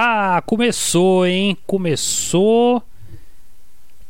Ah, 0.00 0.40
começou, 0.46 1.26
hein? 1.26 1.58
Começou. 1.66 2.80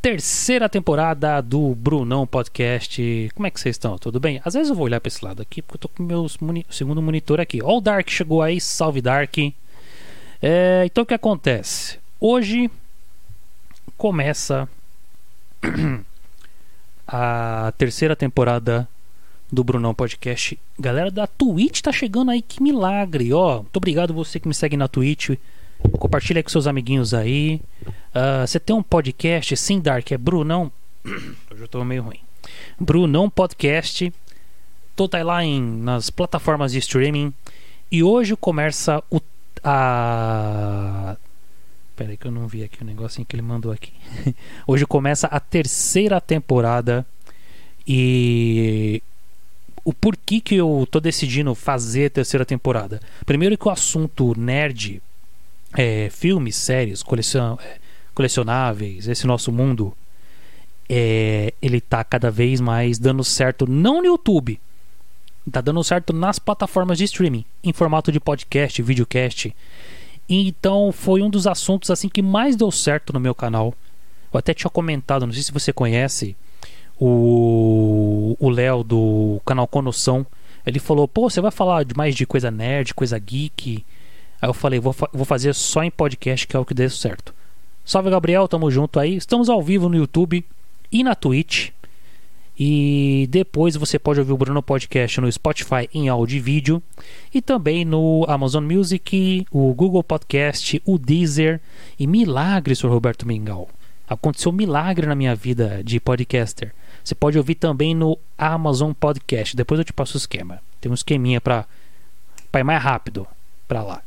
Terceira 0.02 0.68
temporada 0.68 1.40
do 1.40 1.74
Brunão 1.74 2.26
Podcast. 2.26 3.30
Como 3.34 3.46
é 3.46 3.50
que 3.50 3.58
vocês 3.58 3.74
estão? 3.74 3.96
Tudo 3.96 4.20
bem? 4.20 4.38
Às 4.44 4.52
vezes 4.52 4.68
eu 4.68 4.74
vou 4.74 4.84
olhar 4.84 5.00
pra 5.00 5.08
esse 5.08 5.24
lado 5.24 5.40
aqui, 5.40 5.62
porque 5.62 5.76
eu 5.76 5.80
tô 5.80 5.88
com 5.88 6.02
o 6.02 6.06
meu 6.06 6.26
segundo 6.68 7.00
monitor 7.00 7.40
aqui. 7.40 7.62
Ó, 7.62 7.78
o 7.78 7.80
Dark 7.80 8.06
chegou 8.10 8.42
aí, 8.42 8.60
salve 8.60 9.00
Dark. 9.00 9.34
É, 10.42 10.82
então 10.84 11.04
o 11.04 11.06
que 11.06 11.14
acontece? 11.14 11.98
Hoje 12.20 12.70
começa 13.96 14.68
a 17.08 17.72
terceira 17.78 18.14
temporada 18.14 18.86
do 19.50 19.64
Brunão 19.64 19.94
Podcast. 19.94 20.60
Galera 20.78 21.10
da 21.10 21.26
Twitch 21.26 21.80
tá 21.80 21.92
chegando 21.92 22.30
aí, 22.30 22.42
que 22.42 22.62
milagre, 22.62 23.32
ó. 23.32 23.62
Muito 23.62 23.78
obrigado 23.78 24.12
você 24.12 24.38
que 24.38 24.48
me 24.48 24.52
segue 24.52 24.76
na 24.76 24.86
Twitch. 24.86 25.30
Compartilha 25.98 26.42
com 26.42 26.48
seus 26.48 26.66
amiguinhos 26.66 27.14
aí. 27.14 27.60
Uh, 27.86 28.46
você 28.46 28.58
tem 28.58 28.74
um 28.74 28.82
podcast, 28.82 29.56
sim, 29.56 29.80
Dark, 29.80 30.10
é 30.10 30.18
Brunão. 30.18 30.70
Hoje 31.04 31.62
eu 31.62 31.68
tô 31.68 31.84
meio 31.84 32.02
ruim. 32.02 32.20
Brunão 32.78 33.28
Podcast. 33.28 34.12
Tô 34.96 35.08
tá 35.08 35.22
lá 35.22 35.44
em, 35.44 35.62
nas 35.62 36.10
plataformas 36.10 36.72
de 36.72 36.78
streaming. 36.78 37.32
E 37.90 38.02
hoje 38.02 38.36
começa 38.36 39.02
o. 39.10 39.20
A. 39.62 41.16
Pera 41.96 42.10
aí 42.10 42.16
que 42.16 42.26
eu 42.26 42.32
não 42.32 42.46
vi 42.46 42.62
aqui 42.62 42.82
o 42.82 42.84
negocinho 42.84 43.26
que 43.26 43.34
ele 43.34 43.42
mandou 43.42 43.72
aqui. 43.72 43.92
hoje 44.66 44.84
começa 44.86 45.26
a 45.28 45.40
terceira 45.40 46.20
temporada. 46.20 47.06
E 47.86 49.02
o 49.84 49.92
porquê 49.92 50.40
que 50.40 50.56
eu 50.56 50.86
tô 50.90 51.00
decidindo 51.00 51.54
fazer 51.54 52.06
a 52.06 52.10
terceira 52.10 52.44
temporada. 52.44 53.00
Primeiro 53.24 53.56
que 53.56 53.66
o 53.66 53.70
assunto 53.70 54.38
nerd, 54.38 55.00
é, 55.76 56.08
filmes, 56.10 56.56
séries, 56.56 57.02
colecion, 57.02 57.56
é, 57.60 57.78
colecionáveis, 58.14 59.08
esse 59.08 59.26
nosso 59.26 59.52
mundo, 59.52 59.96
é, 60.88 61.52
ele 61.60 61.80
tá 61.80 62.02
cada 62.02 62.30
vez 62.30 62.60
mais 62.60 62.98
dando 62.98 63.22
certo, 63.22 63.68
não 63.68 64.00
no 64.00 64.06
YouTube, 64.06 64.60
tá 65.50 65.60
dando 65.60 65.82
certo 65.84 66.12
nas 66.12 66.38
plataformas 66.38 66.98
de 66.98 67.04
streaming, 67.04 67.44
em 67.62 67.72
formato 67.72 68.10
de 68.10 68.20
podcast, 68.20 68.80
videocast. 68.82 69.54
Então 70.28 70.92
foi 70.92 71.22
um 71.22 71.30
dos 71.30 71.46
assuntos 71.46 71.90
assim 71.90 72.08
que 72.08 72.20
mais 72.20 72.56
deu 72.56 72.70
certo 72.70 73.12
no 73.12 73.20
meu 73.20 73.34
canal. 73.34 73.74
Eu 74.32 74.38
até 74.38 74.52
tinha 74.52 74.70
comentado, 74.70 75.26
não 75.26 75.32
sei 75.32 75.42
se 75.42 75.52
você 75.52 75.72
conhece, 75.72 76.36
o 76.98 78.50
Léo 78.50 78.82
do 78.82 79.40
canal 79.44 79.66
Conoção. 79.66 80.26
Ele 80.66 80.78
falou: 80.78 81.08
pô, 81.08 81.30
você 81.30 81.40
vai 81.40 81.50
falar 81.50 81.86
mais 81.96 82.14
de 82.14 82.26
coisa 82.26 82.50
nerd, 82.50 82.92
coisa 82.94 83.18
geek. 83.18 83.84
Aí 84.40 84.48
eu 84.48 84.54
falei: 84.54 84.80
vou, 84.80 84.92
fa 84.92 85.08
vou 85.12 85.24
fazer 85.24 85.54
só 85.54 85.82
em 85.82 85.90
podcast, 85.90 86.46
que 86.46 86.56
é 86.56 86.58
o 86.58 86.64
que 86.64 86.74
deu 86.74 86.88
certo. 86.90 87.34
Salve 87.84 88.10
Gabriel, 88.10 88.46
tamo 88.46 88.70
junto 88.70 89.00
aí. 89.00 89.16
Estamos 89.16 89.48
ao 89.48 89.62
vivo 89.62 89.88
no 89.88 89.96
YouTube 89.96 90.44
e 90.92 91.02
na 91.02 91.14
Twitch. 91.14 91.70
E 92.60 93.28
depois 93.30 93.76
você 93.76 93.98
pode 94.00 94.18
ouvir 94.18 94.32
o 94.32 94.36
Bruno 94.36 94.60
Podcast 94.60 95.20
no 95.20 95.30
Spotify 95.30 95.88
em 95.94 96.08
áudio 96.08 96.36
e 96.36 96.40
vídeo. 96.40 96.82
E 97.32 97.40
também 97.40 97.84
no 97.84 98.24
Amazon 98.28 98.64
Music, 98.64 99.46
o 99.50 99.72
Google 99.72 100.02
Podcast, 100.02 100.82
o 100.84 100.98
Deezer. 100.98 101.60
E 101.98 102.06
milagre, 102.06 102.74
Sr. 102.74 102.88
Roberto 102.88 103.26
Mingau. 103.26 103.68
Aconteceu 104.08 104.50
um 104.50 104.54
milagre 104.54 105.06
na 105.06 105.14
minha 105.14 105.34
vida 105.36 105.82
de 105.84 106.00
podcaster. 106.00 106.74
Você 107.04 107.14
pode 107.14 107.38
ouvir 107.38 107.54
também 107.54 107.94
no 107.94 108.18
Amazon 108.36 108.92
Podcast. 108.92 109.56
Depois 109.56 109.78
eu 109.78 109.84
te 109.84 109.92
passo 109.92 110.14
o 110.14 110.18
esquema. 110.18 110.60
Tem 110.80 110.90
um 110.90 110.94
esqueminha 110.94 111.40
para 111.40 111.64
ir 112.54 112.64
mais 112.64 112.82
rápido 112.82 113.26
para 113.68 113.82
lá. 113.82 114.02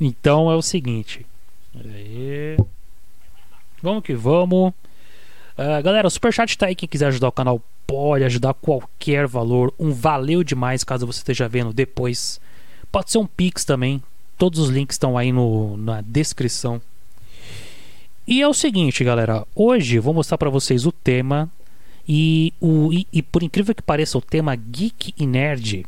Então 0.00 0.50
é 0.50 0.54
o 0.54 0.62
seguinte. 0.62 1.26
Aí. 1.74 2.56
Vamos 3.82 4.02
que 4.02 4.14
vamos. 4.14 4.72
Uh, 5.56 5.82
galera, 5.82 6.06
o 6.06 6.10
Superchat 6.10 6.56
tá 6.56 6.66
aí. 6.66 6.74
Quem 6.74 6.88
quiser 6.88 7.06
ajudar 7.06 7.28
o 7.28 7.32
canal 7.32 7.62
pode 7.86 8.24
ajudar 8.24 8.54
qualquer 8.54 9.26
valor. 9.26 9.72
Um 9.78 9.92
valeu 9.92 10.44
demais 10.44 10.84
caso 10.84 11.06
você 11.06 11.18
esteja 11.18 11.48
vendo 11.48 11.72
depois. 11.72 12.40
Pode 12.92 13.10
ser 13.10 13.18
um 13.18 13.26
Pix 13.26 13.64
também. 13.64 14.02
Todos 14.36 14.60
os 14.60 14.68
links 14.68 14.94
estão 14.94 15.18
aí 15.18 15.32
no, 15.32 15.76
na 15.76 16.00
descrição. 16.00 16.80
E 18.26 18.42
é 18.42 18.46
o 18.46 18.54
seguinte, 18.54 19.02
galera. 19.02 19.46
Hoje 19.54 19.96
eu 19.96 20.02
vou 20.02 20.14
mostrar 20.14 20.38
para 20.38 20.50
vocês 20.50 20.86
o 20.86 20.92
tema. 20.92 21.50
E, 22.06 22.52
o, 22.60 22.92
e, 22.92 23.06
e, 23.12 23.22
por 23.22 23.42
incrível 23.42 23.74
que 23.74 23.82
pareça, 23.82 24.16
o 24.16 24.22
tema 24.22 24.54
Geek 24.54 25.12
e 25.18 25.26
Nerd 25.26 25.84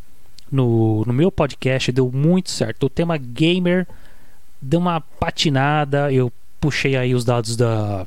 no, 0.50 1.04
no 1.04 1.12
meu 1.12 1.30
podcast 1.30 1.92
deu 1.92 2.10
muito 2.10 2.50
certo. 2.50 2.86
O 2.86 2.90
tema 2.90 3.16
gamer 3.16 3.86
deu 4.60 4.80
uma 4.80 5.00
patinada. 5.00 6.12
Eu 6.12 6.32
puxei 6.60 6.96
aí 6.96 7.14
os 7.14 7.24
dados 7.24 7.56
da. 7.56 8.06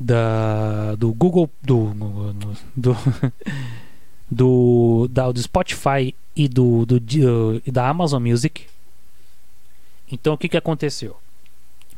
Da, 0.00 0.94
do 0.94 1.12
Google 1.12 1.50
do, 1.60 1.92
do, 2.76 2.96
do, 4.30 5.08
da, 5.10 5.32
do 5.32 5.42
Spotify 5.42 6.14
e 6.36 6.46
do, 6.46 6.86
do, 6.86 7.00
do 7.00 7.60
da 7.66 7.88
Amazon 7.88 8.22
Music 8.22 8.64
então 10.08 10.34
o 10.34 10.38
que, 10.38 10.48
que 10.48 10.56
aconteceu 10.56 11.16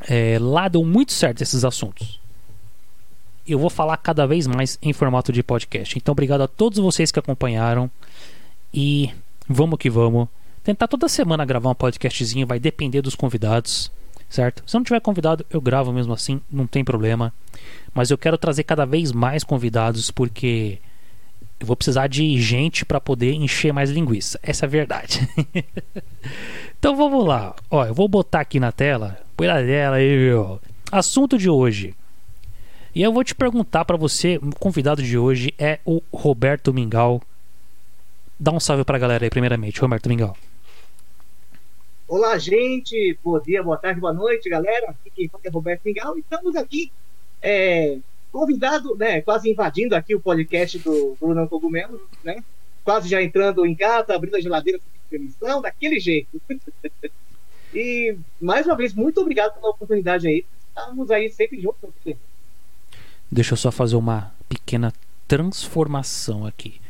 é, 0.08 0.38
lá 0.38 0.68
deu 0.68 0.84
muito 0.84 1.12
certo 1.12 1.42
esses 1.42 1.64
assuntos. 1.64 2.20
Eu 3.46 3.58
vou 3.58 3.70
falar 3.70 3.96
cada 3.96 4.26
vez 4.26 4.46
mais 4.46 4.78
em 4.80 4.92
formato 4.92 5.32
de 5.32 5.42
podcast. 5.42 5.98
Então, 5.98 6.12
obrigado 6.12 6.42
a 6.42 6.48
todos 6.48 6.78
vocês 6.78 7.10
que 7.10 7.18
acompanharam. 7.18 7.90
E 8.72 9.10
vamos 9.50 9.78
que 9.78 9.90
vamos. 9.90 10.28
Tentar 10.62 10.86
toda 10.86 11.08
semana 11.08 11.44
gravar 11.44 11.70
um 11.70 11.74
podcastzinho, 11.74 12.46
vai 12.46 12.60
depender 12.60 13.02
dos 13.02 13.14
convidados, 13.14 13.90
certo? 14.28 14.62
Se 14.66 14.74
não 14.74 14.84
tiver 14.84 15.00
convidado, 15.00 15.44
eu 15.50 15.60
gravo 15.60 15.92
mesmo 15.92 16.12
assim, 16.12 16.40
não 16.50 16.66
tem 16.66 16.84
problema. 16.84 17.32
Mas 17.92 18.10
eu 18.10 18.18
quero 18.18 18.38
trazer 18.38 18.62
cada 18.62 18.84
vez 18.84 19.10
mais 19.10 19.42
convidados 19.42 20.10
porque 20.10 20.78
eu 21.58 21.66
vou 21.66 21.76
precisar 21.76 22.06
de 22.06 22.40
gente 22.40 22.84
para 22.84 23.00
poder 23.00 23.32
encher 23.32 23.72
mais 23.72 23.90
linguiça. 23.90 24.38
Essa 24.42 24.64
é 24.64 24.68
a 24.68 24.70
verdade. 24.70 25.28
então 26.78 26.96
vamos 26.96 27.26
lá. 27.26 27.54
Ó, 27.70 27.84
eu 27.84 27.94
vou 27.94 28.08
botar 28.08 28.40
aqui 28.40 28.60
na 28.60 28.70
tela 28.70 29.18
Põe 29.40 29.46
dela 29.46 29.96
aí, 29.96 30.18
viu? 30.18 30.60
Assunto 30.92 31.38
de 31.38 31.48
hoje. 31.48 31.94
E 32.94 33.00
eu 33.00 33.10
vou 33.10 33.24
te 33.24 33.34
perguntar 33.34 33.86
para 33.86 33.96
você, 33.96 34.36
o 34.36 34.54
convidado 34.54 35.02
de 35.02 35.16
hoje 35.16 35.54
é 35.58 35.78
o 35.82 36.02
Roberto 36.12 36.74
Mingau. 36.74 37.22
Dá 38.42 38.50
um 38.50 38.58
salve 38.58 38.84
pra 38.84 38.96
galera 38.96 39.26
aí, 39.26 39.28
primeiramente, 39.28 39.78
Roberto 39.82 40.08
Mingau. 40.08 40.34
Olá, 42.08 42.38
gente. 42.38 43.18
Bom 43.22 43.38
dia, 43.38 43.62
boa 43.62 43.76
tarde, 43.76 44.00
boa 44.00 44.14
noite, 44.14 44.48
galera. 44.48 44.92
Aqui 44.92 45.10
quem 45.14 45.28
fala 45.28 45.42
é 45.44 45.50
Roberto 45.50 45.82
Mingau 45.84 46.16
e 46.16 46.20
estamos 46.20 46.56
aqui 46.56 46.90
é, 47.42 47.98
convidado, 48.32 48.96
né, 48.96 49.20
quase 49.20 49.50
invadindo 49.50 49.94
aqui 49.94 50.14
o 50.14 50.20
podcast 50.20 50.78
do 50.78 51.18
Bruno 51.20 51.46
Cogumelo, 51.50 52.00
né? 52.24 52.42
Quase 52.82 53.10
já 53.10 53.22
entrando 53.22 53.66
em 53.66 53.74
casa, 53.74 54.14
abrindo 54.14 54.36
a 54.36 54.40
geladeira 54.40 54.78
com 54.78 54.84
permissão, 55.10 55.60
daquele 55.60 56.00
jeito. 56.00 56.40
E, 57.72 58.16
mais 58.40 58.66
uma 58.66 58.74
vez, 58.74 58.92
muito 58.92 59.20
obrigado 59.20 59.54
pela 59.54 59.70
oportunidade 59.70 60.26
aí. 60.26 60.44
Estamos 60.70 61.08
aí 61.08 61.30
sempre 61.30 61.60
juntos. 61.60 61.88
Deixa 63.30 63.52
eu 63.52 63.56
só 63.56 63.70
fazer 63.70 63.94
uma 63.94 64.34
pequena 64.48 64.92
transformação 65.28 66.44
aqui. 66.44 66.80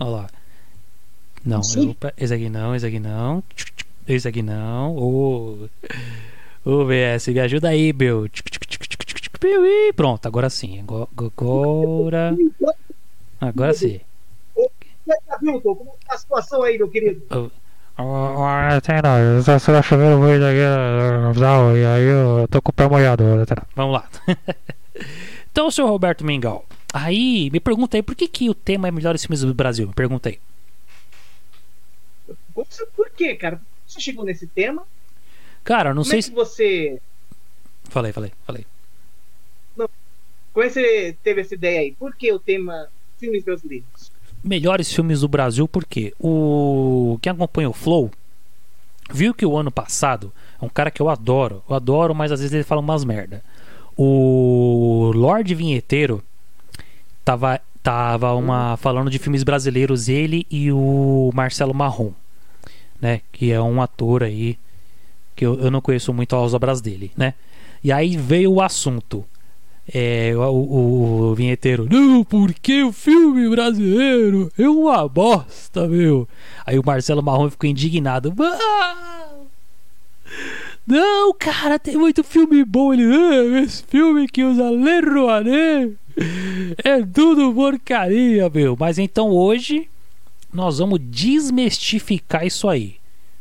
Olha 0.00 0.10
lá. 0.10 0.26
Não, 1.44 1.60
opa, 1.60 2.12
esse 2.16 2.32
aqui 2.32 2.48
não, 2.48 2.74
esse 2.74 2.86
aqui 2.86 2.98
não. 2.98 3.42
Esse 4.08 4.28
aqui 4.28 4.42
não. 4.42 4.96
Ô, 4.96 5.68
oh. 6.64 6.84
BS, 6.86 7.28
me 7.28 7.40
ajuda 7.40 7.68
aí, 7.68 7.92
meu. 7.92 8.28
Pronto, 9.94 10.26
agora 10.26 10.48
sim. 10.48 10.80
Agora. 10.80 12.36
Agora 13.40 13.74
sim. 13.74 14.00
Como 15.62 15.96
tá 16.06 16.14
a 16.14 16.18
situação 16.18 16.62
aí, 16.62 16.78
meu 16.78 16.88
querido? 16.88 17.22
Lateral, 17.96 19.38
está 19.38 19.82
chovendo 19.82 20.18
muito 20.18 20.44
aqui 20.44 20.58
e 21.78 21.84
aí 21.84 22.02
eu 22.04 22.48
tô 22.50 22.60
com 22.60 22.70
o 22.70 22.74
pé 22.74 22.88
molhado. 22.88 23.22
Vamos 23.76 23.94
lá. 23.94 24.08
então, 25.52 25.70
senhor 25.70 25.88
Roberto 25.88 26.24
Mingau, 26.24 26.64
aí 26.94 27.50
me 27.50 27.60
pergunta 27.60 27.96
aí 27.96 28.02
por 28.02 28.14
que, 28.14 28.26
que 28.28 28.48
o 28.48 28.54
tema 28.54 28.88
é 28.88 28.90
melhores 28.90 29.22
filmes 29.22 29.40
do 29.40 29.52
Brasil? 29.52 29.86
Me 29.88 29.92
pergunta 29.94 30.28
aí. 30.28 30.38
Por 32.94 33.10
que, 33.10 33.34
cara? 33.34 33.60
Você 33.86 34.00
chegou 34.00 34.24
nesse 34.24 34.46
tema? 34.46 34.86
Cara, 35.62 35.90
não 35.92 36.02
Como 36.02 36.10
sei 36.10 36.18
é 36.20 36.22
se. 36.22 36.30
você. 36.30 37.00
Falei, 37.84 38.12
falei, 38.12 38.32
falei. 38.46 38.64
Não. 39.76 39.88
Como 40.52 40.64
é 40.64 40.68
que 40.68 40.74
você 40.74 41.16
teve 41.22 41.40
essa 41.40 41.54
ideia 41.54 41.80
aí? 41.80 41.92
Por 41.92 42.14
que 42.14 42.32
o 42.32 42.38
tema 42.38 42.88
filmes 43.18 43.44
brasileiros? 43.44 44.12
melhores 44.42 44.92
filmes 44.92 45.20
do 45.22 45.28
Brasil, 45.28 45.66
porque 45.66 46.12
o 46.20 47.18
quem 47.22 47.32
acompanha 47.32 47.70
o 47.70 47.72
Flow 47.72 48.10
viu 49.10 49.32
que 49.32 49.46
o 49.46 49.56
ano 49.56 49.70
passado 49.70 50.30
é 50.60 50.64
um 50.64 50.68
cara 50.68 50.90
que 50.90 51.00
eu 51.00 51.08
adoro, 51.08 51.62
eu 51.68 51.74
adoro, 51.74 52.14
mas 52.14 52.30
às 52.30 52.40
vezes 52.40 52.52
ele 52.52 52.62
fala 52.62 52.82
umas 52.82 53.04
merda. 53.04 53.42
O 53.96 55.10
Lorde 55.14 55.54
Vinheteiro 55.54 56.22
tava 57.24 57.60
tava 57.82 58.32
uma 58.34 58.76
falando 58.78 59.10
de 59.10 59.18
filmes 59.18 59.42
brasileiros 59.42 60.08
ele 60.08 60.46
e 60.50 60.72
o 60.72 61.30
Marcelo 61.34 61.74
Marrom, 61.74 62.12
né, 63.00 63.20
que 63.30 63.52
é 63.52 63.60
um 63.60 63.82
ator 63.82 64.22
aí 64.22 64.58
que 65.36 65.44
eu, 65.44 65.60
eu 65.60 65.70
não 65.70 65.80
conheço 65.80 66.12
muito 66.12 66.34
as 66.36 66.54
obras 66.54 66.80
dele, 66.80 67.10
né? 67.16 67.34
E 67.82 67.92
aí 67.92 68.16
veio 68.16 68.52
o 68.52 68.62
assunto. 68.62 69.24
É, 69.92 70.32
o, 70.34 70.40
o, 70.40 71.20
o 71.30 71.34
vinheteiro, 71.34 71.86
não, 71.90 72.24
porque 72.24 72.82
o 72.82 72.90
filme 72.90 73.46
brasileiro 73.50 74.50
é 74.58 74.66
uma 74.66 75.06
bosta, 75.06 75.86
meu. 75.86 76.26
Aí 76.64 76.78
o 76.78 76.86
Marcelo 76.86 77.22
Marrom 77.22 77.50
ficou 77.50 77.68
indignado. 77.68 78.34
Não, 80.86 81.34
cara, 81.34 81.78
tem 81.78 81.96
muito 81.96 82.24
filme 82.24 82.64
bom. 82.64 82.94
Ele, 82.94 83.04
ah, 83.04 83.60
esse 83.62 83.82
filme 83.82 84.26
que 84.26 84.42
usa 84.42 84.70
Leroy 84.70 85.96
é 86.84 87.04
tudo 87.04 87.52
porcaria, 87.54 88.48
meu. 88.48 88.76
Mas 88.78 88.98
então 88.98 89.30
hoje 89.30 89.88
nós 90.52 90.78
vamos 90.78 91.00
desmistificar 91.00 92.46
isso 92.46 92.68
aí. 92.68 92.96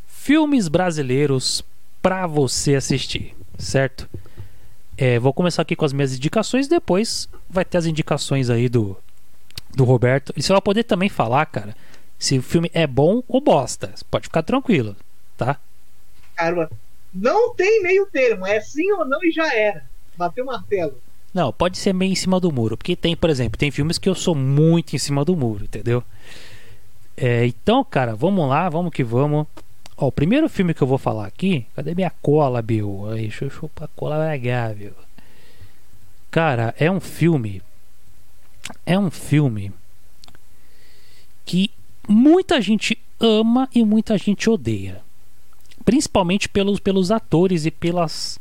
Filmes 0.08 0.68
brasileiros 0.68 1.64
para 2.02 2.26
você 2.26 2.76
assistir, 2.76 3.36
certo? 3.58 4.10
É, 4.98 5.20
vou 5.20 5.34
começar 5.34 5.62
aqui 5.62 5.76
com 5.76 5.86
as 5.86 5.94
minhas 5.94 6.16
indicações, 6.16 6.68
depois 6.68 7.28
vai 7.50 7.66
ter 7.66 7.78
as 7.78 7.86
indicações 7.86 8.50
aí 8.50 8.70
do, 8.70 8.98
do 9.76 9.84
Roberto. 9.84 10.34
E 10.36 10.42
você 10.42 10.52
vai 10.52 10.62
poder 10.62 10.84
também 10.84 11.10
falar, 11.10 11.46
cara, 11.46 11.76
se 12.18 12.38
o 12.38 12.42
filme 12.42 12.70
é 12.74 12.88
bom 12.88 13.24
ou 13.28 13.42
bosta. 13.42 13.92
Você 13.96 14.06
pode 14.10 14.28
ficar 14.28 14.44
tranquilo, 14.44 14.96
tá? 15.38 15.60
Caramba, 16.36 16.72
não 17.14 17.54
tem 17.54 17.82
meio 17.84 18.06
termo, 18.08 18.46
é 18.46 18.60
sim 18.60 18.92
ou 18.94 19.06
não 19.06 19.20
e 19.24 19.32
já 19.32 19.54
era. 19.54 19.86
Bateu 20.18 20.44
o 20.44 20.48
martelo. 20.48 21.02
Não, 21.34 21.52
pode 21.52 21.78
ser 21.78 21.94
meio 21.94 22.12
em 22.12 22.16
cima 22.16 22.40
do 22.40 22.52
muro. 22.52 22.78
Porque 22.78 22.96
tem, 22.96 23.16
por 23.16 23.30
exemplo, 23.30 23.58
tem 23.58 23.72
filmes 23.72 23.98
que 23.98 24.08
eu 24.08 24.16
sou 24.16 24.36
muito 24.36 24.96
em 24.96 25.00
cima 25.00 25.26
do 25.26 25.36
muro, 25.36 25.64
entendeu? 25.64 26.04
É, 27.18 27.46
então, 27.46 27.84
cara, 27.84 28.16
vamos 28.16 28.48
lá, 28.48 28.70
vamos 28.70 28.94
que 28.94 29.04
vamos. 29.04 29.48
Ó, 29.98 30.08
o 30.08 30.12
primeiro 30.12 30.48
filme 30.50 30.74
que 30.74 30.82
eu 30.82 30.88
vou 30.88 30.98
falar 30.98 31.26
aqui. 31.26 31.66
Cadê 31.76 31.96
minha 31.96 32.12
cola, 32.22 32.62
Bill? 32.62 33.10
Aí, 33.12 33.22
deixa 33.22 33.46
eu 33.46 33.50
chupar 33.50 33.86
a 33.86 33.98
cola 34.00 34.18
legal, 34.18 34.74
viu? 34.74 34.94
Cara, 36.30 36.74
é 36.78 36.90
um 36.90 37.00
filme. 37.00 37.62
É 38.86 38.98
um 38.98 39.12
filme 39.12 39.72
que 41.46 41.70
muita 42.08 42.62
gente 42.62 42.98
ama 43.20 43.70
e 43.74 43.84
muita 43.84 44.18
gente 44.18 44.50
odeia 44.50 45.04
principalmente 45.84 46.50
pelos, 46.50 46.80
pelos 46.80 47.12
atores 47.12 47.66
e 47.66 47.72
pelas 47.72 48.40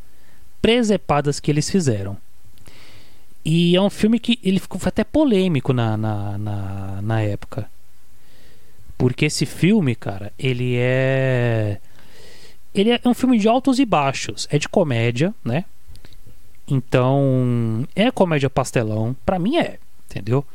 presepadas 0.60 1.40
que 1.40 1.50
eles 1.50 1.68
fizeram. 1.68 2.16
E 3.44 3.74
é 3.74 3.80
um 3.80 3.90
filme 3.90 4.18
que 4.18 4.38
ele 4.42 4.60
ficou 4.60 4.80
até 4.84 5.02
polêmico 5.02 5.72
na, 5.72 5.96
na, 5.96 6.38
na, 6.38 7.02
na 7.02 7.22
época. 7.22 7.68
Porque 8.96 9.24
esse 9.24 9.44
filme, 9.44 9.96
cara, 9.96 10.32
ele 10.38 10.76
é. 10.76 11.80
Ele 12.74 12.90
é 12.90 13.00
um 13.04 13.14
filme 13.14 13.38
de 13.38 13.48
altos 13.48 13.78
e 13.78 13.84
baixos. 13.84 14.46
É 14.50 14.58
de 14.58 14.68
comédia, 14.68 15.34
né? 15.44 15.64
Então. 16.68 17.86
É 17.96 18.10
comédia 18.10 18.48
pastelão. 18.48 19.16
Pra 19.26 19.38
mim 19.38 19.56
é, 19.56 19.78
entendeu? 20.08 20.46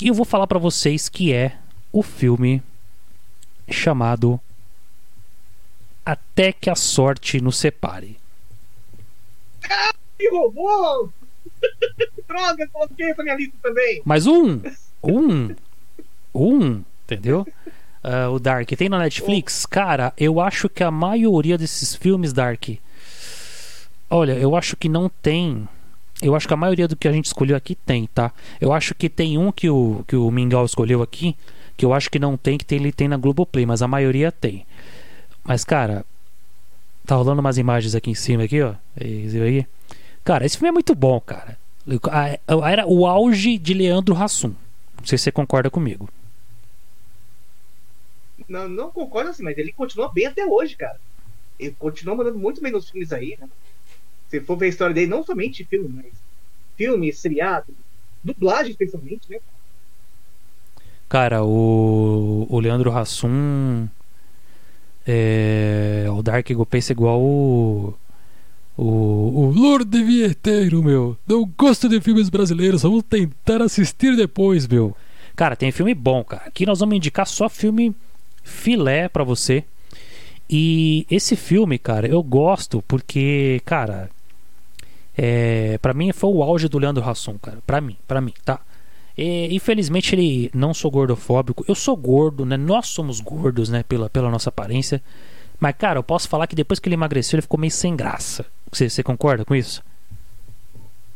E 0.00 0.08
eu 0.08 0.14
vou 0.14 0.24
falar 0.26 0.46
para 0.46 0.58
vocês 0.58 1.08
que 1.08 1.32
é 1.32 1.56
o 1.92 2.02
filme 2.02 2.62
chamado 3.70 4.38
até 6.04 6.52
que 6.52 6.68
a 6.68 6.74
sorte 6.74 7.40
nos 7.40 7.56
separe. 7.56 8.18
Que 10.22 10.28
roubou! 10.28 11.12
Droga, 12.28 12.68
coloquei 12.68 13.10
essa 13.10 13.24
minha 13.24 13.34
lista 13.34 13.56
também. 13.60 14.00
Mas 14.04 14.24
um, 14.24 14.60
um, 15.02 15.52
um, 16.32 16.84
entendeu? 17.04 17.44
Uh, 18.04 18.30
o 18.32 18.38
Dark 18.38 18.68
tem 18.68 18.88
na 18.88 19.00
Netflix, 19.00 19.66
cara. 19.66 20.12
Eu 20.16 20.38
acho 20.38 20.68
que 20.68 20.84
a 20.84 20.92
maioria 20.92 21.58
desses 21.58 21.96
filmes 21.96 22.32
Dark, 22.32 22.68
olha, 24.08 24.34
eu 24.34 24.54
acho 24.54 24.76
que 24.76 24.88
não 24.88 25.08
tem. 25.08 25.68
Eu 26.22 26.36
acho 26.36 26.46
que 26.46 26.54
a 26.54 26.56
maioria 26.56 26.86
do 26.86 26.94
que 26.94 27.08
a 27.08 27.12
gente 27.12 27.24
escolheu 27.24 27.56
aqui 27.56 27.74
tem, 27.74 28.06
tá? 28.06 28.30
Eu 28.60 28.72
acho 28.72 28.94
que 28.94 29.08
tem 29.08 29.36
um 29.36 29.50
que 29.50 29.68
o 29.68 30.04
que 30.06 30.14
o 30.14 30.30
Mingau 30.30 30.64
escolheu 30.64 31.02
aqui, 31.02 31.36
que 31.76 31.84
eu 31.84 31.92
acho 31.92 32.08
que 32.08 32.20
não 32.20 32.36
tem, 32.36 32.56
que 32.56 32.64
tem, 32.64 32.78
ele 32.78 32.92
tem 32.92 33.08
na 33.08 33.16
Globoplay, 33.16 33.66
mas 33.66 33.82
a 33.82 33.88
maioria 33.88 34.30
tem. 34.30 34.64
Mas, 35.42 35.64
cara, 35.64 36.04
tá 37.04 37.16
rolando 37.16 37.40
umas 37.40 37.58
imagens 37.58 37.96
aqui 37.96 38.08
em 38.08 38.14
cima, 38.14 38.44
aqui, 38.44 38.62
ó. 38.62 38.74
Aí? 39.00 39.66
Cara, 40.24 40.46
esse 40.46 40.56
filme 40.56 40.68
é 40.68 40.72
muito 40.72 40.94
bom, 40.94 41.20
cara. 41.20 41.58
Era 42.70 42.86
o 42.86 43.06
auge 43.06 43.58
de 43.58 43.74
Leandro 43.74 44.16
Hassum. 44.16 44.54
Não 44.98 45.06
sei 45.06 45.18
se 45.18 45.24
você 45.24 45.32
concorda 45.32 45.68
comigo. 45.68 46.08
Não, 48.48 48.68
não 48.68 48.90
concordo 48.90 49.30
assim, 49.30 49.42
mas 49.42 49.58
ele 49.58 49.72
continua 49.72 50.12
bem 50.12 50.26
até 50.26 50.44
hoje, 50.46 50.76
cara. 50.76 51.00
Ele 51.58 51.74
continua 51.78 52.14
mandando 52.14 52.38
muito 52.38 52.60
bem 52.60 52.72
nos 52.72 52.88
filmes 52.88 53.12
aí, 53.12 53.36
né? 53.40 53.48
Se 54.28 54.40
for 54.40 54.56
ver 54.56 54.66
a 54.66 54.68
história 54.68 54.94
dele, 54.94 55.08
não 55.08 55.24
somente 55.24 55.64
filme, 55.64 55.88
mas 55.88 56.12
filme, 56.76 57.12
seriado, 57.12 57.74
dublagem 58.22 58.70
especialmente, 58.70 59.28
né? 59.28 59.38
Cara, 61.08 61.44
o, 61.44 62.46
o 62.48 62.60
Leandro 62.60 62.90
Hassum 62.96 63.88
é, 65.06 66.06
o 66.10 66.22
Dark 66.22 66.48
Eagle 66.48 66.64
pensa 66.64 66.92
igual 66.92 67.20
o, 67.20 67.94
o, 68.76 68.84
o 68.84 69.50
Lorde 69.50 70.02
Vieteiro, 70.02 70.82
meu. 70.82 71.16
Não 71.26 71.44
gosto 71.56 71.88
de 71.88 72.00
filmes 72.00 72.28
brasileiros, 72.28 72.82
vamos 72.82 73.04
tentar 73.08 73.62
assistir 73.62 74.16
depois, 74.16 74.66
meu. 74.66 74.96
Cara, 75.34 75.56
tem 75.56 75.72
filme 75.72 75.94
bom, 75.94 76.22
cara. 76.24 76.44
Aqui 76.46 76.66
nós 76.66 76.80
vamos 76.80 76.96
indicar 76.96 77.26
só 77.26 77.48
filme 77.48 77.94
filé 78.42 79.08
para 79.08 79.24
você. 79.24 79.64
E 80.48 81.06
esse 81.10 81.36
filme, 81.36 81.78
cara, 81.78 82.06
eu 82.06 82.22
gosto 82.22 82.82
porque, 82.82 83.62
cara, 83.64 84.10
é, 85.16 85.78
para 85.78 85.94
mim 85.94 86.12
foi 86.12 86.30
o 86.30 86.42
auge 86.42 86.68
do 86.68 86.78
Leandro 86.78 87.08
Hassum, 87.08 87.38
cara. 87.38 87.58
Para 87.66 87.80
mim, 87.80 87.96
para 88.06 88.20
mim, 88.20 88.32
tá? 88.44 88.60
E, 89.16 89.54
infelizmente 89.54 90.14
ele 90.14 90.50
não 90.54 90.74
sou 90.74 90.90
gordofóbico. 90.90 91.64
Eu 91.68 91.74
sou 91.74 91.96
gordo, 91.96 92.44
né? 92.44 92.56
Nós 92.56 92.88
somos 92.88 93.20
gordos, 93.20 93.68
né? 93.68 93.82
Pela, 93.82 94.10
pela 94.10 94.30
nossa 94.30 94.48
aparência. 94.50 95.02
Mas, 95.62 95.76
cara, 95.76 96.00
eu 96.00 96.02
posso 96.02 96.28
falar 96.28 96.48
que 96.48 96.56
depois 96.56 96.80
que 96.80 96.88
ele 96.88 96.96
emagreceu, 96.96 97.36
ele 97.36 97.42
ficou 97.42 97.60
meio 97.60 97.70
sem 97.70 97.94
graça. 97.94 98.44
Você, 98.72 98.90
você 98.90 99.00
concorda 99.00 99.44
com 99.44 99.54
isso? 99.54 99.80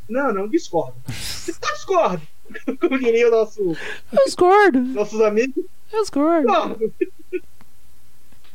Não, 0.09 0.33
não 0.33 0.47
discordo. 0.49 0.95
discordo. 1.09 2.23
Como 2.81 2.97
diria 2.97 3.27
o 3.27 3.33
nosso. 3.33 3.61
Eu 4.13 4.25
discordo. 4.25 4.81
Nossos 4.81 5.21
amigos. 5.21 5.65
Eu 5.93 6.01
discordo. 6.01 6.47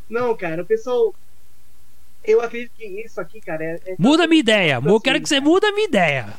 Não, 0.10 0.34
cara, 0.38 0.62
o 0.62 0.66
pessoal. 0.66 1.14
Eu 2.24 2.40
acredito 2.40 2.72
que 2.78 2.86
isso 2.86 3.20
aqui, 3.20 3.42
cara, 3.42 3.62
é. 3.62 3.82
é 3.88 3.96
muda 4.00 4.24
a 4.24 4.28
minha 4.28 4.40
ideia. 4.40 4.82
Eu 4.82 5.02
quero 5.02 5.20
que 5.20 5.28
você 5.28 5.42
muda 5.42 5.68
a 5.68 5.74
minha 5.74 5.90
ideia. 5.90 6.34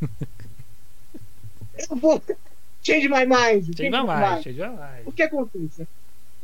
Eu 1.90 1.96
vou. 1.96 2.22
Change 2.80 3.08
my 3.08 3.26
mind. 3.26 3.64
Change, 3.64 3.76
change 3.76 3.90
my 3.90 4.06
mind. 4.06 4.44
Change 4.44 4.60
my 4.60 4.68
mind. 4.68 5.02
O 5.04 5.10
que 5.10 5.24
acontece? 5.24 5.84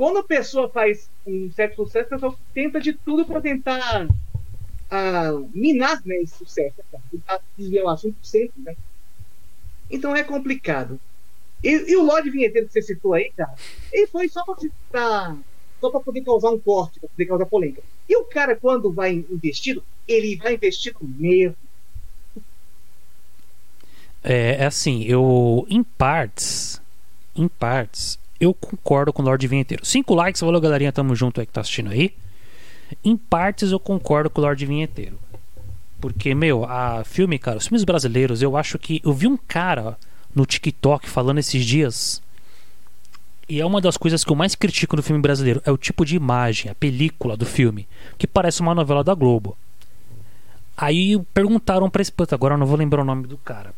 Quando 0.01 0.21
a 0.21 0.25
pessoa 0.25 0.67
faz 0.71 1.11
um 1.27 1.53
certo 1.53 1.85
sucesso, 1.85 2.07
a 2.07 2.17
pessoa 2.17 2.35
tenta 2.55 2.81
de 2.81 2.95
tudo 2.95 3.27
para 3.27 3.39
tentar 3.39 4.07
uh, 4.07 5.51
minar 5.53 6.01
né, 6.07 6.17
esse 6.23 6.39
sucesso. 6.39 6.77
Né, 6.91 6.99
tentar 7.11 7.39
desviar 7.55 7.85
o 7.85 7.89
assunto 7.91 8.17
sempre, 8.23 8.63
né? 8.63 8.75
Então 9.91 10.17
é 10.17 10.25
complicado. 10.25 10.99
E, 11.63 11.93
e 11.93 11.97
o 11.99 12.03
Lorde 12.03 12.31
Vinheteiro 12.31 12.67
que 12.67 12.73
você 12.73 12.81
citou 12.81 13.13
aí, 13.13 13.31
cara, 13.37 13.55
ele 13.93 14.07
foi 14.07 14.27
só 14.31 14.43
para 14.91 15.37
só 15.79 15.91
para 15.91 16.01
poder 16.01 16.23
causar 16.23 16.49
um 16.49 16.59
corte, 16.59 16.99
para 16.99 17.11
poder 17.11 17.27
causar 17.27 17.45
polêmica. 17.45 17.83
E 18.09 18.17
o 18.17 18.25
cara, 18.25 18.57
quando 18.57 18.91
vai 18.91 19.13
investido, 19.13 19.85
ele 20.09 20.35
vai 20.37 20.55
investido 20.55 20.97
mesmo. 21.03 21.59
É, 24.25 24.63
é 24.63 24.65
assim, 24.65 25.05
eu 25.05 25.67
em 25.69 25.83
partes, 25.83 26.81
em 27.37 27.49
partes, 27.49 28.19
eu 28.41 28.55
concordo 28.55 29.13
com 29.13 29.23
o 29.23 29.25
Lorde 29.25 29.47
Vinheteiro. 29.47 29.85
Cinco 29.85 30.15
likes, 30.15 30.41
valeu 30.41 30.61
galerinha, 30.61 30.91
tamo 30.91 31.15
junto 31.15 31.41
aí 31.41 31.47
que 31.47 31.53
tá 31.53 31.61
assistindo 31.61 31.91
aí. 31.91 32.15
Em 33.05 33.17
partes 33.17 33.71
eu 33.71 33.79
concordo 33.79 34.31
com 34.31 34.41
o 34.41 34.45
Lorde 34.45 34.65
Vinheteiro. 34.65 35.19
Porque, 36.01 36.35
meu, 36.35 36.65
a 36.65 37.05
filme, 37.05 37.39
cara, 37.39 37.59
os 37.59 37.67
filmes 37.67 37.85
brasileiros, 37.85 38.41
eu 38.41 38.57
acho 38.57 38.79
que. 38.79 39.03
Eu 39.05 39.13
vi 39.13 39.27
um 39.27 39.37
cara 39.37 39.99
no 40.35 40.47
TikTok 40.47 41.09
falando 41.09 41.39
esses 41.39 41.65
dias. 41.65 42.23
E 43.47 43.61
é 43.61 43.67
uma 43.67 43.81
das 43.81 43.97
coisas 43.97 44.25
que 44.25 44.33
eu 44.33 44.37
mais 44.37 44.55
critico 44.55 44.97
no 44.97 45.03
filme 45.03 45.21
brasileiro. 45.21 45.61
É 45.67 45.71
o 45.71 45.77
tipo 45.77 46.05
de 46.05 46.17
imagem, 46.17 46.71
a 46.71 46.75
película 46.75 47.37
do 47.37 47.45
filme. 47.45 47.87
Que 48.17 48.27
parece 48.27 48.61
uma 48.63 48.75
novela 48.75 49.05
da 49.05 49.13
Globo. 49.13 49.57
Aí 50.77 51.21
perguntaram 51.35 51.91
pra 51.91 52.01
esse. 52.01 52.13
Agora 52.31 52.55
eu 52.55 52.59
não 52.59 52.67
vou 52.67 52.79
lembrar 52.79 53.03
o 53.03 53.05
nome 53.05 53.27
do 53.27 53.37
cara. 53.37 53.75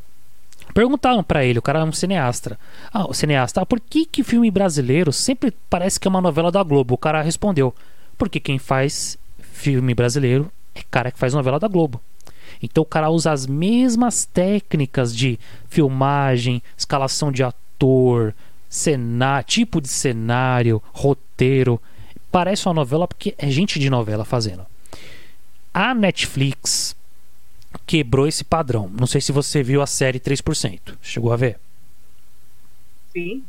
Perguntaram 0.75 1.23
para 1.23 1.45
ele, 1.45 1.59
o 1.59 1.62
cara 1.62 1.81
é 1.81 1.85
um 1.85 1.92
cineasta. 1.92 2.59
Ah, 2.92 3.07
o 3.09 3.14
cineasta, 3.14 3.61
ah, 3.61 3.66
por 3.66 3.81
que 3.81 4.07
que 4.07 4.23
filme 4.23 4.50
brasileiro 4.50 5.12
sempre 5.12 5.52
parece 5.69 5.99
que 5.99 6.07
é 6.07 6.11
uma 6.11 6.21
novela 6.21 6.50
da 6.50 6.62
Globo? 6.62 6.95
O 6.95 6.99
cara 6.99 7.23
respondeu, 7.23 7.75
porque 8.16 8.40
quem 8.40 8.59
faz 8.59 9.19
filme 9.40 9.95
brasileiro 9.95 10.50
é 10.75 10.83
cara 10.90 11.11
que 11.11 11.19
faz 11.19 11.35
novela 11.35 11.59
da 11.59 11.69
Globo. 11.69 12.00
Então 12.62 12.83
o 12.83 12.87
cara 12.87 13.11
usa 13.11 13.33
as 13.33 13.47
mesmas 13.47 14.25
técnicas 14.25 15.14
de 15.14 15.38
filmagem, 15.69 16.62
escalação 16.76 17.33
de 17.33 17.42
ator, 17.42 18.35
cenário, 18.69 19.47
tipo 19.47 19.81
de 19.81 19.88
cenário, 19.88 20.83
roteiro. 20.92 21.81
Parece 22.31 22.66
uma 22.66 22.75
novela 22.75 23.07
porque 23.07 23.35
é 23.37 23.50
gente 23.50 23.78
de 23.78 23.90
novela 23.90 24.25
fazendo. 24.25 24.64
A 25.75 25.95
Netflix 25.95 26.95
quebrou 27.87 28.26
esse 28.26 28.45
padrão. 28.45 28.91
Não 28.99 29.07
sei 29.07 29.21
se 29.21 29.33
você 29.33 29.62
viu 29.62 29.83
a 29.83 29.87
série 29.87 30.21
3%. 30.21 30.95
Chegou 31.00 31.33
a 31.33 31.37
ver? 31.37 31.59
Sim. 33.12 33.45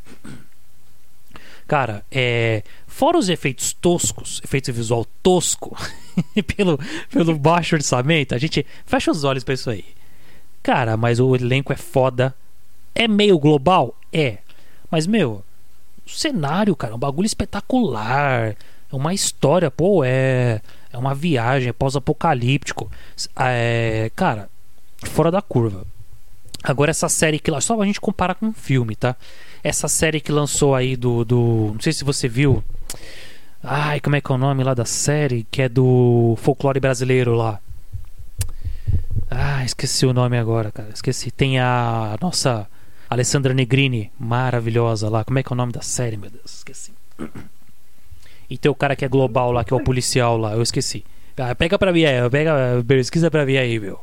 Cara, 1.66 2.04
é. 2.10 2.62
Fora 2.86 3.18
os 3.18 3.28
efeitos 3.28 3.72
toscos, 3.72 4.40
efeito 4.44 4.72
visual 4.72 5.06
tosco, 5.22 5.76
pelo, 6.56 6.78
pelo 7.10 7.36
baixo 7.36 7.74
orçamento, 7.74 8.34
a 8.34 8.38
gente 8.38 8.64
fecha 8.86 9.10
os 9.10 9.24
olhos 9.24 9.42
pra 9.42 9.54
isso 9.54 9.70
aí. 9.70 9.84
Cara, 10.62 10.96
mas 10.96 11.18
o 11.18 11.34
elenco 11.34 11.72
é 11.72 11.76
foda. 11.76 12.34
É 12.94 13.08
meio 13.08 13.38
global? 13.38 13.96
É. 14.12 14.38
Mas, 14.90 15.06
meu, 15.06 15.42
o 16.06 16.10
cenário, 16.10 16.76
cara, 16.76 16.92
é 16.92 16.96
um 16.96 16.98
bagulho 16.98 17.26
espetacular. 17.26 18.56
É 18.92 18.96
uma 18.96 19.12
história, 19.12 19.70
pô, 19.70 20.04
é. 20.04 20.60
É 20.94 20.98
uma 20.98 21.12
viagem, 21.12 21.70
é 21.70 21.72
pós-apocalíptico. 21.72 22.88
É, 23.36 24.12
cara, 24.14 24.48
fora 25.02 25.28
da 25.28 25.42
curva. 25.42 25.84
Agora 26.62 26.92
essa 26.92 27.08
série 27.08 27.40
que 27.40 27.50
só 27.60 27.80
a 27.80 27.84
gente 27.84 28.00
comparar 28.00 28.36
com 28.36 28.46
um 28.46 28.52
filme, 28.52 28.94
tá? 28.94 29.16
Essa 29.62 29.88
série 29.88 30.20
que 30.20 30.30
lançou 30.30 30.72
aí 30.72 30.94
do, 30.94 31.24
do. 31.24 31.72
Não 31.74 31.80
sei 31.80 31.92
se 31.92 32.04
você 32.04 32.28
viu. 32.28 32.62
Ai, 33.60 33.98
como 33.98 34.14
é 34.14 34.20
que 34.20 34.30
é 34.30 34.34
o 34.34 34.38
nome 34.38 34.62
lá 34.62 34.72
da 34.72 34.84
série? 34.84 35.44
Que 35.50 35.62
é 35.62 35.68
do 35.68 36.36
folclore 36.40 36.78
brasileiro 36.78 37.34
lá. 37.34 37.58
Ah, 39.28 39.64
esqueci 39.64 40.06
o 40.06 40.12
nome 40.12 40.38
agora, 40.38 40.70
cara. 40.70 40.90
Esqueci. 40.94 41.32
Tem 41.32 41.58
a 41.58 42.16
nossa 42.20 42.68
Alessandra 43.10 43.52
Negrini, 43.52 44.12
maravilhosa 44.16 45.08
lá. 45.08 45.24
Como 45.24 45.40
é 45.40 45.42
que 45.42 45.52
é 45.52 45.54
o 45.54 45.56
nome 45.56 45.72
da 45.72 45.82
série, 45.82 46.16
meu 46.16 46.30
Deus? 46.30 46.58
Esqueci. 46.58 46.92
E 48.54 48.58
tem 48.58 48.70
o 48.70 48.74
cara 48.74 48.94
que 48.94 49.04
é 49.04 49.08
global 49.08 49.50
lá, 49.52 49.64
que 49.64 49.72
é 49.72 49.76
o 49.76 49.82
policial 49.82 50.38
lá. 50.38 50.52
Eu 50.52 50.62
esqueci. 50.62 51.04
Ah, 51.36 51.54
pega 51.54 51.78
pra 51.78 51.92
mim 51.92 52.04
aí. 52.04 52.30
Pega, 52.30 52.84
pesquisa 52.86 53.30
pra 53.30 53.44
mim 53.44 53.56
aí, 53.56 53.80
meu. 53.80 54.00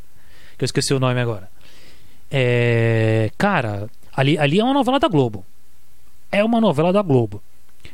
Que 0.57 0.63
eu 0.63 0.65
esqueci 0.65 0.93
o 0.93 0.99
nome 0.99 1.19
agora. 1.19 1.49
É. 2.29 3.31
Cara, 3.37 3.89
ali, 4.13 4.37
ali 4.37 4.59
é 4.59 4.63
uma 4.63 4.73
novela 4.73 4.99
da 4.99 5.07
Globo 5.07 5.45
é 6.31 6.43
uma 6.43 6.61
novela 6.61 6.93
da 6.93 7.01
Globo. 7.01 7.43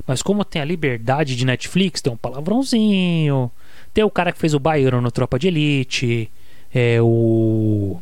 Mas 0.05 0.21
como 0.21 0.45
tem 0.45 0.61
a 0.61 0.65
liberdade 0.65 1.35
de 1.35 1.45
Netflix, 1.45 2.01
tem 2.01 2.13
um 2.13 2.17
palavrãozinho. 2.17 3.51
Tem 3.93 4.03
o 4.03 4.11
cara 4.11 4.31
que 4.31 4.37
fez 4.37 4.53
o 4.53 4.59
baiano 4.59 5.01
no 5.01 5.11
Tropa 5.11 5.39
de 5.39 5.47
Elite. 5.47 6.29
É 6.73 7.01
o. 7.01 7.99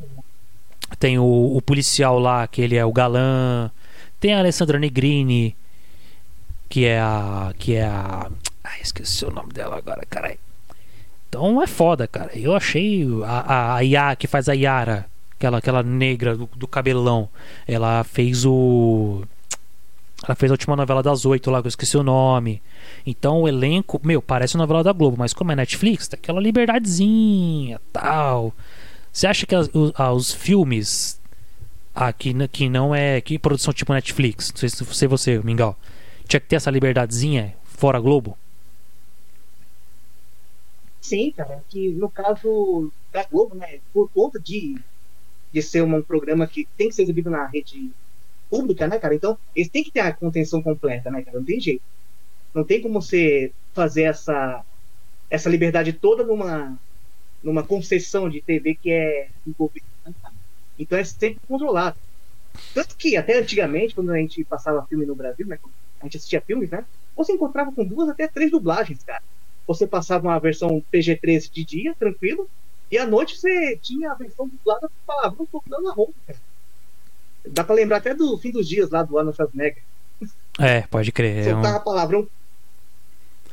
Tem 1.00 1.17
o, 1.17 1.55
o 1.55 1.62
policial 1.62 2.19
lá, 2.19 2.45
que 2.47 2.62
ele 2.62 2.75
é 2.75 2.85
o 2.85 2.91
galã. 2.91 3.71
Tem 4.19 4.33
a 4.33 4.39
Alessandra 4.39 4.77
Negrini, 4.77 5.55
que 6.67 6.85
é 6.85 7.00
a. 7.00 7.53
Que 7.57 7.75
é 7.75 7.85
a. 7.85 8.29
Ai, 8.65 8.79
esqueci 8.81 9.24
o 9.24 9.31
nome 9.31 9.53
dela 9.53 9.77
agora, 9.77 10.03
caralho. 10.10 10.39
Então 11.29 11.62
é 11.62 11.67
foda, 11.67 12.07
cara. 12.07 12.31
Eu 12.34 12.55
achei 12.55 13.05
a, 13.24 13.77
a, 13.77 14.12
a 14.12 14.15
que 14.15 14.25
faz 14.25 14.50
a 14.50 14.53
Yara, 14.53 15.05
aquela, 15.38 15.60
aquela 15.60 15.84
negra 15.84 16.36
do, 16.36 16.50
do 16.55 16.67
cabelão. 16.67 17.29
Ela 17.67 18.03
fez 18.03 18.43
o. 18.43 19.24
Ela 20.24 20.34
fez 20.34 20.51
a 20.51 20.53
última 20.53 20.75
novela 20.75 21.03
das 21.03 21.25
oito 21.25 21.51
lá, 21.51 21.62
que 21.62 21.67
eu 21.67 21.69
esqueci 21.69 21.95
o 21.95 22.03
nome. 22.03 22.62
Então 23.05 23.41
o 23.41 23.48
elenco, 23.48 24.01
meu, 24.03 24.22
parece 24.22 24.57
novela 24.57 24.84
da 24.84 24.91
Globo, 24.91 25.17
mas 25.19 25.34
como 25.34 25.51
é 25.51 25.55
Netflix, 25.55 26.07
tem 26.07 26.17
aquela 26.17 26.41
liberdadezinha 26.41 27.79
tal. 27.93 28.53
Você 29.12 29.27
acha 29.27 29.45
que 29.45 29.53
as, 29.53 29.69
os, 29.74 29.91
ah, 29.95 30.12
os, 30.12 30.34
filmes 30.34 31.19
aqui 31.93 32.36
ah, 32.41 32.48
que 32.48 32.67
não 32.67 32.95
é 32.95 33.22
que 33.22 33.38
produção 33.38 33.74
tipo 33.74 33.93
Netflix, 33.93 34.51
não 34.51 34.57
sei 34.57 34.69
se 34.69 35.07
você, 35.07 35.39
Mingau, 35.39 35.77
tinha 36.27 36.39
que 36.39 36.48
ter 36.48 36.55
essa 36.55 36.72
liberdadezinha 36.72 37.53
fora 37.63 38.00
Globo? 38.00 38.38
Sim, 41.07 41.31
cara, 41.33 41.63
que 41.69 41.93
no 41.93 42.12
caso 42.12 42.93
da 43.12 43.24
Globo, 43.25 43.55
né, 43.55 43.81
por 43.93 44.09
conta 44.12 44.39
de, 44.39 44.83
de 45.51 45.62
ser 45.63 45.83
um 45.83 46.03
programa 46.03 46.47
que 46.47 46.69
tem 46.77 46.89
que 46.89 46.95
ser 46.95 47.03
exibido 47.03 47.29
na 47.31 47.47
rede 47.47 47.95
pública, 48.50 48.88
né, 48.88 49.00
cara? 49.00 49.15
Então, 49.15 49.39
eles 49.55 49.69
têm 49.71 49.83
que 49.83 49.91
ter 49.91 50.01
a 50.01 50.15
contenção 50.15 50.63
completa, 50.63 51.12
né, 51.12 51.24
cara? 51.24 51.39
Não 51.39 51.45
tem 51.45 51.59
jeito. 51.62 51.83
Não 52.53 52.65
tem 52.65 52.81
como 52.81 53.01
você 53.01 53.53
fazer 53.75 54.03
essa, 54.03 54.65
essa 55.29 55.50
liberdade 55.50 55.93
toda 55.93 56.25
numa, 56.25 56.79
numa 57.43 57.65
concessão 57.67 58.29
de 58.29 58.43
TV 58.43 58.75
que 58.77 58.91
é 58.91 59.31
envolvida. 59.45 59.85
Né, 60.05 60.13
então 60.77 60.97
é 60.97 61.03
sempre 61.05 61.39
controlado. 61.47 61.97
Tanto 62.74 62.95
que 62.97 63.17
até 63.17 63.38
antigamente, 63.39 63.95
quando 63.95 64.12
a 64.12 64.17
gente 64.17 64.43
passava 64.45 64.85
filme 64.88 65.05
no 65.05 65.15
Brasil, 65.15 65.47
né? 65.47 65.57
A 66.01 66.05
gente 66.05 66.17
assistia 66.17 66.41
filmes, 66.41 66.69
né? 66.71 66.85
Você 67.15 67.33
encontrava 67.33 67.74
com 67.74 67.85
duas 67.88 68.09
até 68.09 68.27
três 68.27 68.51
dublagens, 68.51 69.03
cara. 69.03 69.24
Você 69.67 69.88
passava 69.88 70.27
uma 70.27 70.39
versão 70.39 70.84
PG-13 70.91 71.51
de 71.51 71.65
dia, 71.65 71.95
tranquilo, 71.98 72.48
e 72.91 72.98
à 72.98 73.05
noite 73.05 73.38
você 73.38 73.77
tinha 73.81 74.12
a 74.12 74.15
versão 74.15 74.48
dublada 74.48 74.88
com 74.88 74.93
palavrão 75.05 75.45
tocando 75.45 75.84
na 75.84 75.93
roupa, 75.93 76.13
cara. 76.27 76.39
Dá 77.48 77.63
pra 77.63 77.75
lembrar 77.75 77.98
até 77.98 78.13
do 78.13 78.38
fim 78.38 78.51
dos 78.51 78.67
dias 78.67 78.89
lá 78.89 79.03
do 79.03 79.17
Arnold 79.17 79.36
Schwarzenegger. 79.36 79.84
É, 80.60 80.81
pode 80.81 81.12
crer. 81.12 81.43
Soltava 81.43 81.77
é 81.77 81.79
um... 81.79 81.84
palavrão. 81.84 82.27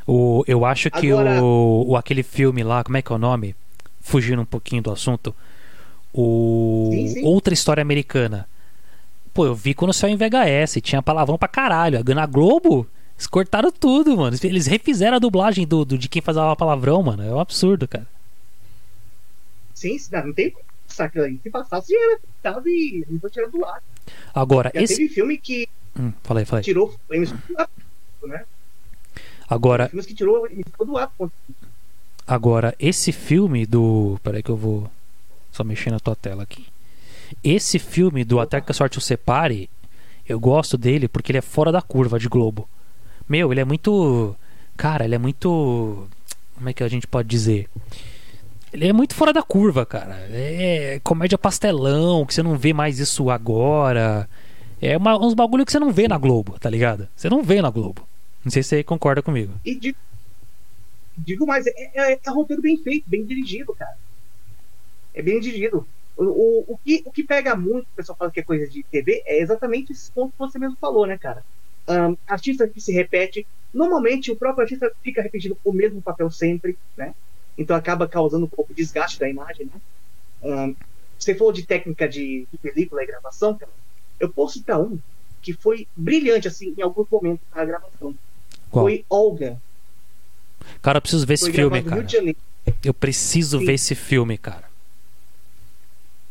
O, 0.07 0.45
eu 0.47 0.65
acho 0.65 0.91
que 0.91 1.11
Agora... 1.11 1.43
o, 1.43 1.91
o, 1.91 1.97
aquele 1.97 2.23
filme 2.23 2.63
lá, 2.63 2.83
como 2.83 2.97
é 2.97 3.03
que 3.03 3.13
é 3.13 3.15
o 3.15 3.19
nome? 3.19 3.55
Fugindo 4.01 4.43
um 4.43 4.47
pouquinho 4.47 4.83
do 4.83 4.91
assunto. 4.91 5.35
O 6.13 6.91
sim, 6.93 7.09
sim. 7.09 7.25
Outra 7.25 7.55
História 7.55 7.81
Americana. 7.81 8.49
Pô, 9.33 9.47
eu 9.47 9.55
vi 9.55 9.75
quando 9.75 9.93
saiu 9.93 10.13
em 10.13 10.17
VHS, 10.17 10.81
tinha 10.83 11.03
palavrão 11.03 11.39
pra 11.39 11.49
caralho. 11.49 12.03
Na 12.15 12.27
Globo, 12.27 12.87
eles 13.23 13.27
cortaram 13.27 13.71
tudo, 13.71 14.17
mano. 14.17 14.37
Eles 14.43 14.67
refizeram 14.67 15.17
a 15.17 15.21
dublagem 15.21 15.67
do, 15.67 15.85
do 15.85 15.97
de 15.97 16.09
quem 16.09 16.21
fazia 16.21 16.57
palavrão, 16.57 17.03
mano. 17.03 17.23
É 17.23 17.33
um 17.33 17.39
absurdo, 17.39 17.87
cara. 17.87 18.07
Sim, 19.75 19.97
não 20.11 20.33
tem 20.33 20.55
saca 20.89 21.23
aí. 21.23 21.39
Se 21.43 21.51
passasse, 21.51 21.95
era 21.95 22.19
tava 22.43 22.69
e 22.69 23.05
não 23.09 23.19
foi 23.21 23.31
tirado 23.31 23.53
do 23.53 23.65
ar. 23.65 23.83
Agora, 24.35 24.71
Já 24.75 24.83
esse. 24.83 24.97
Teve 24.97 25.09
filme 25.09 25.39
que. 25.39 25.69
Hum, 25.99 26.13
falei, 26.23 26.45
falei. 26.45 26.65
Tirou 26.65 26.95
né? 28.25 28.45
Agora. 29.49 29.89
Filmes 29.89 30.07
que 30.07 30.15
tirou 30.15 30.49
do 30.85 30.99
ar. 30.99 31.13
Agora, 32.27 32.75
esse 32.79 33.13
filme 33.13 33.65
do. 33.67 34.19
Peraí 34.23 34.43
que 34.43 34.51
eu 34.51 34.57
vou. 34.57 34.91
Só 35.53 35.63
mexer 35.63 35.91
na 35.91 36.01
tua 36.01 36.17
tela 36.17 36.43
aqui. 36.43 36.67
Esse 37.43 37.79
filme 37.79 38.25
do 38.25 38.41
Até 38.41 38.61
que 38.61 38.71
a 38.71 38.75
Sorte 38.75 38.99
o 38.99 39.01
Separe, 39.01 39.69
eu 40.29 40.41
gosto 40.41 40.77
dele 40.79 41.09
porque 41.09 41.31
ele 41.31 41.39
é 41.39 41.43
fora 41.43 41.71
da 41.71 41.83
curva 41.83 42.19
de 42.19 42.29
Globo. 42.29 42.69
Meu, 43.29 43.53
ele 43.53 43.61
é 43.61 43.65
muito. 43.65 44.37
Cara, 44.77 45.05
ele 45.05 45.15
é 45.15 45.19
muito. 45.19 46.09
Como 46.55 46.69
é 46.69 46.73
que 46.73 46.83
a 46.83 46.89
gente 46.89 47.07
pode 47.07 47.29
dizer? 47.29 47.69
Ele 48.73 48.89
é 48.89 48.93
muito 48.93 49.15
fora 49.15 49.33
da 49.33 49.43
curva, 49.43 49.85
cara. 49.85 50.15
É 50.31 51.01
comédia 51.05 51.37
pastelão, 51.37 52.25
que 52.25 52.33
você 52.33 52.43
não 52.43 52.57
vê 52.57 52.73
mais 52.73 52.99
isso 52.99 53.31
agora. 53.31 54.29
É 54.81 54.97
uma, 54.97 55.17
uns 55.17 55.35
bagulho 55.35 55.65
que 55.65 55.73
você 55.73 55.79
não 55.79 55.93
vê 55.93 56.09
na 56.09 56.19
Globo, 56.19 56.59
tá 56.59 56.69
ligado? 56.71 57.07
Você 57.15 57.29
não 57.29 57.43
vê 57.43 57.61
na 57.61 57.71
Globo. 57.71 58.07
Não 58.45 58.51
sei 58.51 58.63
se 58.63 58.71
você 58.71 58.83
concorda 58.83 59.23
comigo. 59.23 59.53
E 59.65 59.75
digo, 59.77 59.97
digo 61.17 61.47
mais, 61.47 61.67
é, 61.67 61.73
é, 61.95 62.21
é 62.25 62.31
roteiro 62.31 62.63
bem 62.63 62.77
feito, 62.79 63.09
bem 63.09 63.25
dirigido, 63.25 63.75
cara. 63.75 63.97
É 65.15 65.23
bem 65.23 65.39
dirigido. 65.39 65.87
O, 66.17 66.25
o, 66.25 66.65
o, 66.69 66.79
que, 66.79 67.03
o 67.07 67.13
que 67.13 67.23
pega 67.23 67.55
muito, 67.55 67.85
o 67.85 67.97
pessoal 67.97 68.17
fala 68.19 68.31
que 68.31 68.41
é 68.41 68.43
coisa 68.43 68.67
de 68.67 68.83
TV, 68.83 69.23
é 69.25 69.41
exatamente 69.41 69.93
esse 69.93 70.11
ponto 70.11 70.33
que 70.33 70.39
você 70.39 70.59
mesmo 70.59 70.77
falou, 70.81 71.07
né, 71.07 71.17
cara? 71.17 71.45
Um, 71.89 72.17
artista 72.27 72.69
que 72.69 72.81
se 72.81 72.93
repete. 72.93 73.47
Normalmente 73.73 74.31
o 74.31 74.37
próprio 74.37 74.63
artista 74.63 74.93
fica 75.03 75.23
repetindo 75.23 75.57
o 75.65 75.73
mesmo 75.73 76.01
papel 76.03 76.31
sempre, 76.31 76.79
né? 76.97 77.15
então 77.57 77.77
acaba 77.77 78.09
causando 78.09 78.47
um 78.47 78.49
pouco 78.49 78.75
de 78.75 78.83
desgaste 78.83 79.19
da 79.19 79.29
imagem. 79.29 79.67
Né? 79.67 79.81
Um, 80.43 80.75
você 81.19 81.35
falou 81.35 81.53
de 81.53 81.65
técnica 81.65 82.09
de, 82.09 82.47
de, 82.51 82.59
película 82.59 83.03
e 83.03 83.07
gravação, 83.07 83.57
cara. 83.57 83.71
Eu 84.19 84.29
posso 84.29 84.55
citar 84.55 84.81
um 84.81 84.99
que 85.41 85.53
foi 85.53 85.89
brilhante 85.97 86.49
assim 86.49 86.75
em 86.77 86.83
alguns 86.83 87.09
momentos 87.11 87.45
na 87.55 87.65
gravação. 87.65 88.15
Qual? 88.71 88.85
Foi 88.85 89.05
Olga. 89.09 89.61
Cara, 90.81 90.99
eu 90.99 91.03
preciso 91.03 91.27
ver 91.27 91.39
foi 91.39 91.49
esse 91.49 91.57
filme, 91.57 91.83
cara. 91.83 92.07
Eu 92.85 92.95
preciso 92.95 93.59
Sim. 93.59 93.67
ver 93.67 93.75
esse 93.75 93.95
filme, 93.95 94.39
cara. 94.39 94.71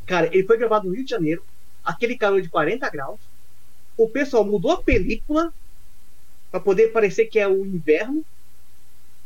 Cara, 0.05 0.27
ele 0.27 0.43
foi 0.43 0.58
gravado 0.58 0.88
no 0.88 0.96
Rio 0.96 1.03
de 1.03 1.10
Janeiro, 1.10 1.43
aquele 1.84 2.17
calor 2.17 2.41
de 2.41 2.50
40 2.50 2.89
graus. 2.89 3.20
O 4.01 4.10
pessoal 4.10 4.43
mudou 4.43 4.72
a 4.72 4.81
película 4.81 5.53
para 6.50 6.60
poder 6.60 6.88
parecer 6.88 7.27
que 7.27 7.38
é 7.38 7.48
o 7.48 7.63
inverno 7.63 8.25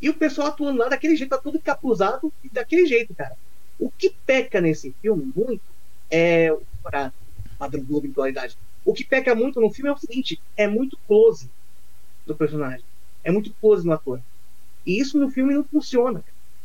e 0.02 0.10
o 0.10 0.14
pessoal 0.14 0.50
atuando 0.50 0.80
lá 0.80 0.90
daquele 0.90 1.16
jeito, 1.16 1.30
tá 1.30 1.38
tudo 1.38 1.62
capuzado 1.62 2.32
e 2.44 2.50
daquele 2.50 2.86
jeito, 2.86 3.16
cara. 3.16 3.38
O 3.80 3.90
que 3.90 4.14
peca 4.26 4.60
nesse 4.60 4.94
filme 5.02 5.32
muito 5.34 5.64
é. 6.12 6.54
Para 6.84 7.14
padrão 7.58 7.86
Globo 7.86 8.06
em. 8.06 8.14
O 8.84 8.94
que 8.94 9.06
peca 9.06 9.34
muito 9.34 9.62
no 9.62 9.72
filme 9.72 9.90
é 9.90 9.94
o 9.94 9.98
seguinte: 9.98 10.42
é 10.58 10.68
muito 10.68 10.98
close 11.08 11.50
do 12.26 12.36
personagem. 12.36 12.84
É 13.24 13.32
muito 13.32 13.54
close 13.62 13.86
no 13.86 13.94
ator. 13.94 14.20
E 14.86 15.00
isso 15.00 15.18
no 15.18 15.32
filme 15.32 15.54
não 15.54 15.64
funciona. 15.64 16.22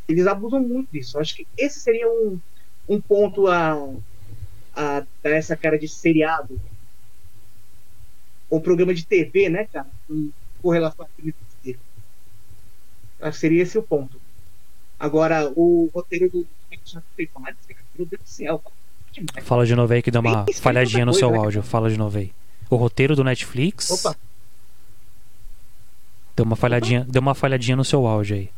Eles 0.09 0.27
abusam 0.27 0.61
muito 0.61 0.91
disso. 0.91 1.17
Acho 1.17 1.37
que 1.37 1.47
esse 1.57 1.79
seria 1.79 2.11
um, 2.11 2.41
um 2.89 3.01
ponto 3.01 3.47
a, 3.47 3.75
a 4.75 5.07
dar 5.23 5.31
essa 5.31 5.57
cara 5.57 5.79
de 5.79 5.87
seriado. 5.87 6.61
Um 8.51 8.61
programa 8.61 8.93
de 8.93 9.05
TV, 9.05 9.49
né, 9.49 9.65
cara? 9.65 9.89
Com 10.63 10.71
relação 10.71 11.07
a 11.07 11.09
dele. 11.63 11.79
Acho 13.21 13.33
que 13.33 13.39
seria 13.39 13.63
esse 13.63 13.79
o 13.79 13.83
ponto. 13.83 14.21
Agora, 14.99 15.51
o 15.55 15.91
roteiro 15.95 16.29
do. 16.31 16.47
Meu 17.97 18.07
Deus 18.07 18.23
do 18.23 18.29
céu. 18.29 18.63
Fala 19.43 19.67
de 19.67 19.75
novo 19.75 19.93
aí 19.93 20.03
que 20.03 20.11
deu 20.11 20.21
uma 20.21 20.47
falhadinha 20.61 21.05
no 21.05 21.13
seu 21.13 21.31
né, 21.31 21.39
áudio. 21.39 21.63
Fala 21.63 21.91
de 21.91 21.97
novo 21.97 22.19
aí. 22.19 22.33
O 22.69 22.77
roteiro 22.77 23.17
do 23.17 23.25
Netflix. 23.25 23.91
Opa. 23.91 24.17
Deu 26.37 26.45
uma 26.45 26.57
falhadinha, 26.57 27.03
Opa. 27.03 27.13
deu 27.13 27.23
uma 27.23 27.35
falhadinha 27.35 27.77
no 27.77 27.85
seu 27.85 28.07
áudio 28.07 28.37
aí. 28.37 28.51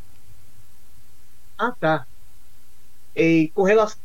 Ah, 1.58 1.72
tá. 1.78 2.06
E 3.16 3.50
com 3.54 3.62
relação 3.62 3.98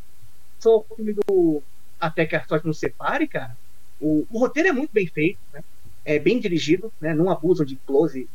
ao 0.66 0.86
filme 0.96 1.14
do 1.14 1.62
Até 2.00 2.26
que 2.26 2.36
a 2.36 2.46
sorte 2.46 2.68
nos 2.68 2.80
separe, 2.80 3.28
cara, 3.28 3.58
o, 4.00 4.26
o 4.30 4.40
roteiro 4.40 4.70
é 4.70 4.72
muito 4.72 4.92
bem 4.92 5.08
feito, 5.08 5.40
né? 5.54 5.64
É 6.08 6.18
bem 6.18 6.40
dirigido, 6.40 6.92
né? 7.02 7.14
Não 7.14 7.30
abusam 7.30 7.66
de 7.66 7.76
close. 7.76 8.30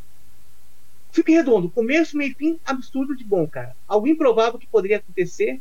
Fique 1.10 1.32
redondo, 1.32 1.70
começo, 1.70 2.18
meio 2.18 2.34
fim, 2.34 2.60
absurdo 2.66 3.16
de 3.16 3.24
bom, 3.24 3.46
cara. 3.46 3.74
Algo 3.88 4.06
improvável 4.06 4.58
que 4.58 4.66
poderia 4.66 4.98
acontecer 4.98 5.58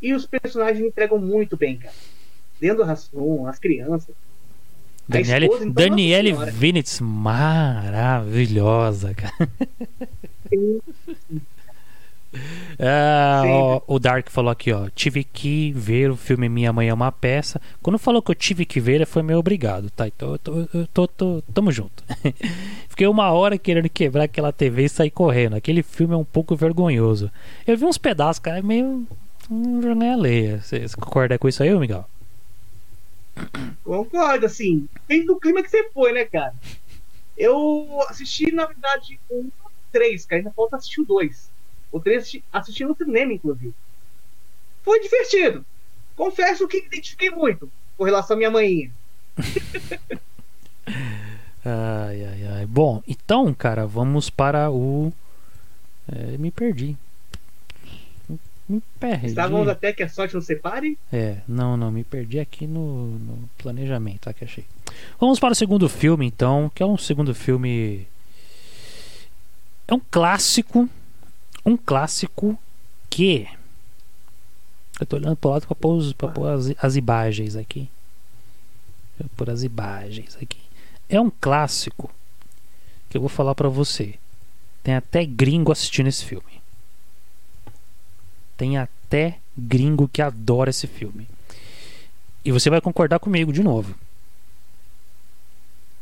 e 0.00 0.14
os 0.14 0.24
personagens 0.24 0.86
entregam 0.86 1.18
muito 1.18 1.56
bem, 1.56 1.76
cara. 1.76 1.96
Da 2.76 2.84
razão, 2.84 3.48
as 3.48 3.58
crianças. 3.58 4.14
Daniele, 5.08 5.46
esposa, 5.46 5.64
então, 5.64 5.74
Daniele 5.74 6.32
Vinitz, 6.52 7.00
maravilhosa, 7.00 9.12
cara. 9.14 9.48
É, 12.78 13.42
ó, 13.46 13.80
o 13.86 13.98
Dark 13.98 14.28
falou 14.30 14.50
aqui, 14.50 14.72
ó. 14.72 14.88
Tive 14.94 15.24
que 15.24 15.72
ver 15.72 16.10
o 16.10 16.16
filme 16.16 16.48
Minha 16.48 16.72
Mãe 16.72 16.88
é 16.88 16.94
uma 16.94 17.10
Peça. 17.10 17.60
Quando 17.82 17.98
falou 17.98 18.22
que 18.22 18.30
eu 18.30 18.34
tive 18.34 18.64
que 18.64 18.80
ver, 18.80 19.06
foi 19.06 19.22
meio 19.22 19.38
obrigado, 19.38 19.90
tá? 19.90 20.06
Então 20.06 20.32
eu 20.32 20.38
tô, 20.38 20.68
eu 20.74 20.86
tô, 20.88 21.08
tô, 21.08 21.42
tamo 21.54 21.72
junto. 21.72 22.04
Fiquei 22.88 23.06
uma 23.06 23.30
hora 23.32 23.58
querendo 23.58 23.88
quebrar 23.88 24.24
aquela 24.24 24.52
TV 24.52 24.84
e 24.84 24.88
sair 24.88 25.10
correndo. 25.10 25.56
Aquele 25.56 25.82
filme 25.82 26.14
é 26.14 26.16
um 26.16 26.24
pouco 26.24 26.54
vergonhoso. 26.54 27.30
Eu 27.66 27.76
vi 27.76 27.84
uns 27.84 27.98
pedaços, 27.98 28.40
cara, 28.40 28.58
é 28.58 28.62
meio. 28.62 29.06
Não 29.50 30.02
é 30.02 30.16
leia. 30.16 30.60
Você 30.60 30.86
concorda 30.96 31.38
com 31.38 31.48
isso 31.48 31.62
aí, 31.62 31.76
Miguel? 31.78 32.04
Concordo, 33.84 34.46
assim. 34.46 34.88
Depende 34.92 35.26
do 35.26 35.40
clima 35.40 35.62
que 35.62 35.70
você 35.70 35.88
foi, 35.90 36.12
né, 36.12 36.24
cara? 36.24 36.54
Eu 37.36 37.88
assisti, 38.08 38.52
na 38.52 38.66
verdade, 38.66 39.18
um 39.30 39.48
três, 39.92 40.26
cara. 40.26 40.40
Ainda 40.40 40.50
falta 40.50 40.76
assistir 40.76 41.00
o 41.00 41.06
dois. 41.06 41.48
O 41.90 42.00
3 42.00 42.40
assisti 42.52 42.84
no 42.84 42.96
cinema, 42.96 43.32
inclusive. 43.32 43.74
Foi 44.82 45.00
divertido. 45.00 45.64
Confesso 46.16 46.66
que 46.66 46.80
me 46.80 46.86
identifiquei 46.86 47.30
muito 47.30 47.70
com 47.96 48.04
relação 48.04 48.34
à 48.34 48.38
minha 48.38 48.50
mãinha. 48.50 48.90
ai, 51.64 52.24
ai, 52.24 52.46
ai. 52.54 52.66
Bom, 52.66 53.02
então, 53.06 53.52
cara, 53.54 53.86
vamos 53.86 54.28
para 54.28 54.70
o. 54.70 55.12
É, 56.10 56.36
me 56.38 56.50
perdi. 56.50 56.96
Me 58.68 58.82
perdi. 59.00 59.26
Estávamos 59.28 59.68
até 59.68 59.92
que 59.92 60.02
a 60.02 60.08
sorte 60.08 60.34
nos 60.34 60.44
separe? 60.44 60.98
É, 61.12 61.38
não, 61.48 61.76
não, 61.76 61.90
me 61.90 62.04
perdi 62.04 62.38
aqui 62.38 62.66
no, 62.66 63.18
no 63.18 63.48
planejamento, 63.56 64.20
tá 64.20 64.32
que 64.32 64.44
achei. 64.44 64.64
Vamos 65.18 65.38
para 65.38 65.52
o 65.52 65.56
segundo 65.56 65.88
filme, 65.88 66.26
então, 66.26 66.70
que 66.74 66.82
é 66.82 66.86
um 66.86 66.98
segundo 66.98 67.34
filme. 67.34 68.06
É 69.86 69.94
um 69.94 70.00
clássico 70.10 70.88
um 71.68 71.76
clássico 71.76 72.58
que. 73.10 73.48
Eu 75.00 75.06
tô 75.06 75.16
olhando 75.16 75.36
pro 75.36 75.50
lado 75.50 75.66
pra 75.66 75.76
pôr, 75.76 76.14
pra 76.14 76.28
pôr 76.28 76.48
as, 76.48 76.72
as 76.78 76.96
imagens 76.96 77.54
aqui. 77.54 77.88
Vou 79.18 79.28
pôr 79.36 79.50
as 79.50 79.62
imagens 79.62 80.36
aqui. 80.40 80.58
É 81.08 81.20
um 81.20 81.30
clássico 81.30 82.10
que 83.08 83.16
eu 83.16 83.20
vou 83.20 83.28
falar 83.28 83.54
para 83.54 83.68
você. 83.68 84.14
Tem 84.82 84.94
até 84.94 85.24
gringo 85.24 85.70
assistindo 85.70 86.08
esse 86.08 86.24
filme. 86.24 86.60
Tem 88.56 88.76
até 88.76 89.38
gringo 89.56 90.08
que 90.08 90.22
adora 90.22 90.70
esse 90.70 90.86
filme. 90.86 91.28
E 92.44 92.50
você 92.50 92.70
vai 92.70 92.80
concordar 92.80 93.18
comigo 93.18 93.52
de 93.52 93.62
novo. 93.62 93.94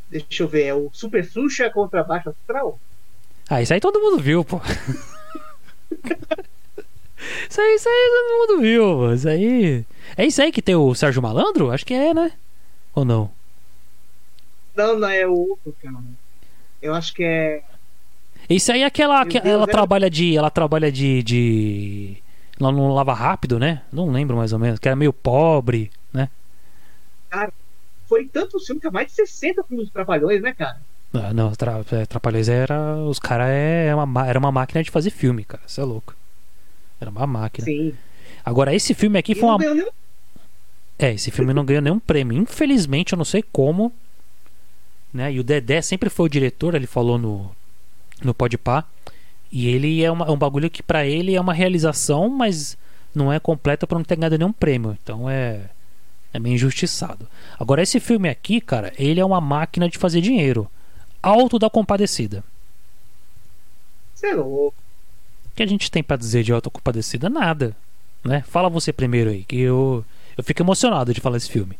Deixa 0.09 0.43
eu 0.43 0.47
ver, 0.47 0.63
é 0.63 0.73
o 0.73 0.89
Super 0.93 1.23
Xuxa 1.25 1.69
contra 1.69 2.03
Baixo 2.03 2.29
Astral? 2.29 2.79
Ah, 3.49 3.61
isso 3.61 3.73
aí 3.73 3.79
todo 3.79 3.99
mundo 3.99 4.21
viu, 4.21 4.43
pô. 4.43 4.61
Isso 7.49 7.59
aí, 7.59 7.75
isso 7.75 7.89
aí 7.89 8.09
todo 8.11 8.37
mundo 8.37 8.61
viu, 8.61 9.13
Isso 9.13 9.27
aí. 9.27 9.85
É 10.15 10.25
isso 10.25 10.41
aí 10.41 10.51
que 10.51 10.61
tem 10.61 10.75
o 10.75 10.93
Sérgio 10.93 11.21
Malandro? 11.21 11.71
Acho 11.71 11.85
que 11.85 11.93
é, 11.93 12.13
né? 12.13 12.31
Ou 12.93 13.03
não? 13.03 13.31
Não, 14.75 14.99
não 14.99 15.09
é 15.09 15.25
o 15.25 15.33
outro, 15.33 15.75
cara. 15.81 15.95
Eu 16.81 16.93
acho 16.93 17.13
que 17.13 17.23
é. 17.23 17.63
Isso 18.49 18.71
aí 18.71 18.81
é 18.81 18.85
aquela. 18.85 19.25
que, 19.25 19.37
ela 19.37 19.67
trabalha 19.67 20.09
de. 20.09 20.37
Ela 20.37 20.51
trabalha 20.51 20.91
de. 20.91 21.23
de... 21.23 22.17
Lá 22.59 22.71
no 22.71 22.93
Lava 22.93 23.13
Rápido, 23.13 23.59
né? 23.59 23.83
Não 23.91 24.09
lembro 24.09 24.37
mais 24.37 24.53
ou 24.53 24.59
menos. 24.59 24.79
Que 24.79 24.87
era 24.87 24.95
meio 24.95 25.11
pobre, 25.11 25.91
né? 26.13 26.29
Cara, 27.29 27.51
foi 28.07 28.25
tanto 28.27 28.59
filme 28.59 28.79
que 28.79 28.89
mais 28.89 29.07
de 29.07 29.13
60 29.13 29.63
filmes 29.63 29.89
Trapalhões, 29.89 30.41
né, 30.41 30.53
cara? 30.53 30.79
Não, 31.33 31.51
é, 31.51 32.05
Trapalhões 32.05 32.49
era. 32.49 32.95
Os 32.97 33.19
caras 33.19 33.49
é 33.49 33.93
uma, 33.95 34.27
era 34.27 34.39
uma 34.39 34.51
máquina 34.51 34.83
de 34.83 34.91
fazer 34.91 35.09
filme, 35.09 35.43
cara. 35.43 35.63
Você 35.65 35.81
é 35.81 35.83
louco. 35.83 36.15
Era 36.99 37.09
uma 37.09 37.27
máquina. 37.27 37.65
Sim. 37.65 37.93
Agora, 38.43 38.73
esse 38.73 38.93
filme 38.93 39.19
aqui 39.19 39.33
e 39.33 39.35
foi 39.35 39.49
uma. 39.49 39.57
Nenhum... 39.57 39.87
É, 40.99 41.13
esse 41.13 41.29
filme 41.31 41.53
não 41.53 41.65
ganhou 41.65 41.81
nenhum 41.81 41.99
prêmio. 41.99 42.37
Infelizmente, 42.37 43.13
eu 43.13 43.17
não 43.17 43.25
sei 43.25 43.43
como. 43.43 43.93
Né? 45.13 45.33
E 45.33 45.39
o 45.39 45.43
Dedé 45.43 45.81
sempre 45.81 46.09
foi 46.09 46.25
o 46.25 46.29
diretor, 46.29 46.75
ele 46.75 46.87
falou 46.87 47.17
no, 47.17 47.51
no 48.23 48.33
Podpah. 48.33 48.85
E 49.51 49.67
ele 49.67 50.03
é, 50.03 50.11
uma, 50.11 50.25
é 50.25 50.31
um 50.31 50.37
bagulho 50.37 50.69
que 50.69 50.83
para 50.83 51.05
ele 51.05 51.35
é 51.35 51.39
uma 51.41 51.53
realização, 51.53 52.29
mas 52.29 52.77
não 53.15 53.31
é 53.31 53.39
completa 53.39 53.87
para 53.87 53.97
não 53.97 54.03
ter 54.03 54.15
ganhado 54.15 54.37
nenhum 54.37 54.51
prêmio. 54.51 54.97
Então 55.01 55.29
é. 55.29 55.69
É 56.33 56.39
meio 56.39 56.55
injustiçado. 56.55 57.27
Agora, 57.57 57.81
esse 57.81 57.99
filme 58.01 58.27
aqui, 58.27 58.59
cara, 58.59 58.91
ele 58.97 59.19
é 59.19 59.25
uma 59.25 59.39
máquina 59.39 59.89
de 59.89 59.97
fazer 59.97 60.19
dinheiro. 60.19 60.69
Alto 61.21 61.59
da 61.59 61.69
Compadecida. 61.69 62.43
Você 64.13 64.27
é 64.27 64.35
louco. 64.35 64.75
O 65.51 65.55
que 65.55 65.63
a 65.63 65.67
gente 65.67 65.89
tem 65.91 66.03
para 66.03 66.17
dizer 66.17 66.43
de 66.43 66.51
Alto 66.51 66.69
da 66.69 66.73
Compadecida? 66.73 67.29
Nada. 67.29 67.75
Né? 68.23 68.43
Fala 68.47 68.69
você 68.69 68.91
primeiro 68.91 69.29
aí, 69.29 69.43
que 69.43 69.59
eu, 69.59 70.03
eu 70.37 70.43
fico 70.43 70.61
emocionado 70.61 71.13
de 71.13 71.21
falar 71.21 71.37
esse 71.37 71.49
filme. 71.49 71.77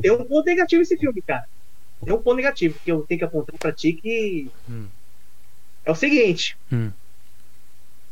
Tem 0.00 0.12
um 0.12 0.24
ponto 0.24 0.44
negativo 0.44 0.82
esse 0.82 0.96
filme, 0.96 1.20
cara. 1.22 1.46
Tem 2.04 2.14
um 2.14 2.22
ponto 2.22 2.36
negativo 2.36 2.78
que 2.84 2.90
eu 2.90 3.02
tenho 3.02 3.18
que 3.18 3.24
apontar 3.24 3.56
pra 3.58 3.72
ti 3.72 3.92
que. 3.92 4.50
Hum. 4.68 4.86
É 5.84 5.90
o 5.90 5.94
seguinte. 5.94 6.56
Hum. 6.72 6.90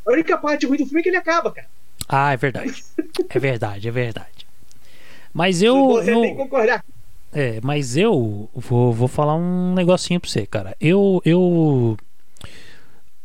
A 0.06 0.12
única 0.12 0.36
parte 0.38 0.66
ruim 0.66 0.78
do 0.78 0.86
filme 0.86 1.00
é 1.00 1.02
que 1.02 1.08
ele 1.08 1.16
acaba, 1.16 1.50
cara. 1.52 1.68
Ah, 2.08 2.32
é 2.32 2.36
verdade. 2.36 2.84
é 3.28 3.38
verdade, 3.38 3.88
é 3.88 3.90
verdade. 3.90 4.46
Mas 5.32 5.62
eu. 5.62 5.76
Você 5.88 6.12
eu... 6.12 6.20
tem 6.22 6.30
que 6.30 6.36
concordar. 6.36 6.84
É, 7.38 7.60
mas 7.62 7.98
eu 7.98 8.48
vou, 8.54 8.94
vou 8.94 9.06
falar 9.06 9.36
um 9.36 9.74
negocinho 9.74 10.18
pra 10.18 10.30
você, 10.30 10.46
cara. 10.46 10.74
Eu. 10.80 11.20
eu 11.22 11.94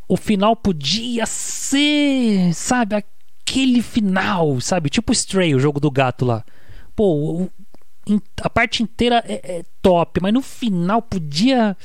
o 0.05 0.17
final 0.17 0.53
podia 0.53 1.25
ser, 1.25 2.53
sabe, 2.53 2.95
aquele 2.95 3.81
final, 3.81 4.59
sabe? 4.59 4.89
Tipo 4.89 5.13
Stray, 5.13 5.55
o 5.55 5.61
jogo 5.61 5.79
do 5.79 5.89
gato 5.89 6.25
lá. 6.25 6.43
Pô, 6.93 7.49
a 8.41 8.49
parte 8.49 8.83
inteira 8.83 9.23
é, 9.25 9.59
é 9.59 9.63
top, 9.81 10.19
mas 10.21 10.33
no 10.33 10.41
final 10.41 11.01
podia 11.01 11.77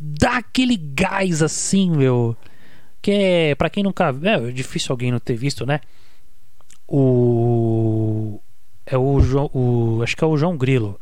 dar 0.00 0.38
aquele 0.38 0.78
gás 0.78 1.42
assim, 1.42 1.90
meu. 1.90 2.34
Que 3.02 3.10
é, 3.10 3.54
pra 3.54 3.68
quem 3.68 3.82
nunca. 3.82 4.14
É, 4.22 4.50
difícil 4.50 4.94
alguém 4.94 5.12
não 5.12 5.18
ter 5.20 5.36
visto, 5.36 5.66
né? 5.66 5.82
O. 6.88 8.40
É 8.86 8.96
o 8.96 9.20
João. 9.20 9.50
Acho 10.02 10.16
que 10.16 10.24
é 10.24 10.26
o 10.26 10.38
João 10.38 10.56
Grilo 10.56 10.98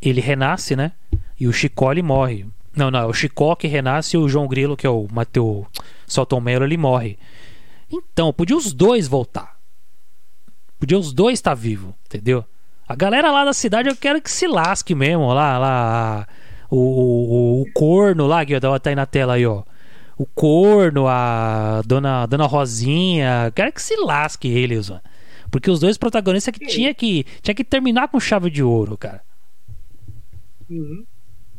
ele 0.00 0.20
renasce, 0.20 0.74
né? 0.74 0.92
E 1.38 1.46
o 1.46 1.52
Chicó 1.52 1.92
ele 1.92 2.02
morre. 2.02 2.46
Não, 2.74 2.90
não, 2.90 3.00
é 3.00 3.06
o 3.06 3.12
Chicó 3.12 3.54
que 3.54 3.66
renasce 3.66 4.16
e 4.16 4.18
o 4.18 4.28
João 4.28 4.46
Grilo, 4.46 4.76
que 4.76 4.86
é 4.86 4.90
o 4.90 5.08
Mateu 5.12 5.66
Salton 6.06 6.40
Mello, 6.40 6.64
ele 6.64 6.76
morre. 6.76 7.18
Então, 7.90 8.32
podia 8.32 8.56
os 8.56 8.72
dois 8.72 9.08
voltar. 9.08 9.58
Podia 10.78 10.98
os 10.98 11.12
dois 11.12 11.38
estar 11.38 11.50
tá 11.50 11.54
vivos, 11.54 11.92
entendeu? 12.06 12.44
A 12.88 12.94
galera 12.94 13.30
lá 13.30 13.44
da 13.44 13.52
cidade 13.52 13.88
eu 13.88 13.96
quero 13.96 14.20
que 14.20 14.30
se 14.30 14.46
lasque 14.46 14.94
mesmo. 14.94 15.32
Lá, 15.32 15.58
lá. 15.58 16.26
O, 16.70 16.76
o, 16.76 17.62
o 17.62 17.72
corno 17.72 18.26
lá, 18.26 18.44
que 18.44 18.58
tá 18.58 18.80
aí 18.84 18.94
na 18.94 19.06
tela 19.06 19.34
aí, 19.34 19.46
ó. 19.46 19.62
O 20.16 20.26
corno, 20.26 21.06
a 21.06 21.82
dona, 21.84 22.26
dona 22.26 22.46
Rosinha. 22.46 23.52
Quero 23.54 23.72
que 23.72 23.82
se 23.82 23.96
lasque 23.96 24.48
eles, 24.48 24.88
mano. 24.88 25.02
Porque 25.50 25.70
os 25.70 25.80
dois 25.80 25.98
protagonistas 25.98 26.54
que 26.54 26.66
tinha 26.66 26.94
que 26.94 27.24
tinha 27.42 27.54
que 27.54 27.64
terminar 27.64 28.08
com 28.08 28.20
chave 28.20 28.50
de 28.50 28.62
ouro, 28.62 28.96
cara. 28.96 29.20
Uhum. 30.70 31.04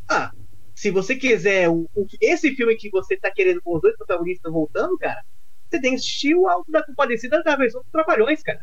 Ah, 0.08 0.32
se 0.74 0.90
você 0.90 1.16
quiser 1.16 1.70
o, 1.70 1.88
o, 1.96 2.08
esse 2.20 2.56
filme 2.56 2.76
que 2.76 2.90
você 2.90 3.18
tá 3.18 3.30
querendo 3.30 3.62
com 3.62 3.76
os 3.76 3.82
dois 3.82 3.96
protagonistas 3.98 4.52
voltando, 4.52 4.98
cara, 4.98 5.22
você 5.70 5.80
tem 5.80 5.92
que 5.92 5.98
assistir 5.98 6.34
o 6.36 6.48
Alto 6.48 6.72
da 6.72 6.84
Compadecida 6.84 7.44
da 7.44 7.56
versão 7.56 7.82
dos 7.82 7.92
Trabalhões, 7.92 8.42
cara. 8.42 8.62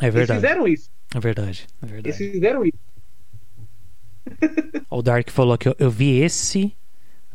É 0.00 0.10
verdade. 0.10 0.32
Eles 0.32 0.42
fizeram 0.42 0.68
isso. 0.68 0.90
É 1.14 1.20
verdade. 1.20 1.66
É 1.82 1.86
verdade. 1.86 2.08
Eles 2.22 2.32
fizeram 2.32 2.64
isso. 2.64 2.78
O 4.90 5.02
Dark 5.02 5.30
falou 5.30 5.56
que 5.58 5.68
eu, 5.68 5.76
eu 5.78 5.90
vi 5.90 6.18
esse 6.20 6.74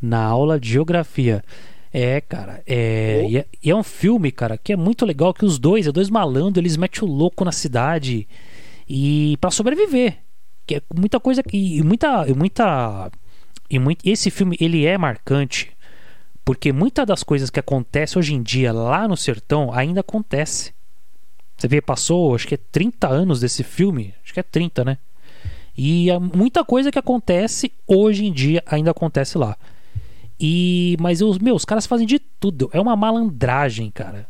na 0.02 0.24
aula 0.24 0.60
de 0.60 0.70
geografia. 0.70 1.44
É, 1.92 2.22
cara, 2.22 2.62
é, 2.68 3.22
Oh. 3.24 3.30
e 3.30 3.38
é, 3.38 3.46
e 3.64 3.72
é 3.72 3.76
um 3.76 3.84
filme, 3.84 4.32
cara, 4.32 4.58
que 4.58 4.74
é 4.74 4.76
muito 4.76 5.06
legal 5.06 5.34
que 5.34 5.46
os 5.46 5.58
dois, 5.58 5.88
é 5.88 5.92
dois 5.92 6.10
malandros, 6.10 6.58
eles 6.58 6.78
metem 6.78 7.04
o 7.04 7.12
louco 7.12 7.44
na 7.44 7.52
cidade 7.52 8.28
e 8.88 9.38
para 9.42 9.50
sobreviver. 9.52 10.18
Que 10.68 10.76
é 10.76 10.82
muita 10.94 11.20
coisa 11.20 11.42
que 11.42 11.78
e 11.78 11.82
muita 11.82 12.28
e 12.28 12.34
muita 12.34 13.10
e 13.70 13.80
muito 13.80 14.08
esse 14.08 14.30
filme 14.30 14.56
ele 14.60 14.86
é 14.86 14.98
marcante 14.98 15.76
porque 16.48 16.72
muitas 16.72 17.06
das 17.06 17.24
coisas 17.24 17.50
que 17.50 17.60
acontecem 17.60 18.18
hoje 18.18 18.34
em 18.34 18.42
dia 18.42 18.72
lá 18.72 19.06
no 19.06 19.18
sertão 19.18 19.70
ainda 19.74 20.00
acontece. 20.00 20.74
Você 21.58 21.68
vê, 21.68 21.82
passou, 21.82 22.34
acho 22.34 22.48
que 22.48 22.54
é 22.54 22.60
30 22.72 23.06
anos 23.06 23.42
desse 23.42 23.66
filme, 23.66 24.14
acho 24.24 24.34
que 24.34 24.40
é 24.40 24.44
30, 24.44 24.86
né? 24.86 24.98
E 25.78 26.10
há 26.10 26.18
muita 26.18 26.64
coisa 26.64 26.90
que 26.90 26.98
acontece 26.98 27.74
hoje 27.86 28.26
em 28.26 28.32
dia 28.32 28.64
ainda 28.66 28.92
acontece 28.92 29.38
lá. 29.38 29.58
E 30.40 30.96
mas 31.02 31.22
os 31.22 31.38
meus, 31.38 31.66
caras 31.66 31.86
fazem 31.86 32.08
de 32.08 32.18
tudo. 32.18 32.70
É 32.72 32.80
uma 32.80 32.96
malandragem, 32.96 33.92
cara. 33.92 34.26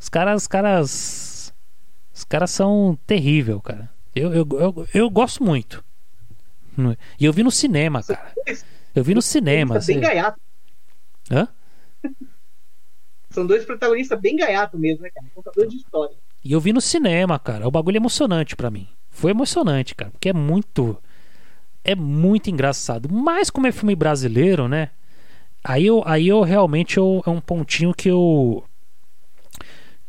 Os 0.00 0.08
caras, 0.08 0.42
os 0.42 0.48
caras 0.48 1.54
os 2.12 2.24
caras 2.24 2.50
são 2.50 2.98
terrível, 3.06 3.60
cara. 3.60 3.93
Eu, 4.14 4.32
eu, 4.32 4.48
eu, 4.52 4.88
eu 4.94 5.10
gosto 5.10 5.42
muito. 5.42 5.84
E 7.18 7.24
eu 7.24 7.32
vi 7.32 7.42
no 7.42 7.50
cinema, 7.50 8.02
cara. 8.02 8.32
Eu 8.94 9.02
vi 9.02 9.14
no 9.14 9.22
cinema. 9.22 9.74
Protagonista 9.74 9.92
bem 9.92 10.00
gaiato. 10.00 10.40
Hã? 11.30 11.48
São 13.30 13.46
dois 13.46 13.64
protagonistas 13.64 14.20
bem 14.20 14.36
gaiato 14.36 14.78
mesmo, 14.78 15.02
né, 15.02 15.10
cara? 15.10 15.26
Contador 15.34 15.66
de 15.66 15.76
história. 15.76 16.16
E 16.44 16.52
eu 16.52 16.60
vi 16.60 16.72
no 16.72 16.80
cinema, 16.80 17.38
cara. 17.38 17.66
O 17.66 17.70
bagulho 17.70 17.96
é 17.96 17.98
emocionante 17.98 18.54
pra 18.54 18.70
mim. 18.70 18.86
Foi 19.10 19.30
emocionante, 19.30 19.94
cara. 19.94 20.10
Porque 20.10 20.28
é 20.28 20.32
muito. 20.32 20.96
É 21.82 21.94
muito 21.94 22.50
engraçado. 22.50 23.12
Mas 23.12 23.50
como 23.50 23.66
é 23.66 23.72
filme 23.72 23.96
brasileiro, 23.96 24.68
né? 24.68 24.90
Aí 25.62 25.86
eu, 25.86 26.02
aí 26.06 26.28
eu 26.28 26.42
realmente 26.42 26.98
eu, 26.98 27.22
é 27.26 27.30
um 27.30 27.40
pontinho 27.40 27.92
que 27.94 28.08
eu. 28.08 28.62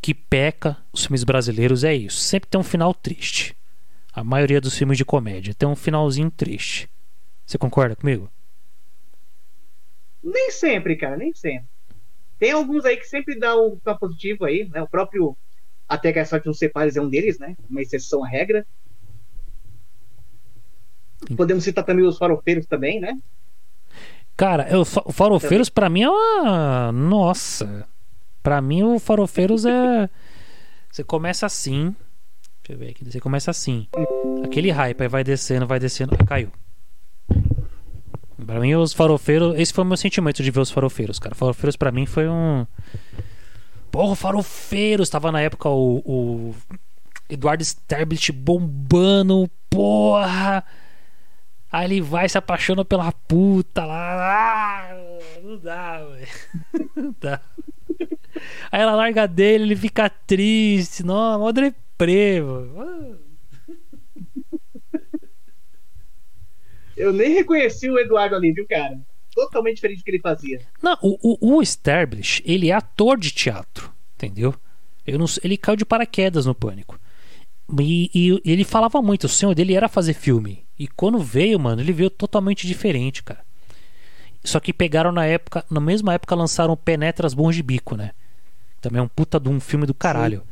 Que 0.01 0.13
peca 0.13 0.77
os 0.93 1.05
filmes 1.05 1.23
brasileiros 1.23 1.83
é 1.83 1.95
isso. 1.95 2.19
Sempre 2.19 2.49
tem 2.49 2.59
um 2.59 2.63
final 2.63 2.93
triste. 2.93 3.55
A 4.15 4.23
maioria 4.23 4.61
dos 4.61 4.77
filmes 4.77 4.97
de 4.97 5.03
comédia 5.03 5.53
tem 5.53 5.67
um 5.67 5.75
finalzinho 5.75 6.31
triste. 6.31 6.89
Você 7.45 7.57
concorda 7.57 7.97
comigo? 7.97 8.31
Nem 10.23 10.49
sempre, 10.51 10.95
cara, 10.95 11.17
nem 11.17 11.33
sempre. 11.33 11.67
Tem 12.39 12.51
alguns 12.51 12.85
aí 12.85 12.95
que 12.95 13.05
sempre 13.05 13.37
dá 13.37 13.55
um 13.55 13.77
final 13.77 13.99
positivo 13.99 14.45
aí, 14.45 14.69
né? 14.69 14.81
O 14.81 14.87
próprio 14.87 15.35
Até 15.87 16.13
que 16.13 16.19
a 16.19 16.25
sorte 16.25 16.47
nos 16.47 16.57
separe 16.57 16.97
é 16.97 17.01
um 17.01 17.09
deles, 17.09 17.37
né? 17.37 17.57
Uma 17.69 17.81
exceção 17.81 18.23
à 18.23 18.27
regra. 18.27 18.65
Podemos 21.35 21.65
citar 21.65 21.83
também 21.83 22.05
os 22.05 22.17
farofeiros 22.17 22.65
também, 22.65 23.01
né? 23.01 23.17
Cara, 24.37 24.69
eu, 24.69 24.81
o 24.81 25.11
Farofeiros 25.11 25.69
pra 25.69 25.89
mim 25.89 26.03
é 26.03 26.09
uma. 26.09 26.91
Nossa. 26.91 27.87
Pra 28.43 28.61
mim 28.61 28.83
o 28.83 28.99
Farofeiros 28.99 29.65
é. 29.65 30.09
Você 30.91 31.03
começa 31.03 31.45
assim. 31.45 31.95
Deixa 32.67 32.73
eu 32.73 32.79
ver 32.79 32.89
aqui. 32.89 33.05
Você 33.05 33.19
começa 33.19 33.51
assim. 33.51 33.87
Aquele 34.43 34.71
hype, 34.71 34.99
aí 34.99 35.07
vai 35.07 35.23
descendo, 35.23 35.67
vai 35.67 35.79
descendo. 35.79 36.17
Ah, 36.19 36.25
caiu. 36.25 36.51
Pra 38.43 38.59
mim, 38.59 38.73
os 38.73 38.91
farofeiros. 38.91 39.55
Esse 39.59 39.71
foi 39.71 39.83
o 39.83 39.87
meu 39.87 39.95
sentimento 39.95 40.41
de 40.41 40.49
ver 40.49 40.61
os 40.61 40.71
farofeiros, 40.71 41.19
cara. 41.19 41.35
Farofeiros 41.35 41.75
pra 41.75 41.91
mim 41.91 42.07
foi 42.07 42.27
um. 42.27 42.65
Porra, 43.91 44.15
farofeiros! 44.15 45.09
Tava 45.09 45.31
na 45.31 45.41
época 45.41 45.69
o, 45.69 46.01
o 46.03 46.55
Eduardo 47.29 47.63
Sterblit 47.63 48.31
bombando. 48.31 49.47
Porra! 49.69 50.63
Aí 51.71 51.85
ele 51.85 52.01
vai 52.01 52.27
se 52.27 52.37
apaixona 52.37 52.83
pela 52.83 53.11
puta 53.11 53.85
lá. 53.85 54.89
Ah, 54.89 55.39
não 55.43 55.57
dá, 55.59 56.03
velho. 56.03 56.27
Não 56.95 57.15
dá. 57.21 57.41
Aí 58.71 58.81
ela 58.81 58.95
larga 58.95 59.27
dele, 59.27 59.65
ele 59.65 59.75
fica 59.75 60.09
triste. 60.09 61.03
Não, 61.03 61.39
mó 61.39 61.51
mano. 62.73 63.19
Eu 66.95 67.11
nem 67.11 67.33
reconheci 67.33 67.89
o 67.89 67.99
Eduardo 67.99 68.35
ali, 68.35 68.53
viu, 68.53 68.65
cara? 68.67 68.99
Totalmente 69.33 69.75
diferente 69.75 69.99
do 69.99 70.03
que 70.03 70.11
ele 70.11 70.19
fazia. 70.19 70.61
Não, 70.81 70.97
o, 71.01 71.55
o, 71.55 71.57
o 71.57 71.61
Sterblich, 71.61 72.41
ele 72.45 72.69
é 72.69 72.73
ator 72.73 73.17
de 73.17 73.31
teatro, 73.31 73.91
entendeu? 74.15 74.55
Eu 75.05 75.19
não, 75.19 75.25
ele 75.43 75.57
caiu 75.57 75.75
de 75.75 75.85
paraquedas 75.85 76.45
no 76.45 76.55
pânico. 76.55 76.97
E, 77.79 78.09
e 78.13 78.41
ele 78.45 78.63
falava 78.63 79.01
muito, 79.01 79.25
o 79.25 79.29
sonho 79.29 79.53
dele 79.53 79.73
era 79.73 79.89
fazer 79.89 80.13
filme. 80.13 80.65
E 80.79 80.87
quando 80.87 81.19
veio, 81.19 81.59
mano, 81.59 81.81
ele 81.81 81.91
veio 81.91 82.09
totalmente 82.09 82.65
diferente, 82.65 83.23
cara. 83.23 83.43
Só 84.43 84.59
que 84.59 84.71
pegaram 84.71 85.11
na 85.11 85.25
época, 85.25 85.65
na 85.69 85.79
mesma 85.79 86.13
época 86.13 86.35
lançaram 86.35 86.77
Penetras 86.77 87.33
Bons 87.33 87.55
de 87.55 87.63
Bico, 87.63 87.95
né? 87.95 88.11
Também 88.79 88.99
é 88.99 89.03
um 89.03 89.07
puta 89.07 89.39
de 89.39 89.49
um 89.49 89.59
filme 89.59 89.85
do 89.85 89.93
caralho. 89.93 90.43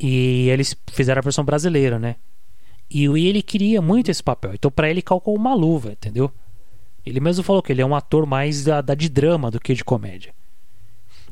E 0.00 0.48
eles 0.48 0.76
fizeram 0.90 1.20
a 1.20 1.22
versão 1.22 1.44
brasileira, 1.44 1.98
né? 1.98 2.16
E 2.90 3.04
ele 3.04 3.42
queria 3.42 3.82
muito 3.82 4.10
esse 4.10 4.22
papel. 4.22 4.54
Então 4.54 4.70
pra 4.70 4.90
ele 4.90 5.02
calcou 5.02 5.34
uma 5.34 5.54
luva, 5.54 5.92
entendeu? 5.92 6.32
Ele 7.04 7.20
mesmo 7.20 7.42
falou 7.42 7.62
que 7.62 7.72
ele 7.72 7.82
é 7.82 7.86
um 7.86 7.94
ator 7.94 8.26
mais 8.26 8.64
da, 8.64 8.80
da 8.80 8.94
de 8.94 9.08
drama 9.08 9.50
do 9.50 9.60
que 9.60 9.74
de 9.74 9.84
comédia. 9.84 10.34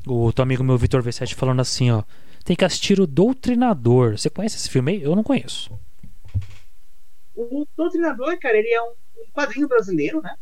O 0.07 0.33
teu 0.33 0.43
amigo 0.43 0.63
meu 0.63 0.79
Vitor 0.79 1.03
V7 1.03 1.35
falando 1.35 1.61
assim, 1.61 1.91
ó. 1.91 2.03
Tem 2.45 2.55
que 2.55 2.65
assistir 2.65 3.01
o 3.01 3.07
Doutrinador. 3.07 4.17
Você 4.17 4.31
conhece 4.31 4.57
esse 4.57 4.71
filme 4.71 4.93
aí? 4.93 5.03
Eu 5.03 5.17
não 5.17 5.23
conheço. 5.23 5.71
O 7.35 7.67
Doutrinador, 7.77 8.39
cara, 8.39 8.57
ele 8.57 8.73
é 8.73 8.81
um 8.83 8.95
um 9.17 9.31
quadrinho 9.33 9.69
brasileiro, 9.69 10.21
né? 10.21 10.37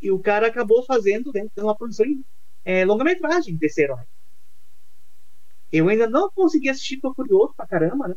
E 0.00 0.10
o 0.10 0.18
cara 0.18 0.46
acabou 0.46 0.84
fazendo 0.84 1.32
dentro 1.32 1.52
de 1.56 1.62
uma 1.62 1.74
produção 1.74 2.06
é, 2.64 2.84
longa-metragem 2.84 3.56
desse 3.56 3.82
herói. 3.82 4.04
Eu 5.72 5.88
ainda 5.88 6.08
não 6.08 6.30
consegui 6.30 6.68
assistir, 6.68 7.00
tô 7.00 7.14
curioso 7.14 7.52
pra 7.56 7.66
caramba, 7.66 8.08
né? 8.08 8.16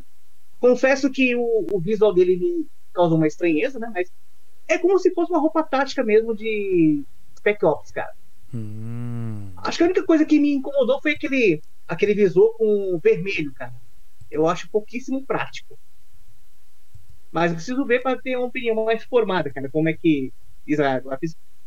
Confesso 0.59 1.09
que 1.09 1.35
o, 1.35 1.65
o 1.71 1.79
visual 1.79 2.13
dele 2.13 2.37
me 2.37 2.67
causa 2.93 3.15
uma 3.15 3.27
estranheza, 3.27 3.79
né? 3.79 3.89
Mas 3.93 4.09
é 4.67 4.77
como 4.77 4.99
se 4.99 5.13
fosse 5.13 5.31
uma 5.31 5.39
roupa 5.39 5.63
tática 5.63 6.03
mesmo 6.03 6.35
de 6.35 7.03
Spec 7.37 7.63
Ops, 7.65 7.91
cara. 7.91 8.13
Hum. 8.53 9.51
Acho 9.57 9.77
que 9.77 9.83
a 9.83 9.87
única 9.87 10.05
coisa 10.05 10.25
que 10.25 10.39
me 10.39 10.53
incomodou 10.53 11.01
foi 11.01 11.13
aquele, 11.13 11.61
aquele 11.87 12.13
visor 12.13 12.55
com 12.57 12.99
vermelho, 13.03 13.53
cara. 13.53 13.73
Eu 14.29 14.47
acho 14.47 14.69
pouquíssimo 14.69 15.25
prático. 15.25 15.77
Mas 17.31 17.51
eu 17.51 17.55
preciso 17.55 17.85
ver 17.85 18.01
para 18.01 18.19
ter 18.19 18.35
uma 18.35 18.47
opinião 18.47 18.85
mais 18.85 19.03
formada, 19.03 19.51
cara. 19.51 19.69
Como 19.69 19.89
é 19.89 19.93
que. 19.93 20.33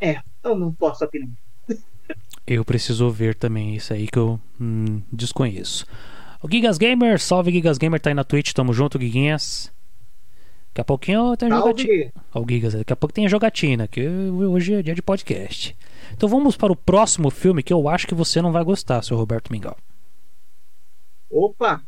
É, 0.01 0.21
eu 0.45 0.57
não 0.57 0.75
posso 0.75 1.05
opinar. 1.05 1.29
Eu 2.47 2.65
preciso 2.65 3.09
ver 3.11 3.35
também 3.35 3.75
isso 3.75 3.93
aí 3.93 4.09
que 4.09 4.19
eu 4.19 4.41
hum, 4.61 5.01
desconheço. 5.13 5.87
O 6.43 6.51
Gigas 6.51 6.77
Gamer, 6.77 7.21
salve 7.21 7.53
Gigas 7.53 7.79
Gamer, 7.79 8.01
tá 8.01 8.11
aí 8.11 8.15
na 8.15 8.25
Twitch, 8.25 8.53
tamo 8.53 8.73
junto, 8.73 8.99
Guiguinhas. 8.99 9.73
Daqui 10.71 10.81
a 10.81 10.85
pouquinho 10.85 11.37
tem 11.37 11.49
jogatina. 11.49 11.89
Salve! 11.89 12.13
Ó, 12.35 12.41
o 12.41 12.47
Gigas, 12.49 12.73
daqui 12.75 12.93
a 12.93 12.97
pouco 12.97 13.13
tem 13.15 13.27
a 13.27 13.29
jogatina, 13.29 13.87
que 13.87 14.07
hoje 14.09 14.75
é 14.75 14.83
dia 14.83 14.95
de 14.95 15.03
podcast. 15.03 15.77
Então 16.13 16.29
vamos 16.29 16.57
para 16.57 16.73
o 16.73 16.77
próximo 16.77 17.31
filme 17.31 17.63
que 17.63 17.73
eu 17.73 17.89
acho 17.89 18.07
que 18.07 18.15
você 18.15 18.43
não 18.43 18.51
vai 18.51 18.65
gostar, 18.65 19.03
seu 19.03 19.17
Roberto 19.17 19.53
Mingau. 19.53 19.77
Opa! 21.31 21.83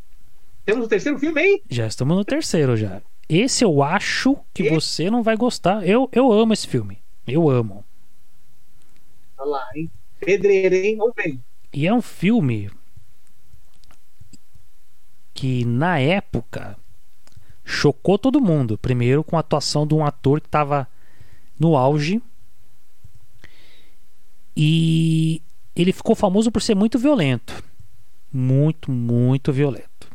Temos 0.65 0.87
o 0.87 0.89
terceiro 0.89 1.19
filme 1.19 1.41
aí? 1.41 1.63
Já 1.69 1.87
estamos 1.87 2.17
no 2.17 2.25
terceiro 2.25 2.77
já. 2.77 3.03
Esse 3.29 3.65
eu 3.65 3.83
acho 3.83 4.37
que 4.53 4.65
E? 4.65 4.71
você 4.71 5.11
não 5.11 5.23
vai 5.23 5.37
gostar. 5.37 5.87
Eu, 5.87 6.09
eu 6.13 6.31
amo 6.33 6.53
esse 6.53 6.67
filme. 6.69 6.99
Eu 7.27 7.49
amo. 7.51 7.85
Olha 9.39 9.51
lá, 9.51 9.65
hein? 9.75 9.91
Pedreira, 10.25 10.77
hein? 10.77 10.97
Vamos 10.97 11.15
ver. 11.17 11.39
E 11.73 11.87
é 11.87 11.93
um 11.93 12.03
filme 12.03 12.71
que 15.33 15.65
na 15.65 15.99
época 15.99 16.77
chocou 17.65 18.19
todo 18.19 18.41
mundo. 18.41 18.79
Primeiro 18.79 19.25
com 19.25 19.37
a 19.37 19.41
atuação 19.41 19.87
de 19.87 19.95
um 19.95 20.05
ator 20.05 20.41
que 20.41 20.47
estava 20.47 20.89
no 21.59 21.77
auge. 21.77 22.23
E 24.57 25.43
ele 25.75 25.93
ficou 25.93 26.15
famoso 26.15 26.53
por 26.53 26.63
ser 26.63 26.75
muito 26.75 26.99
violento. 26.99 27.63
Muito, 28.33 28.91
muito 28.91 29.53
violento. 29.53 30.09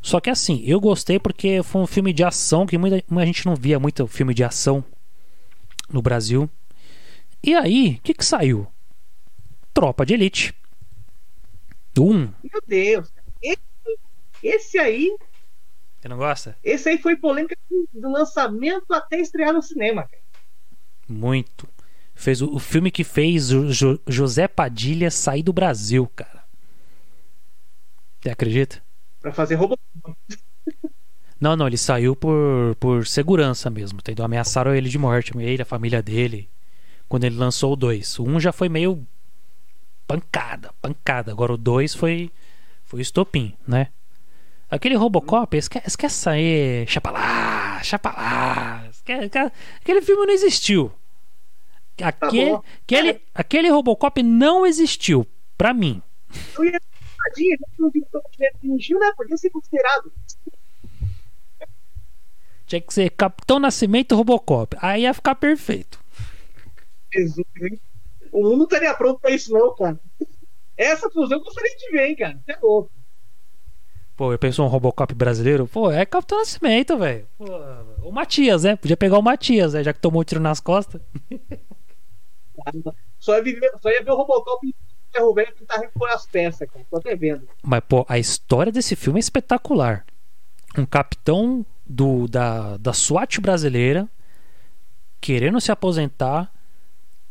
Só 0.00 0.20
que 0.20 0.30
assim, 0.30 0.62
eu 0.64 0.80
gostei 0.80 1.18
porque 1.18 1.62
foi 1.62 1.82
um 1.82 1.86
filme 1.86 2.12
de 2.12 2.22
ação 2.22 2.64
que 2.64 2.78
muita, 2.78 3.02
muita 3.10 3.26
gente 3.26 3.44
não 3.44 3.56
via 3.56 3.78
muito 3.78 4.06
filme 4.06 4.32
de 4.32 4.44
ação 4.44 4.84
no 5.90 6.00
Brasil. 6.00 6.48
E 7.46 7.54
aí, 7.54 7.94
o 7.94 8.00
que, 8.02 8.12
que 8.12 8.24
saiu? 8.24 8.66
Tropa 9.72 10.04
de 10.04 10.14
Elite. 10.14 10.52
Um. 11.98 12.32
Meu 12.42 12.60
Deus. 12.66 13.10
Esse, 13.40 13.58
esse 14.42 14.78
aí, 14.78 15.16
Você 16.00 16.08
não 16.08 16.16
gosta? 16.18 16.56
esse 16.62 16.88
aí 16.88 16.98
foi 16.98 17.16
polêmica 17.16 17.56
do 17.94 18.10
lançamento 18.10 18.92
até 18.92 19.18
estrear 19.20 19.52
no 19.54 19.62
cinema, 19.62 20.02
cara. 20.02 20.22
Muito. 21.08 21.68
Fez 22.14 22.42
o, 22.42 22.54
o 22.54 22.58
filme 22.58 22.90
que 22.90 23.04
fez 23.04 23.52
o 23.52 23.72
Jo- 23.72 24.00
José 24.06 24.48
Padilha 24.48 25.10
sair 25.10 25.42
do 25.42 25.52
Brasil, 25.52 26.06
cara. 26.14 26.44
Você 28.20 28.30
acredita? 28.30 28.82
Pra 29.20 29.32
fazer 29.32 29.54
robô. 29.54 29.78
Não, 31.40 31.54
não, 31.54 31.66
ele 31.66 31.76
saiu 31.76 32.16
por, 32.16 32.74
por 32.80 33.06
segurança 33.06 33.68
mesmo, 33.70 33.98
entendeu? 33.98 34.24
Ameaçaram 34.24 34.74
ele 34.74 34.88
de 34.88 34.98
morte, 34.98 35.32
ele, 35.38 35.62
a 35.62 35.66
família 35.66 36.02
dele, 36.02 36.48
quando 37.08 37.24
ele 37.24 37.36
lançou 37.36 37.72
o 37.72 37.76
2. 37.76 38.18
O 38.18 38.24
1 38.24 38.34
um 38.34 38.40
já 38.40 38.52
foi 38.52 38.68
meio 38.68 39.06
pancada, 40.06 40.72
pancada. 40.80 41.32
Agora 41.32 41.52
o 41.52 41.56
2 41.56 41.94
foi, 41.94 42.30
foi 42.84 43.00
estopim, 43.00 43.54
né? 43.66 43.88
Aquele 44.68 44.96
Robocop, 44.96 45.56
esquece, 45.56 45.86
esquece 45.86 46.28
aí, 46.28 46.86
chapa 46.88 47.10
lá, 47.10 47.80
chapa 47.82 48.10
lá. 48.10 48.86
Esquece, 48.90 49.52
aquele 49.80 50.02
filme 50.02 50.26
não 50.26 50.34
existiu. 50.34 50.92
Aquele, 52.02 52.50
tá 52.50 52.62
aquele, 52.82 53.20
aquele 53.34 53.68
Robocop 53.70 54.22
não 54.22 54.66
existiu, 54.66 55.26
pra 55.56 55.72
mim. 55.72 56.02
Eu 56.58 56.64
ia 56.64 56.80
não 57.78 57.90
fingiu, 58.60 58.98
né? 58.98 59.12
Podia 59.16 59.36
ser 59.36 59.50
considerado. 59.50 60.12
Tinha 62.66 62.80
que 62.80 62.92
ser 62.92 63.10
Capitão 63.10 63.58
Nascimento 63.58 64.12
e 64.12 64.16
Robocop. 64.16 64.76
Aí 64.80 65.02
ia 65.02 65.14
ficar 65.14 65.34
perfeito. 65.34 66.00
Jesus, 67.12 67.46
hein? 67.60 67.80
O 68.32 68.42
mundo 68.42 68.56
não 68.56 68.64
estaria 68.64 68.94
pronto 68.94 69.20
pra 69.20 69.30
isso, 69.30 69.52
não, 69.52 69.74
cara. 69.74 69.98
Essa 70.76 71.08
fusão 71.10 71.38
eu 71.38 71.44
gostaria 71.44 71.76
de 71.76 71.90
ver, 71.90 72.08
hein, 72.08 72.16
cara. 72.16 72.40
Você 72.44 72.52
é 72.52 72.58
louco. 72.60 72.90
Pô, 74.16 74.32
eu 74.32 74.38
penso 74.38 74.62
um 74.62 74.66
Robocop 74.66 75.14
brasileiro. 75.14 75.66
Pô, 75.66 75.90
é 75.90 76.06
Capitão 76.06 76.38
Nascimento, 76.38 76.96
velho. 76.96 77.26
O 78.02 78.10
Matias, 78.10 78.64
né? 78.64 78.74
Podia 78.76 78.96
pegar 78.96 79.18
o 79.18 79.22
Matias, 79.22 79.74
né? 79.74 79.84
Já 79.84 79.92
que 79.92 80.00
tomou 80.00 80.22
um 80.22 80.24
tiro 80.24 80.40
nas 80.40 80.60
costas. 80.60 81.00
Só 83.18 83.36
ia, 83.36 83.42
viver, 83.42 83.70
só 83.80 83.90
ia 83.90 84.02
ver 84.02 84.10
o 84.10 84.16
Robocop 84.16 84.74
ferro 85.16 85.34
velho 85.34 85.54
tentar 85.54 85.78
repor 85.78 86.08
as 86.10 86.26
peças, 86.26 86.68
cara. 86.68 86.84
Tô 86.90 86.98
até 86.98 87.16
vendo. 87.16 87.48
Mas, 87.62 87.80
pô, 87.88 88.04
a 88.08 88.18
história 88.18 88.70
desse 88.70 88.94
filme 88.94 89.18
é 89.18 89.20
espetacular. 89.20 90.04
Um 90.76 90.84
capitão 90.84 91.64
do, 91.86 92.28
da, 92.28 92.76
da 92.76 92.92
SWAT 92.92 93.40
brasileira 93.40 94.08
querendo 95.20 95.60
se 95.60 95.72
aposentar 95.72 96.52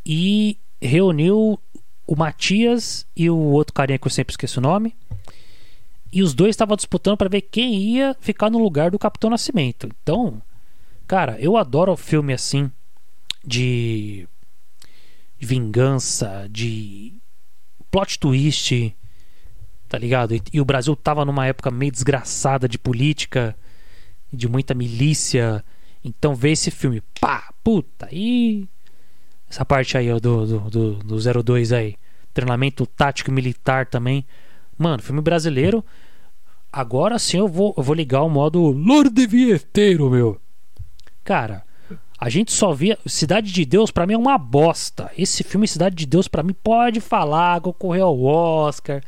e 0.05 0.57
reuniu 0.81 1.59
o 2.07 2.15
Matias 2.15 3.05
e 3.15 3.29
o 3.29 3.37
outro 3.37 3.73
carinha 3.73 3.97
que 3.97 4.07
eu 4.07 4.11
sempre 4.11 4.31
esqueço 4.31 4.59
o 4.59 4.63
nome. 4.63 4.95
E 6.11 6.21
os 6.21 6.33
dois 6.33 6.51
estavam 6.51 6.77
disputando 6.77 7.17
para 7.17 7.29
ver 7.29 7.41
quem 7.41 7.75
ia 7.75 8.15
ficar 8.19 8.49
no 8.49 8.59
lugar 8.59 8.91
do 8.91 8.99
Capitão 8.99 9.29
Nascimento. 9.29 9.89
Então, 10.01 10.41
cara, 11.07 11.37
eu 11.39 11.57
adoro 11.57 11.95
filme 11.97 12.33
assim 12.33 12.71
de 13.43 14.27
vingança, 15.37 16.47
de 16.49 17.13
plot 17.91 18.19
twist, 18.19 18.95
tá 19.89 19.97
ligado? 19.97 20.35
E, 20.35 20.41
e, 20.53 20.61
o 20.61 20.65
Brasil 20.65 20.95
tava 20.95 21.25
numa 21.25 21.45
época 21.45 21.69
meio 21.69 21.91
desgraçada 21.91 22.67
de 22.67 22.77
política, 22.77 23.55
de 24.31 24.47
muita 24.47 24.73
milícia. 24.73 25.63
Então 26.03 26.35
ver 26.35 26.51
esse 26.51 26.71
filme, 26.71 27.01
pá, 27.19 27.53
puta, 27.63 28.07
e 28.11 28.67
essa 29.55 29.63
parte 29.63 29.97
aí 29.97 30.09
do, 30.19 30.45
do, 30.45 30.59
do, 30.69 30.93
do 30.95 31.43
02 31.43 31.71
aí, 31.71 31.95
treinamento 32.33 32.85
tático 32.85 33.31
militar 33.31 33.85
também. 33.85 34.25
Mano, 34.77 35.01
filme 35.01 35.21
brasileiro. 35.21 35.83
Agora 36.69 37.17
sim 37.17 37.37
eu 37.37 37.47
vou, 37.47 37.73
eu 37.77 37.81
vou 37.81 37.95
ligar 37.95 38.21
o 38.23 38.29
modo 38.29 38.59
Lorde 38.71 39.25
Vieteiro, 39.25 40.09
meu. 40.09 40.41
Cara, 41.23 41.63
a 42.19 42.27
gente 42.27 42.51
só 42.51 42.73
via. 42.73 42.99
Cidade 43.05 43.49
de 43.53 43.63
Deus 43.63 43.91
para 43.91 44.05
mim 44.05 44.15
é 44.15 44.17
uma 44.17 44.37
bosta. 44.37 45.09
Esse 45.17 45.41
filme 45.41 45.69
Cidade 45.69 45.95
de 45.95 46.05
Deus 46.05 46.27
para 46.27 46.43
mim 46.43 46.53
pode 46.53 46.99
falar, 46.99 47.61
concorreu 47.61 48.07
ao 48.07 48.21
Oscar. 48.21 49.01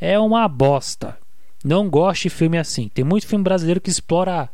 É 0.00 0.18
uma 0.18 0.48
bosta. 0.48 1.16
Não 1.64 1.88
gosto 1.88 2.22
de 2.22 2.30
filme 2.30 2.58
assim. 2.58 2.88
Tem 2.88 3.04
muito 3.04 3.24
filme 3.24 3.44
brasileiro 3.44 3.80
que 3.80 3.88
explora 3.88 4.50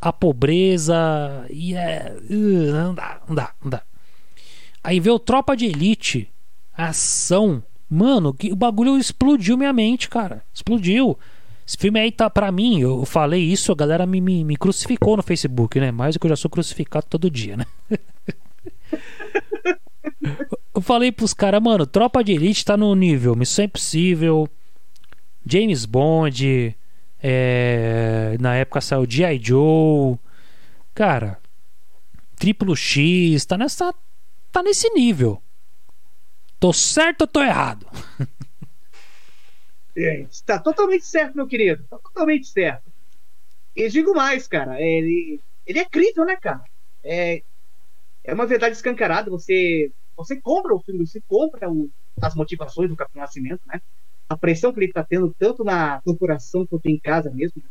a 0.00 0.10
pobreza 0.10 0.96
e 1.50 1.74
é. 1.74 2.16
Uh, 2.30 2.72
não 2.72 2.94
dá, 2.94 3.20
não 3.28 3.34
dá, 3.34 3.52
não 3.62 3.70
dá. 3.70 3.82
Aí 4.86 5.00
vê 5.00 5.10
o 5.10 5.18
Tropa 5.18 5.56
de 5.56 5.66
Elite, 5.66 6.30
ação. 6.72 7.60
Mano, 7.90 8.32
que, 8.32 8.52
o 8.52 8.56
bagulho 8.56 8.96
explodiu 8.96 9.56
minha 9.56 9.72
mente, 9.72 10.08
cara. 10.08 10.44
Explodiu. 10.54 11.18
Esse 11.66 11.76
filme 11.76 11.98
aí 11.98 12.12
tá, 12.12 12.30
pra 12.30 12.52
mim, 12.52 12.78
eu 12.78 13.04
falei 13.04 13.42
isso, 13.42 13.72
a 13.72 13.74
galera 13.74 14.06
me, 14.06 14.20
me, 14.20 14.44
me 14.44 14.56
crucificou 14.56 15.16
no 15.16 15.24
Facebook, 15.24 15.80
né? 15.80 15.90
Mais 15.90 16.14
do 16.14 16.20
que 16.20 16.26
eu 16.26 16.28
já 16.28 16.36
sou 16.36 16.48
crucificado 16.48 17.04
todo 17.10 17.28
dia, 17.28 17.56
né? 17.56 17.66
eu 20.72 20.80
falei 20.80 21.10
pros 21.10 21.34
caras, 21.34 21.60
mano, 21.60 21.84
Tropa 21.84 22.22
de 22.22 22.30
Elite 22.30 22.64
tá 22.64 22.76
no 22.76 22.94
nível 22.94 23.34
Missão 23.34 23.64
Impossível, 23.64 24.48
James 25.44 25.84
Bond, 25.84 26.76
é, 27.20 28.36
na 28.38 28.54
época 28.54 28.80
saiu 28.80 29.04
G.I. 29.04 29.40
Joe, 29.42 30.16
cara, 30.94 31.40
Triplo 32.36 32.76
X, 32.76 33.44
tá 33.44 33.58
nessa. 33.58 33.92
Tá 34.52 34.62
nesse 34.62 34.88
nível. 34.90 35.42
Tô 36.58 36.72
certo 36.72 37.22
ou 37.22 37.26
tô 37.26 37.42
errado? 37.42 37.86
Está 39.96 40.58
totalmente 40.58 41.06
certo, 41.06 41.34
meu 41.34 41.46
querido. 41.46 41.82
Está 41.82 41.98
totalmente 41.98 42.46
certo. 42.46 42.92
E 43.74 43.88
digo 43.88 44.14
mais, 44.14 44.46
cara. 44.46 44.80
Ele, 44.80 45.40
ele 45.66 45.78
é 45.78 45.84
crível, 45.84 46.24
né, 46.24 46.36
cara? 46.36 46.62
É, 47.02 47.42
é 48.22 48.34
uma 48.34 48.46
verdade 48.46 48.76
escancarada. 48.76 49.30
Você, 49.30 49.90
você 50.16 50.38
compra 50.40 50.74
o 50.74 50.80
filme, 50.80 51.06
você 51.06 51.20
compra 51.26 51.70
o, 51.70 51.90
as 52.20 52.34
motivações 52.34 52.90
do 52.90 52.96
Capitão 52.96 53.22
Nascimento, 53.22 53.62
né? 53.66 53.80
A 54.28 54.36
pressão 54.36 54.72
que 54.72 54.80
ele 54.80 54.86
está 54.86 55.04
tendo, 55.04 55.34
tanto 55.38 55.64
na 55.64 56.00
corporação 56.02 56.66
quanto 56.66 56.86
em 56.86 56.98
casa 56.98 57.30
mesmo. 57.30 57.62
Né? 57.62 57.68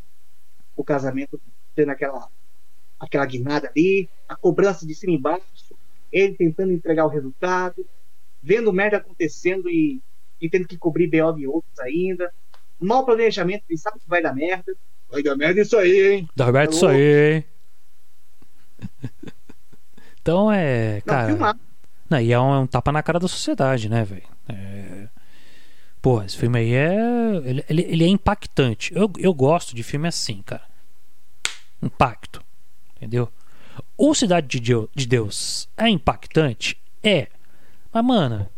O 0.75 0.83
casamento 0.83 1.39
tendo 1.75 1.91
aquela, 1.91 2.29
aquela 2.99 3.25
guinada 3.25 3.69
ali, 3.69 4.09
a 4.27 4.35
cobrança 4.35 4.85
de 4.85 4.95
cima 4.95 5.13
embaixo, 5.13 5.74
ele 6.17 6.33
tentando 6.35 6.71
entregar 6.71 7.05
o 7.05 7.09
resultado, 7.09 7.85
vendo 8.41 8.71
merda 8.71 8.97
acontecendo 8.97 9.69
e 9.69 10.01
e 10.41 10.49
tendo 10.49 10.67
que 10.67 10.77
cobrir 10.77 11.07
BO 11.07 11.33
de 11.33 11.47
outros 11.47 11.79
ainda. 11.79 12.31
Mal 12.79 13.05
planejamento, 13.05 13.63
ele 13.69 13.77
sabe 13.77 13.99
que 13.99 14.09
vai 14.09 14.21
dar 14.21 14.33
merda. 14.33 14.75
Vai 15.09 15.23
dar 15.23 15.35
merda 15.35 15.61
isso 15.61 15.77
aí, 15.77 16.13
hein? 16.13 16.29
Dá 16.35 16.51
merda 16.51 16.73
isso 16.73 16.87
aí, 16.87 17.35
hein? 17.35 17.45
então 20.21 20.51
é. 20.51 21.01
Cara. 21.01 21.35
Não, 21.35 21.59
não, 22.09 22.19
e 22.19 22.31
é 22.31 22.39
um, 22.39 22.53
é 22.53 22.59
um, 22.59 22.67
tapa 22.67 22.91
na 22.91 23.01
cara 23.01 23.19
da 23.19 23.27
sociedade, 23.27 23.89
né, 23.89 24.03
velho? 24.03 24.27
É... 24.49 25.07
Pô, 26.01 26.21
esse 26.21 26.37
filme 26.37 26.59
aí 26.59 26.73
é. 26.73 26.95
Ele, 27.43 27.65
ele, 27.69 27.81
ele, 27.83 28.03
é 28.03 28.07
impactante. 28.07 28.93
Eu, 28.93 29.11
eu 29.17 29.33
gosto 29.33 29.75
de 29.75 29.83
filme 29.83 30.07
assim, 30.07 30.41
cara. 30.43 30.63
Impacto. 31.81 32.43
Entendeu? 32.95 33.31
O 33.97 34.13
Cidade 34.13 34.47
de 34.47 34.59
Deus, 34.59 34.89
de 34.93 35.05
Deus 35.07 35.69
é 35.77 35.89
impactante? 35.89 36.77
É. 37.03 37.27
Mas, 37.93 38.03
mano, 38.03 38.49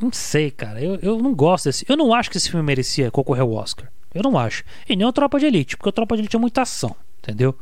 não 0.00 0.12
sei, 0.12 0.50
cara. 0.50 0.80
Eu, 0.82 0.96
eu 0.96 1.18
não 1.18 1.34
gosto 1.34 1.66
desse. 1.66 1.84
Eu 1.88 1.96
não 1.96 2.12
acho 2.12 2.30
que 2.30 2.36
esse 2.36 2.50
filme 2.50 2.64
merecia 2.64 3.10
concorrer 3.10 3.42
ao 3.42 3.52
Oscar. 3.52 3.90
Eu 4.14 4.22
não 4.22 4.38
acho. 4.38 4.64
E 4.88 4.94
nem 4.94 5.06
o 5.06 5.12
Tropa 5.12 5.38
de 5.38 5.46
Elite, 5.46 5.76
porque 5.76 5.88
o 5.88 5.92
Tropa 5.92 6.16
de 6.16 6.22
Elite 6.22 6.36
é 6.36 6.38
muita 6.38 6.62
ação, 6.62 6.94
entendeu? 7.18 7.56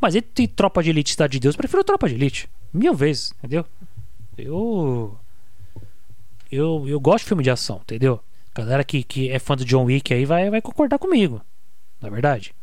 Mas 0.00 0.16
entre 0.16 0.48
Tropa 0.48 0.82
de 0.82 0.90
Elite 0.90 1.10
e 1.10 1.12
Cidade 1.12 1.32
de 1.34 1.40
Deus, 1.40 1.54
eu 1.54 1.58
prefiro 1.58 1.82
o 1.82 1.84
Tropa 1.84 2.08
de 2.08 2.14
Elite. 2.14 2.50
Mil 2.72 2.94
vezes, 2.94 3.32
entendeu? 3.38 3.64
Eu. 4.36 5.16
Eu, 6.50 6.86
eu 6.88 7.00
gosto 7.00 7.24
de 7.24 7.28
filme 7.28 7.42
de 7.42 7.50
ação, 7.50 7.80
entendeu? 7.82 8.20
Galera 8.54 8.84
que, 8.84 9.02
que 9.02 9.30
é 9.30 9.38
fã 9.38 9.56
do 9.56 9.64
John 9.64 9.84
Wick 9.84 10.12
aí 10.12 10.24
vai, 10.24 10.50
vai 10.50 10.60
concordar 10.60 10.98
comigo. 10.98 11.40
Na 12.00 12.08
é 12.08 12.10
verdade. 12.10 12.54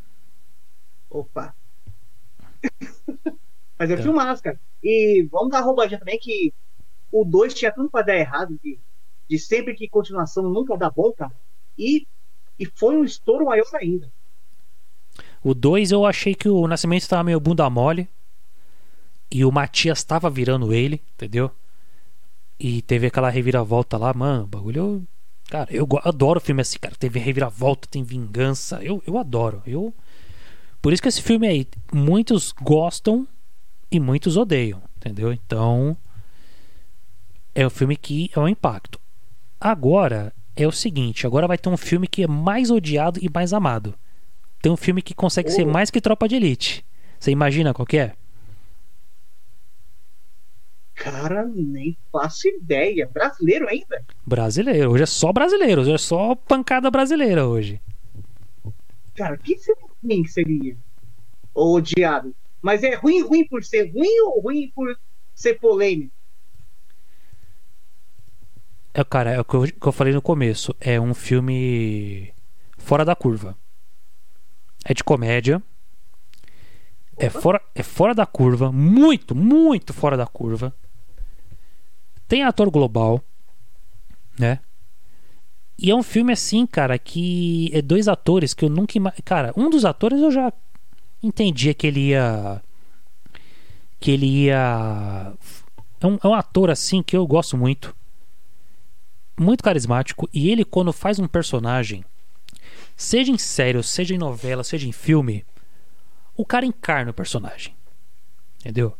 Opa. 1.09 1.55
Mas 3.79 3.89
é 3.89 3.93
então. 3.93 4.03
filmaço, 4.03 4.43
cara. 4.43 4.59
E 4.83 5.25
vamos 5.31 5.49
dar 5.49 5.61
roubadinha 5.61 5.97
também 5.97 6.19
que 6.19 6.53
o 7.09 7.23
2 7.23 7.53
tinha 7.53 7.71
tudo 7.71 7.89
pra 7.89 8.01
dar 8.01 8.17
errado. 8.17 8.59
Que 8.61 8.77
de 9.29 9.39
sempre 9.39 9.75
que 9.75 9.87
continuação 9.87 10.43
nunca 10.43 10.75
dá 10.75 10.89
bom, 10.89 11.13
cara. 11.13 11.31
E, 11.77 12.05
e 12.59 12.65
foi 12.65 12.97
um 12.97 13.05
estouro 13.05 13.45
maior 13.45 13.69
ainda. 13.75 14.11
O 15.41 15.53
2 15.53 15.91
eu 15.91 16.05
achei 16.05 16.35
que 16.35 16.49
o 16.49 16.67
Nascimento 16.67 17.03
estava 17.03 17.23
meio 17.23 17.39
bunda 17.39 17.69
mole. 17.69 18.09
E 19.31 19.45
o 19.45 19.51
Matias 19.51 19.99
estava 19.99 20.29
virando 20.29 20.73
ele, 20.73 21.01
entendeu? 21.13 21.51
E 22.59 22.81
teve 22.81 23.07
aquela 23.07 23.29
reviravolta 23.29 23.97
lá, 23.97 24.13
mano. 24.13 24.47
Bagulho. 24.47 25.07
Cara, 25.47 25.71
eu 25.71 25.87
adoro 26.03 26.41
filme 26.41 26.61
assim, 26.61 26.79
cara. 26.79 26.95
Teve 26.95 27.19
reviravolta, 27.19 27.87
tem 27.87 28.03
vingança. 28.03 28.83
Eu, 28.83 29.01
eu 29.05 29.17
adoro. 29.17 29.61
Eu. 29.65 29.93
Por 30.81 30.91
isso 30.91 31.01
que 31.01 31.07
esse 31.07 31.21
filme 31.21 31.47
aí, 31.47 31.67
muitos 31.93 32.51
gostam 32.51 33.27
e 33.91 33.99
muitos 33.99 34.37
odeiam, 34.37 34.81
entendeu? 34.97 35.31
Então. 35.31 35.97
É 37.55 37.65
um 37.65 37.69
filme 37.69 37.97
que 37.97 38.29
é 38.33 38.39
um 38.39 38.47
impacto. 38.47 38.99
Agora 39.59 40.33
é 40.55 40.67
o 40.67 40.71
seguinte: 40.71 41.25
agora 41.25 41.47
vai 41.47 41.57
ter 41.57 41.69
um 41.69 41.77
filme 41.77 42.07
que 42.07 42.23
é 42.23 42.27
mais 42.27 42.69
odiado 42.71 43.19
e 43.21 43.29
mais 43.29 43.53
amado. 43.53 43.95
Tem 44.61 44.71
um 44.71 44.77
filme 44.77 45.01
que 45.01 45.13
consegue 45.13 45.49
oh. 45.49 45.51
ser 45.51 45.65
mais 45.65 45.89
que 45.89 46.01
Tropa 46.01 46.27
de 46.27 46.35
Elite. 46.35 46.85
Você 47.19 47.31
imagina 47.31 47.73
qual 47.73 47.85
que 47.85 47.97
é? 47.97 48.13
Cara, 50.95 51.45
nem 51.45 51.97
faço 52.11 52.47
ideia. 52.47 53.09
Brasileiro 53.11 53.67
ainda? 53.69 54.03
Brasileiro. 54.25 54.91
Hoje 54.91 55.03
é 55.03 55.05
só 55.05 55.31
brasileiro. 55.31 55.81
Hoje 55.81 55.93
é 55.93 55.97
só 55.97 56.35
pancada 56.35 56.91
brasileira 56.91 57.47
hoje. 57.47 57.81
cara, 59.15 59.37
que 59.37 59.55
que 59.55 60.27
seria? 60.27 60.77
Ou 61.53 61.77
odiado. 61.77 62.35
Mas 62.61 62.83
é 62.83 62.95
ruim, 62.95 63.21
ruim 63.21 63.47
por 63.47 63.63
ser 63.63 63.91
ruim 63.91 64.19
ou 64.21 64.41
ruim 64.41 64.71
por 64.75 64.97
ser 65.33 65.55
polêmico? 65.59 66.13
É, 68.93 69.03
cara, 69.03 69.31
é 69.31 69.39
o 69.39 69.45
que 69.45 69.53
eu, 69.55 69.63
que 69.63 69.87
eu 69.87 69.91
falei 69.91 70.13
no 70.13 70.21
começo. 70.21 70.75
É 70.79 70.99
um 70.99 71.13
filme 71.13 72.33
fora 72.77 73.05
da 73.05 73.15
curva. 73.15 73.57
É 74.83 74.93
de 74.93 75.03
comédia. 75.03 75.61
É 77.15 77.29
fora, 77.29 77.61
é 77.75 77.83
fora 77.83 78.15
da 78.15 78.25
curva. 78.25 78.71
Muito, 78.71 79.35
muito 79.35 79.93
fora 79.93 80.17
da 80.17 80.25
curva. 80.25 80.73
Tem 82.27 82.43
ator 82.43 82.69
global. 82.69 83.23
Né? 84.37 84.59
E 85.77 85.89
é 85.89 85.95
um 85.95 86.03
filme 86.03 86.33
assim, 86.33 86.65
cara, 86.65 86.97
que 86.99 87.69
é 87.73 87.81
dois 87.81 88.07
atores 88.07 88.53
que 88.53 88.65
eu 88.65 88.69
nunca. 88.69 88.93
Cara, 89.23 89.53
um 89.55 89.69
dos 89.69 89.85
atores 89.85 90.19
eu 90.19 90.31
já 90.31 90.51
entendia 91.21 91.73
que 91.73 91.87
ele 91.87 92.09
ia. 92.09 92.61
Que 93.99 94.11
ele 94.11 94.25
ia. 94.45 95.33
É 95.99 96.07
um, 96.07 96.17
é 96.23 96.27
um 96.27 96.33
ator 96.33 96.69
assim 96.69 97.03
que 97.03 97.15
eu 97.15 97.25
gosto 97.27 97.57
muito. 97.57 97.95
Muito 99.39 99.63
carismático. 99.63 100.29
E 100.33 100.49
ele, 100.49 100.63
quando 100.65 100.91
faz 100.93 101.19
um 101.19 101.27
personagem, 101.27 102.03
seja 102.95 103.31
em 103.31 103.37
série, 103.37 103.81
seja 103.83 104.13
em 104.13 104.17
novela, 104.17 104.63
seja 104.63 104.87
em 104.87 104.91
filme, 104.91 105.45
o 106.35 106.45
cara 106.45 106.65
encarna 106.65 107.11
o 107.11 107.13
personagem. 107.13 107.73
Entendeu? 108.59 108.95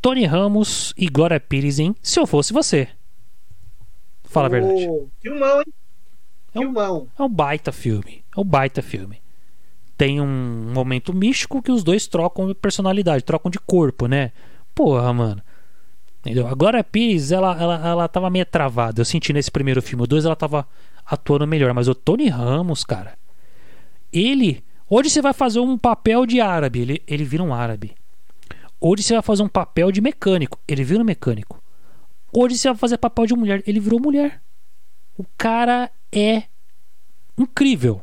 Tony 0.00 0.24
Ramos 0.24 0.94
e 0.96 1.08
Glória 1.08 1.40
Pires 1.40 1.78
em 1.80 1.94
Se 2.00 2.20
Eu 2.20 2.26
Fosse 2.26 2.52
Você. 2.52 2.88
Fala 4.24 4.46
a 4.46 4.50
verdade. 4.50 4.86
Filmão, 5.20 5.58
hein? 5.60 5.64
É 6.54 6.58
um- 6.58 6.62
Filmão. 6.62 7.08
É 7.18 7.22
um 7.22 7.28
baita 7.28 7.72
filme. 7.72 8.24
É 8.36 8.40
um 8.40 8.44
baita 8.44 8.82
filme. 8.82 9.20
Tem 9.96 10.20
um 10.20 10.72
momento 10.72 11.14
místico 11.14 11.62
que 11.62 11.72
os 11.72 11.82
dois 11.82 12.06
trocam 12.06 12.46
de 12.48 12.54
personalidade, 12.54 13.24
trocam 13.24 13.50
de 13.50 13.58
corpo, 13.58 14.06
né? 14.06 14.32
Porra, 14.74 15.12
mano. 15.12 15.42
Entendeu? 16.18 16.46
Agora 16.48 16.80
a 16.80 16.84
Pires, 16.84 17.30
ela, 17.30 17.56
ela, 17.60 17.88
ela 17.88 18.08
tava 18.08 18.28
meio 18.28 18.44
travada. 18.44 19.00
Eu 19.00 19.04
senti 19.04 19.32
nesse 19.32 19.50
primeiro 19.50 19.80
filme. 19.80 20.02
O 20.02 20.06
dois 20.06 20.24
ela 20.24 20.34
tava 20.34 20.66
atuando 21.04 21.46
melhor. 21.46 21.72
Mas 21.72 21.86
o 21.86 21.94
Tony 21.94 22.28
Ramos, 22.28 22.84
cara. 22.84 23.16
Ele. 24.12 24.62
Hoje 24.90 25.08
você 25.08 25.22
vai 25.22 25.32
fazer 25.32 25.60
um 25.60 25.78
papel 25.78 26.26
de 26.26 26.40
árabe. 26.40 26.80
Ele, 26.80 27.02
ele 27.06 27.24
vira 27.24 27.42
um 27.42 27.54
árabe. 27.54 27.94
Hoje 28.80 29.04
você 29.04 29.14
vai 29.14 29.22
fazer 29.22 29.42
um 29.44 29.48
papel 29.48 29.92
de 29.92 30.00
mecânico. 30.00 30.58
Ele 30.66 30.84
vira 30.84 31.00
um 31.00 31.06
mecânico. 31.06 31.62
Hoje 32.32 32.58
você 32.58 32.68
vai 32.68 32.76
fazer 32.76 32.98
papel 32.98 33.24
de 33.26 33.34
mulher. 33.34 33.62
Ele 33.66 33.80
virou 33.80 34.00
mulher. 34.00 34.42
O 35.16 35.24
cara 35.38 35.90
é 36.12 36.42
incrível. 37.38 38.02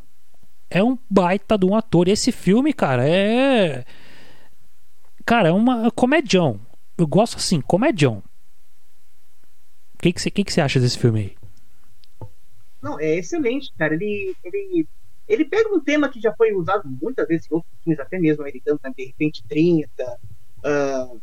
É 0.74 0.84
um 0.84 0.98
baita 1.08 1.56
de 1.56 1.68
um 1.68 1.76
ator. 1.76 2.08
Esse 2.08 2.32
filme, 2.32 2.74
cara, 2.74 3.08
é. 3.08 3.86
Cara, 5.24 5.50
é 5.50 5.52
uma 5.52 5.92
comedião. 5.92 6.60
Eu 6.98 7.06
gosto 7.06 7.38
assim, 7.38 7.62
comedião. 7.62 8.24
O 9.94 9.98
que, 10.00 10.12
que, 10.12 10.20
você, 10.20 10.32
que, 10.32 10.44
que 10.44 10.52
você 10.52 10.62
acha 10.62 10.80
desse 10.80 10.98
filme 10.98 11.20
aí? 11.20 12.30
Não, 12.82 13.00
é 13.00 13.18
excelente, 13.18 13.72
cara. 13.78 13.94
Ele, 13.94 14.36
ele, 14.44 14.88
ele 15.28 15.46
pega 15.46 15.70
um 15.70 15.80
tema 15.80 16.10
que 16.10 16.20
já 16.20 16.34
foi 16.36 16.52
usado 16.54 16.90
muitas 17.00 17.28
vezes 17.28 17.46
em 17.46 17.54
outros 17.54 17.72
filmes, 17.84 18.00
até 18.00 18.18
mesmo 18.18 18.42
americanos, 18.42 18.82
né? 18.84 18.92
de 18.98 19.06
repente 19.06 19.44
30. 19.48 20.20
ah, 20.64 21.16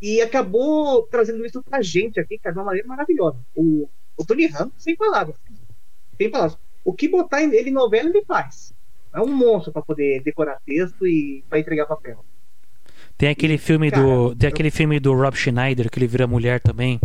e 0.00 0.22
acabou 0.22 1.06
trazendo 1.06 1.44
isso 1.44 1.62
pra 1.62 1.82
gente 1.82 2.18
aqui, 2.18 2.38
cara, 2.38 2.54
de 2.54 2.58
uma 2.58 2.66
maneira 2.66 2.88
maravilhosa. 2.88 3.38
O, 3.54 3.88
o 4.16 4.24
Tony 4.24 4.46
Ramos, 4.46 4.74
sem 4.78 4.96
palavras. 4.96 5.36
Sem 6.16 6.30
palavras. 6.30 6.58
O 6.84 6.92
que 6.92 7.08
botar 7.08 7.42
ele 7.42 7.70
em 7.70 7.72
novela, 7.72 8.08
ele 8.08 8.24
faz. 8.24 8.72
É 9.12 9.20
um 9.20 9.32
monstro 9.34 9.72
pra 9.72 9.80
poder 9.82 10.22
decorar 10.22 10.60
texto 10.66 11.06
e 11.06 11.42
pra 11.48 11.58
entregar 11.58 11.86
papel. 11.86 12.24
Tem 13.16 13.28
aquele 13.28 13.56
filme 13.56 13.90
Cara, 13.90 14.02
do. 14.02 14.34
Tem 14.34 14.48
eu- 14.48 14.52
aquele 14.52 14.70
filme 14.70 14.98
do 15.00 15.14
Rob 15.14 15.36
Schneider 15.36 15.88
que 15.90 15.98
ele 15.98 16.06
vira 16.06 16.26
mulher 16.26 16.60
também. 16.60 17.00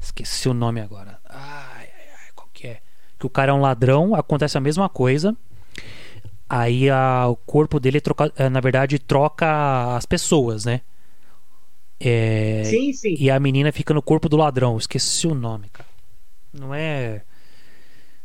Esqueci 0.00 0.48
o 0.48 0.54
nome 0.54 0.80
agora. 0.80 1.18
Ai, 1.24 1.88
ai, 1.96 2.08
ai, 2.12 2.30
qual 2.34 2.48
que 2.52 2.66
é? 2.66 2.80
Que 3.18 3.26
o 3.26 3.30
cara 3.30 3.50
é 3.50 3.54
um 3.54 3.60
ladrão, 3.62 4.14
acontece 4.14 4.56
a 4.58 4.60
mesma 4.60 4.88
coisa. 4.88 5.34
Aí 6.48 6.88
a- 6.90 7.26
o 7.28 7.36
corpo 7.36 7.80
dele 7.80 8.00
troca, 8.00 8.30
eh, 8.36 8.48
na 8.48 8.60
verdade 8.60 8.98
troca 8.98 9.96
as 9.96 10.04
pessoas, 10.06 10.64
né? 10.66 10.82
É, 12.00 12.62
Sim, 12.64 12.92
sim. 12.92 13.16
e 13.18 13.30
a 13.30 13.40
menina 13.40 13.72
fica 13.72 13.92
no 13.92 14.00
corpo 14.02 14.28
do 14.28 14.36
ladrão. 14.36 14.76
Esqueci 14.76 15.26
o 15.26 15.34
nome, 15.34 15.68
cara. 15.72 15.88
Não 16.52 16.74
é. 16.74 17.22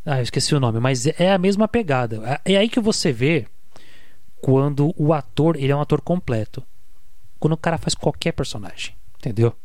Ah, 0.06 0.20
eu 0.20 0.24
esqueci 0.24 0.54
o 0.54 0.60
nome, 0.60 0.80
mas 0.80 1.08
é 1.08 1.32
a 1.32 1.38
mesma 1.38 1.68
pegada. 1.68 2.42
É 2.46 2.54
é 2.54 2.58
aí 2.58 2.68
que 2.68 2.80
você 2.80 3.12
vê 3.12 3.48
quando 4.42 4.94
o 4.98 5.14
ator, 5.14 5.56
ele 5.56 5.72
é 5.72 5.76
um 5.76 5.82
ator 5.82 6.02
completo. 6.02 6.62
Quando 7.40 7.54
o 7.54 7.58
cara 7.58 7.78
faz 7.78 7.96
qualquer 7.96 8.34
personagem, 8.34 8.96
entendeu? 9.18 9.56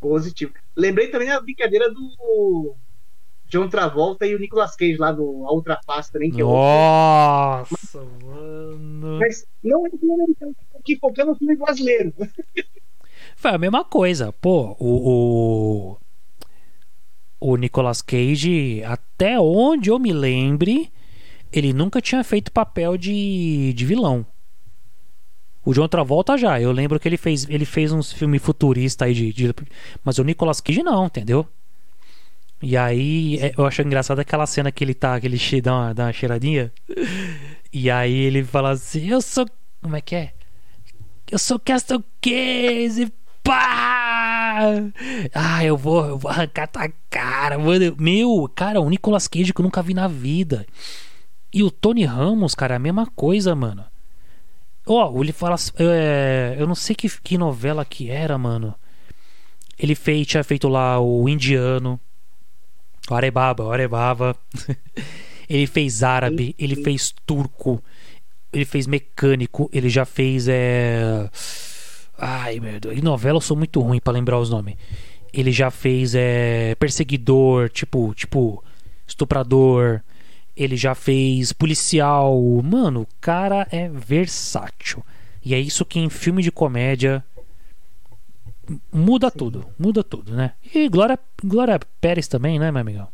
Positivo. 0.00 0.52
Lembrei 0.76 1.08
também 1.08 1.28
da 1.28 1.40
brincadeira 1.40 1.92
do 1.92 2.76
John 3.48 3.68
Travolta 3.68 4.26
e 4.26 4.34
o 4.34 4.38
Nicolas 4.38 4.74
Cage 4.74 4.96
lá 4.96 5.12
do 5.12 5.46
A 5.46 5.52
Outra 5.52 5.78
Face 5.86 6.10
também, 6.10 6.30
que 6.30 6.40
é 6.40 6.44
outro. 6.44 6.58
Nossa, 6.60 8.02
mano. 8.24 9.18
Mas 9.20 9.46
não 9.62 9.86
é 9.86 9.90
filme 9.90 10.14
americano, 10.14 10.56
aqui 10.78 10.96
focando 10.96 11.30
no 11.30 11.38
filme 11.38 11.56
brasileiro. 11.56 12.12
Foi 13.36 13.50
a 13.52 13.58
mesma 13.58 13.84
coisa. 13.84 14.32
Pô, 14.32 14.74
o, 14.80 15.96
o, 17.40 17.52
o 17.52 17.56
Nicolas 17.56 18.02
Cage, 18.02 18.82
até 18.84 19.38
onde 19.38 19.90
eu 19.90 19.98
me 19.98 20.12
lembre, 20.12 20.90
ele 21.52 21.72
nunca 21.72 22.00
tinha 22.00 22.24
feito 22.24 22.50
papel 22.50 22.96
de, 22.96 23.72
de 23.74 23.84
vilão. 23.84 24.26
O 25.64 25.72
John 25.74 25.88
Travolta 25.88 26.38
já. 26.38 26.60
Eu 26.60 26.72
lembro 26.72 26.98
que 26.98 27.08
ele 27.08 27.16
fez, 27.16 27.46
ele 27.48 27.64
fez 27.64 27.92
uns 27.92 28.12
filmes 28.12 28.40
futuristas 28.42 29.06
aí 29.06 29.14
de, 29.14 29.32
de- 29.32 29.54
Mas 30.04 30.18
o 30.18 30.24
Nicolas 30.24 30.60
Cage 30.60 30.82
não, 30.82 31.06
entendeu? 31.06 31.46
E 32.62 32.76
aí 32.76 33.36
é, 33.38 33.52
eu 33.56 33.66
acho 33.66 33.82
engraçado 33.82 34.18
aquela 34.18 34.46
cena 34.46 34.72
que 34.72 34.82
ele 34.82 34.94
tá, 34.94 35.20
que 35.20 35.26
ele 35.26 35.60
dá 35.60 35.74
uma, 35.74 35.92
dá 35.94 36.04
uma 36.04 36.12
cheiradinha. 36.12 36.72
E 37.72 37.90
aí 37.90 38.12
ele 38.14 38.42
fala 38.44 38.70
assim: 38.70 39.08
Eu 39.08 39.20
sou. 39.20 39.46
Como 39.82 39.94
é 39.96 40.00
que 40.00 40.14
é? 40.14 40.32
Eu 41.30 41.38
sou 41.38 41.58
Castle 41.58 42.02
Case, 42.20 43.12
pá! 43.46 44.58
Ah, 45.32 45.64
eu 45.64 45.76
vou, 45.76 46.04
eu 46.04 46.18
vou 46.18 46.30
arrancar 46.30 46.66
tua 46.66 46.90
cara, 47.08 47.58
mano. 47.58 47.94
Meu, 47.98 48.50
cara, 48.54 48.80
o 48.80 48.90
Nicolas 48.90 49.28
Cage 49.28 49.52
que 49.52 49.60
eu 49.60 49.64
nunca 49.64 49.82
vi 49.82 49.94
na 49.94 50.08
vida. 50.08 50.66
E 51.52 51.62
o 51.62 51.70
Tony 51.70 52.04
Ramos, 52.04 52.54
cara, 52.54 52.76
a 52.76 52.78
mesma 52.78 53.06
coisa, 53.06 53.54
mano. 53.54 53.84
Ó, 54.86 55.22
ele 55.22 55.32
fala. 55.32 55.56
é, 55.78 56.56
eu 56.58 56.66
não 56.66 56.74
sei 56.74 56.94
que, 56.94 57.08
que 57.20 57.38
novela 57.38 57.84
que 57.84 58.10
era, 58.10 58.36
mano. 58.36 58.74
Ele 59.78 59.94
fez, 59.94 60.26
tinha 60.26 60.44
feito 60.44 60.68
lá 60.68 61.00
o 61.00 61.28
Indiano. 61.28 62.00
O 63.10 63.14
Arebaba, 63.14 63.64
o 63.64 63.72
Arebaba. 63.72 64.36
ele 65.48 65.66
fez 65.66 66.02
árabe, 66.02 66.54
ele 66.58 66.82
fez 66.82 67.14
turco, 67.24 67.82
ele 68.52 68.64
fez 68.64 68.86
mecânico, 68.86 69.68
ele 69.72 69.88
já 69.88 70.04
fez. 70.04 70.48
É... 70.48 71.28
Ai, 72.18 72.60
meu 72.60 72.80
Deus. 72.80 72.96
Em 72.96 73.02
novela 73.02 73.36
eu 73.36 73.42
sou 73.42 73.56
muito 73.56 73.80
ruim 73.80 74.00
pra 74.00 74.12
lembrar 74.12 74.38
os 74.38 74.50
nomes. 74.50 74.76
Ele 75.32 75.52
já 75.52 75.70
fez 75.70 76.14
é, 76.14 76.74
perseguidor, 76.76 77.68
tipo, 77.68 78.14
tipo, 78.14 78.64
estuprador. 79.06 80.00
Ele 80.56 80.76
já 80.76 80.94
fez 80.94 81.52
policial. 81.52 82.40
Mano, 82.62 83.02
o 83.02 83.08
cara 83.20 83.66
é 83.70 83.88
versátil. 83.88 85.04
E 85.44 85.54
é 85.54 85.58
isso 85.60 85.84
que 85.84 85.98
em 85.98 86.08
filme 86.08 86.42
de 86.42 86.50
comédia 86.50 87.24
muda 88.92 89.30
tudo. 89.30 89.66
Muda 89.78 90.02
tudo, 90.02 90.34
né? 90.34 90.54
E 90.74 90.88
Glória, 90.88 91.18
Glória 91.44 91.78
Pérez 92.00 92.26
também, 92.26 92.58
né, 92.58 92.70
meu 92.72 92.80
amigão? 92.80 93.08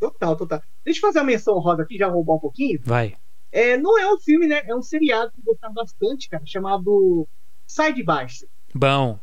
Total, 0.00 0.36
total. 0.36 0.62
Deixa 0.84 0.98
eu 0.98 1.02
fazer 1.02 1.20
uma 1.20 1.26
menção 1.26 1.58
roda 1.58 1.82
aqui, 1.82 1.96
já 1.96 2.08
roubar 2.08 2.34
um 2.34 2.40
pouquinho. 2.40 2.80
Vai. 2.84 3.16
É, 3.56 3.76
não 3.78 3.98
é 3.98 4.12
um 4.12 4.18
filme, 4.18 4.46
né? 4.46 4.60
É 4.66 4.74
um 4.74 4.82
seriado 4.82 5.32
que 5.32 5.38
eu 5.40 5.44
gostava 5.44 5.72
bastante, 5.72 6.28
cara, 6.28 6.44
chamado 6.44 7.26
Sai 7.66 7.92
de 7.94 8.02
Baixo. 8.02 8.46
Bom. 8.74 9.18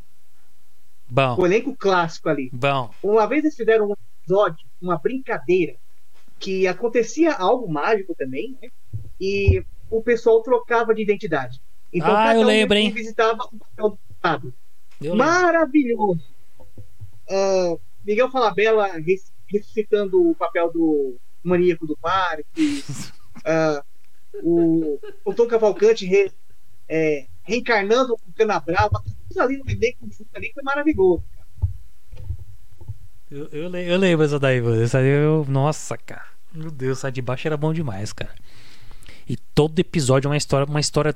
Bom. 1.10 1.36
O 1.40 1.46
elenco 1.46 1.76
clássico 1.76 2.30
ali. 2.30 2.50
Bom. 2.52 2.90
Uma 3.04 3.28
vez 3.28 3.44
eles 3.44 3.56
fizeram 3.56 3.90
um 3.90 3.94
episódio, 4.22 4.66
uma 4.82 4.98
brincadeira, 4.98 5.76
que 6.40 6.66
acontecia 6.68 7.34
algo 7.34 7.72
mágico 7.72 8.16
também, 8.16 8.58
né? 8.62 8.70
E 9.22 9.64
o 9.92 10.02
pessoal 10.02 10.42
trocava 10.42 10.96
de 10.96 11.04
identidade. 11.04 11.62
Então, 11.94 12.10
Ah, 12.12 12.24
cada 12.24 12.36
eu 12.36 12.42
um 12.42 12.46
lembro, 12.46 12.76
hein? 12.78 12.90
visitava 12.92 13.44
o 13.44 13.58
papel 13.60 13.90
do 13.92 14.00
estado. 14.16 14.54
Maravilhoso! 15.16 16.24
Ah, 17.30 17.76
Miguel 18.04 18.32
Falabella 18.32 18.88
res- 18.98 19.32
ressuscitando 19.48 20.30
o 20.32 20.36
papel 20.36 20.72
do 20.72 21.18
maníaco 21.44 21.86
do 21.86 21.96
parque. 21.98 22.84
Ah, 23.46 23.84
o, 24.42 25.00
o 25.26 25.34
Tom 25.34 25.48
Cavalcante 25.48 26.06
re- 26.06 26.32
é, 26.88 27.28
reencarnando 27.44 28.14
o 28.14 28.34
Canabrava. 28.36 29.04
Tudo 29.30 29.42
ali 29.42 29.58
no 29.58 30.12
junto 30.12 30.28
ali 30.36 30.52
foi 30.54 30.64
maravilhoso. 30.64 31.24
Eu, 33.30 33.48
eu, 33.52 33.76
eu 33.76 33.98
lembro 33.98 34.26
essa 34.26 34.40
daí, 34.40 34.62
mano. 34.62 34.82
Essa 34.82 35.00
daí 35.00 35.08
eu. 35.10 35.46
Nossa, 35.48 35.98
cara. 35.98 36.26
Meu 36.54 36.70
Deus, 36.70 37.00
sai 37.00 37.12
de 37.12 37.22
baixo 37.22 37.48
era 37.48 37.58
bom 37.58 37.74
demais, 37.74 38.14
cara. 38.14 38.34
E 39.28 39.36
todo 39.38 39.80
episódio 39.80 40.28
é 40.28 40.32
uma 40.32 40.38
história, 40.38 40.70
uma 40.70 40.80
história 40.80 41.16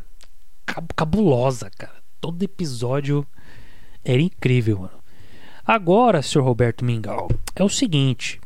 cab- 0.66 0.92
cabulosa, 0.96 1.70
cara. 1.70 1.96
Todo 2.20 2.42
episódio 2.42 3.26
era 4.04 4.22
incrível, 4.22 4.80
mano. 4.80 4.98
Agora, 5.66 6.22
senhor 6.22 6.46
Roberto 6.46 6.84
Mingau, 6.84 7.28
é 7.56 7.64
o 7.64 7.70
seguinte. 7.70 8.40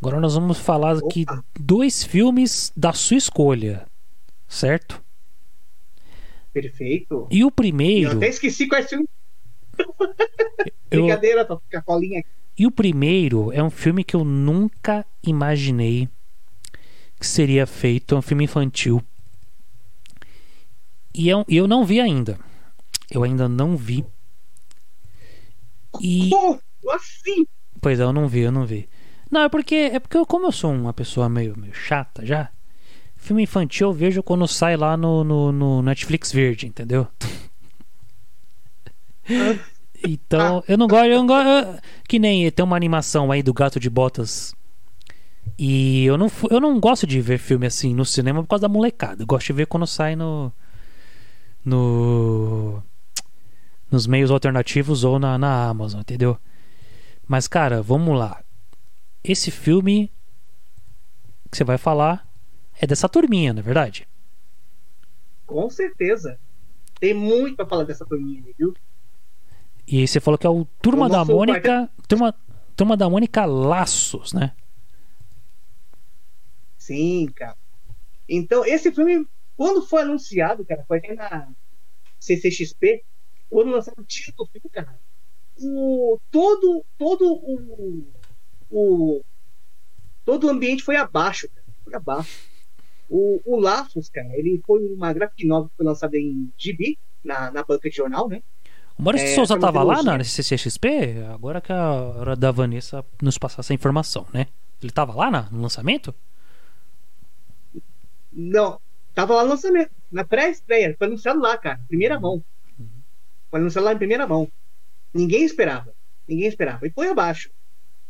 Agora 0.00 0.20
nós 0.20 0.34
vamos 0.34 0.58
falar 0.58 0.98
aqui 0.98 1.22
Opa. 1.22 1.42
dois 1.58 2.04
filmes 2.04 2.70
da 2.76 2.92
sua 2.92 3.16
escolha, 3.16 3.86
certo? 4.48 5.02
Perfeito. 6.52 7.26
E 7.30 7.44
o 7.44 7.50
primeiro, 7.50 8.12
eu 8.12 8.16
até 8.16 8.28
esqueci 8.28 8.66
quais 8.66 8.88
filmes. 8.88 9.08
eu, 10.90 11.02
Brincadeira, 11.02 11.44
tô 11.44 11.58
com 11.58 11.76
a 11.76 11.82
colinha 11.82 12.20
aqui. 12.20 12.28
e 12.58 12.66
o 12.66 12.70
primeiro 12.70 13.52
é 13.52 13.62
um 13.62 13.70
filme 13.70 14.02
que 14.02 14.16
eu 14.16 14.24
nunca 14.24 15.04
imaginei 15.22 16.08
que 17.18 17.26
seria 17.26 17.66
feito, 17.66 18.14
é 18.14 18.18
um 18.18 18.22
filme 18.22 18.44
infantil. 18.44 19.02
E 21.14 21.28
eu, 21.28 21.44
eu 21.48 21.66
não 21.66 21.84
vi 21.84 22.00
ainda. 22.00 22.38
Eu 23.10 23.22
ainda 23.22 23.48
não 23.48 23.76
vi. 23.76 24.04
E 26.00 26.28
Pô, 26.28 26.60
assim. 26.92 27.46
Pois 27.80 27.98
é, 28.00 28.02
eu 28.02 28.12
não 28.12 28.28
vi, 28.28 28.40
eu 28.40 28.52
não 28.52 28.66
vi. 28.66 28.88
Não, 29.30 29.42
é 29.42 29.48
porque, 29.48 29.74
é 29.74 29.98
porque 29.98 30.16
eu, 30.16 30.26
como 30.26 30.46
eu 30.46 30.52
sou 30.52 30.72
uma 30.72 30.92
pessoa 30.92 31.28
meio, 31.28 31.58
meio 31.58 31.74
chata 31.74 32.24
já, 32.24 32.50
filme 33.16 33.42
infantil 33.42 33.88
eu 33.88 33.92
vejo 33.92 34.22
quando 34.22 34.46
sai 34.46 34.76
lá 34.76 34.96
no, 34.96 35.24
no, 35.24 35.52
no 35.52 35.82
Netflix 35.82 36.30
Verde, 36.32 36.66
entendeu? 36.66 37.06
Então, 40.04 40.62
eu 40.68 40.76
não 40.78 40.86
gosto, 40.86 41.06
eu 41.06 41.18
não 41.18 41.26
gosto. 41.26 41.48
eu- 41.48 41.80
Que 42.08 42.18
nem 42.18 42.50
tem 42.50 42.64
uma 42.64 42.76
animação 42.76 43.32
aí 43.32 43.42
do 43.42 43.52
Gato 43.52 43.80
de 43.80 43.90
Botas. 43.90 44.54
E 45.58 46.04
eu 46.04 46.18
não, 46.18 46.30
eu 46.50 46.60
não 46.60 46.78
gosto 46.78 47.06
de 47.06 47.20
ver 47.20 47.38
filme 47.38 47.66
assim 47.66 47.94
no 47.94 48.04
cinema 48.04 48.42
por 48.42 48.48
causa 48.48 48.62
da 48.62 48.68
molecada. 48.72 49.22
Eu 49.22 49.26
gosto 49.26 49.46
de 49.46 49.52
ver 49.54 49.66
quando 49.66 49.86
sai 49.86 50.14
no. 50.14 50.52
No. 51.64 52.82
Nos 53.90 54.06
meios 54.06 54.30
alternativos 54.30 55.04
ou 55.04 55.18
na, 55.18 55.38
na 55.38 55.68
Amazon, 55.68 56.00
entendeu? 56.00 56.38
Mas, 57.26 57.48
cara, 57.48 57.82
vamos 57.82 58.16
lá. 58.18 58.42
Esse 59.24 59.50
filme 59.50 60.12
que 61.50 61.56
você 61.56 61.64
vai 61.64 61.78
falar 61.78 62.25
é 62.80 62.86
dessa 62.86 63.08
turminha, 63.08 63.52
não 63.52 63.60
é 63.60 63.62
verdade? 63.62 64.06
Com 65.46 65.68
certeza. 65.70 66.38
Tem 66.98 67.14
muito 67.14 67.56
pra 67.56 67.66
falar 67.66 67.84
dessa 67.84 68.04
turminha 68.04 68.42
viu? 68.58 68.74
E 69.86 70.00
aí 70.00 70.08
você 70.08 70.18
falou 70.18 70.36
que 70.36 70.46
é 70.46 70.50
o 70.50 70.64
Turma 70.82 71.06
O 71.06 71.08
da 71.08 71.24
Mônica. 71.24 71.88
Turma, 72.08 72.34
Turma 72.74 72.96
da 72.96 73.08
Mônica 73.08 73.44
Laços, 73.44 74.32
né? 74.32 74.52
Sim, 76.76 77.28
cara. 77.34 77.56
Então, 78.28 78.64
esse 78.64 78.90
filme, 78.92 79.26
quando 79.56 79.82
foi 79.82 80.02
anunciado, 80.02 80.64
cara, 80.64 80.84
foi 80.88 80.98
até 80.98 81.14
na 81.14 81.48
CCXP, 82.18 83.04
quando 83.48 83.70
lançaram 83.70 84.02
o 84.02 84.06
título 84.06 84.46
do 84.46 84.52
filme, 84.52 84.68
cara, 84.70 84.98
o, 85.58 86.18
todo, 86.30 86.84
todo 86.98 87.24
o, 87.24 88.06
o. 88.70 89.22
Todo 90.24 90.48
o 90.48 90.50
ambiente 90.50 90.82
foi 90.82 90.96
abaixo, 90.96 91.48
cara. 91.48 91.66
Foi 91.84 91.94
abaixo. 91.94 92.45
O, 93.08 93.40
o 93.44 93.60
Laços, 93.60 94.08
cara, 94.08 94.28
ele 94.36 94.60
foi 94.66 94.80
uma 94.94 95.12
graphic 95.12 95.46
novel 95.46 95.68
que 95.70 95.76
foi 95.76 95.86
lançada 95.86 96.16
em 96.16 96.50
GB, 96.58 96.98
na, 97.24 97.50
na 97.50 97.62
banca 97.64 97.88
de 97.88 97.96
jornal, 97.96 98.28
né? 98.28 98.42
O 98.98 99.02
Maurício 99.02 99.28
É, 99.28 99.34
Souza 99.34 99.58
tava 99.58 99.82
lá 99.82 100.02
na 100.02 100.22
CCXP? 100.24 101.24
Agora 101.32 101.60
que 101.60 101.72
a 101.72 101.92
hora 101.92 102.34
da 102.36 102.50
Vanessa 102.50 103.04
nos 103.22 103.38
passar 103.38 103.60
essa 103.60 103.74
informação, 103.74 104.26
né? 104.32 104.46
Ele 104.82 104.90
tava 104.92 105.14
lá 105.14 105.30
na- 105.30 105.48
no 105.50 105.60
lançamento? 105.62 106.14
Não, 108.32 108.80
tava 109.14 109.34
lá 109.34 109.42
no 109.44 109.50
lançamento, 109.50 109.90
na 110.10 110.24
pré-estreia, 110.24 110.94
foi 110.98 111.06
anunciado 111.06 111.40
lá, 111.40 111.56
cara, 111.56 111.80
primeira 111.88 112.18
mão. 112.20 112.44
Foi 113.50 113.60
anunciado 113.60 113.84
lá 113.86 113.92
em 113.92 113.98
primeira 113.98 114.26
mão. 114.26 114.48
Ninguém 115.14 115.44
esperava. 115.44 115.92
Ninguém 116.28 116.48
esperava. 116.48 116.86
E 116.86 116.90
foi 116.90 117.08
abaixo. 117.08 117.50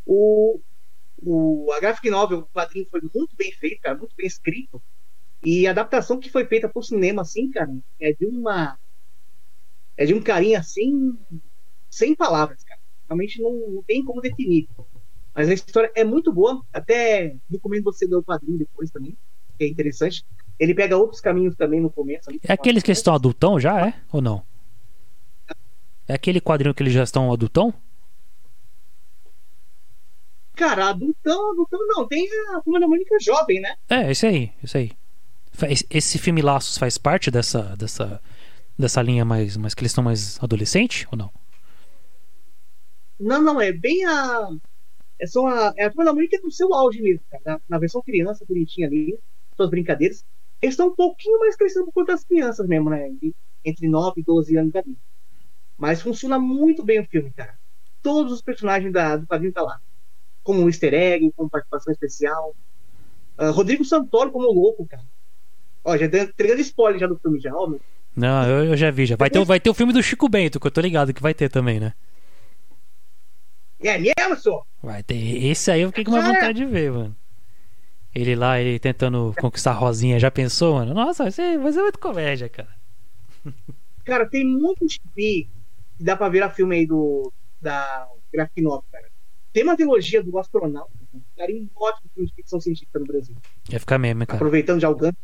O, 0.07 0.61
o, 1.19 1.71
a 1.73 1.81
graphic 1.81 2.11
novel, 2.11 2.41
o 2.41 2.47
quadrinho 2.47 2.87
foi 2.91 3.01
muito 3.14 3.35
bem 3.37 3.53
feito, 3.53 3.81
cara, 3.81 3.97
muito 3.97 4.14
bem 4.17 4.27
escrito. 4.27 4.83
E 5.45 5.67
a 5.67 5.71
adaptação 5.71 6.19
que 6.19 6.31
foi 6.31 6.45
feita 6.47 6.69
pro 6.69 6.83
cinema, 6.83 7.23
assim, 7.23 7.51
cara, 7.51 7.75
é 8.01 8.12
de 8.12 8.27
uma. 8.27 8.79
É 9.97 10.05
de 10.05 10.14
um 10.14 10.21
carinho 10.21 10.59
assim. 10.59 11.17
Sem 11.91 12.14
palavras, 12.14 12.62
cara. 12.64 12.81
Realmente 13.09 13.41
não, 13.41 13.53
não 13.71 13.83
tem 13.83 14.05
como 14.05 14.21
definir. 14.21 14.69
Mas 15.35 15.49
a 15.49 15.55
história 15.55 15.91
é 15.95 16.03
muito 16.05 16.33
boa. 16.33 16.62
Até 16.73 17.37
recomendo 17.51 17.85
você 17.85 18.07
ler 18.07 18.17
o 18.17 18.25
quadrinho 18.25 18.59
depois 18.59 18.91
também, 18.91 19.17
que 19.57 19.64
é 19.64 19.69
interessante. 19.69 20.25
Ele 20.59 20.75
pega 20.75 20.97
outros 20.97 21.21
caminhos 21.21 21.55
também 21.55 21.81
no 21.81 21.91
começo. 21.91 22.29
ali. 22.29 22.41
É 22.43 22.53
aqueles 22.53 22.83
que 22.83 22.91
estão 22.91 23.14
adultão 23.14 23.61
já, 23.61 23.87
é? 23.87 23.95
Ou 24.11 24.21
não? 24.21 24.43
É 26.09 26.14
aquele 26.14 26.41
quadrinho 26.41 26.75
que 26.75 26.83
eles 26.83 26.93
já 26.93 27.03
estão 27.03 27.33
adultão? 27.33 27.75
Cara, 30.57 30.88
adultão, 30.88 31.52
adultão 31.52 31.80
não. 31.86 32.09
Tem 32.09 32.26
a 32.57 32.61
Turma 32.62 32.80
da 32.80 32.88
Mônica 32.88 33.16
jovem, 33.20 33.61
né? 33.61 33.76
É, 33.88 34.11
esse 34.11 34.26
aí, 34.26 34.52
esse 34.62 34.76
aí. 34.78 34.92
Esse- 35.90 36.18
filme 36.18 36.42
Laços 36.42 36.76
faz 36.78 36.98
parte 36.98 37.30
dessa 37.30 37.74
dessa 37.76 38.20
dessa 38.78 39.02
linha 39.02 39.24
mais, 39.24 39.57
mais 39.57 39.74
que 39.74 39.80
eles 39.82 39.92
estão 39.92 40.04
mais 40.04 40.38
adolescente 40.42 41.07
ou 41.11 41.16
não? 41.18 41.30
Não, 43.18 43.42
não, 43.42 43.61
é 43.61 43.72
bem 43.72 44.04
a. 44.04 44.48
É 45.20 45.26
só 45.26 45.46
a. 45.48 45.74
É 45.76 45.84
a 45.86 45.90
Turma 45.90 46.04
da 46.07 46.14
Mônica 46.14 46.38
no 46.42 46.50
seu 46.52 46.72
auge 46.74 47.02
mesmo, 47.02 47.24
cara. 47.30 47.42
Na, 47.46 47.61
na 47.70 47.78
versão 47.78 48.02
criança, 48.02 48.44
bonitinha 48.48 48.86
ali, 48.88 49.18
suas 49.57 49.70
brincadeiras. 49.70 50.24
Eles 50.62 50.74
estão 50.74 50.88
um 50.88 50.94
pouquinho 50.96 51.38
mais 51.40 51.57
crescendo 51.57 51.90
quanto 51.92 52.12
as 52.12 52.24
crianças 52.24 52.66
mesmo, 52.68 52.90
né? 52.90 53.11
De- 53.22 53.34
Entre 53.64 53.88
9 53.88 54.20
e 54.20 54.24
12 54.24 54.57
anos 54.57 54.74
ali. 54.76 54.98
Mas 55.78 56.02
funciona 56.02 56.38
muito 56.38 56.84
bem 56.84 57.00
o 57.00 57.07
filme, 57.09 57.32
cara. 57.32 57.59
Todos 58.02 58.32
os 58.32 58.42
personagens 58.42 58.92
da, 58.92 59.16
do 59.16 59.26
quadrinho 59.26 59.52
tá 59.52 59.62
lá. 59.62 59.80
Como 60.47 60.62
um 60.62 60.68
easter 60.68 60.94
egg, 60.94 61.32
como 61.36 61.51
participação 61.51 61.92
especial. 61.92 62.55
Ah, 63.36 63.51
Rodrigo 63.51 63.84
Santoro 63.84 64.30
como 64.30 64.51
louco, 64.53 64.86
cara. 64.86 65.03
Ó, 65.84 65.97
já 65.97 66.07
dando- 66.07 66.30
entregando 66.30 66.61
spoiler 66.61 67.01
já 67.01 67.07
do 67.09 67.18
filme 67.18 67.40
já, 67.40 67.53
ó, 67.55 67.66
meu. 67.66 67.80
Não, 68.14 68.49
eu, 68.49 68.64
eu 68.66 68.76
já 68.76 68.90
vi, 68.90 69.05
já. 69.07 69.16
Vai 69.16 69.28
ter, 69.28 69.40
o- 69.40 69.44
vai 69.44 69.59
ter 69.61 69.68
o 69.70 69.74
filme 69.74 69.92
do 69.92 70.03
Chico 70.03 70.28
Bento, 70.28 70.59
que 70.61 70.66
eu 70.66 70.70
tô 70.70 70.80
ligado 70.80 71.12
que 71.12 71.20
vai 71.20 71.34
ter 71.34 71.51
também, 71.51 71.80
né? 71.80 71.92
É 73.80 73.99
mesmo, 73.99 74.36
senhor? 74.36 74.64
Vai 74.82 75.03
ter. 75.03 75.16
Esse 75.44 75.70
aí 75.70 75.82
eu 75.82 75.88
fiquei 75.88 76.05
com 76.05 76.12
mais 76.12 76.24
É. 76.24 76.32
vontade 76.32 76.59
de 76.59 76.64
ver, 76.64 76.90
mano. 76.92 77.14
Ele 78.14 78.34
lá, 78.34 78.59
ele 78.59 78.78
tentando 78.78 79.34
conquistar 79.38 79.72
a 79.72 79.74
Rosinha, 79.74 80.18
já 80.18 80.30
pensou, 80.30 80.74
mano? 80.76 80.94
Nossa, 80.94 81.24
vai 81.24 81.30
ser, 81.32 81.59
vai 81.59 81.72
ser 81.72 81.82
muito 81.82 81.99
comédia, 81.99 82.49
cara. 82.49 82.74
Cara, 84.05 84.26
tem 84.26 84.44
muito 84.47 84.86
gibi 84.88 85.51
que 85.99 86.05
dá 86.05 86.16
pra 86.16 86.28
virar 86.30 86.51
filme 86.51 86.76
aí 86.76 86.86
do, 86.86 87.30
da 87.61 88.09
Graphic 88.32 88.62
Novel, 88.62 88.84
cara. 88.90 89.09
Tem 89.57 89.62
uma 89.64 89.74
trilogia 89.74 90.22
do 90.22 90.38
astronauta, 90.38 90.90
cara. 91.11 91.24
Daria 91.34 91.62
um 91.62 91.66
ótimo 91.74 92.11
filme 92.12 92.28
de 92.28 92.34
ficção 92.34 92.61
científica 92.61 92.98
no 92.98 93.07
Brasil. 93.07 93.34
Ia 93.70 93.80
ficar 93.80 93.96
mesmo, 93.96 94.22
hein, 94.22 94.26
cara. 94.26 94.36
Aproveitando 94.36 94.78
já 94.82 94.90
o 94.90 94.94
gancho. 94.94 95.16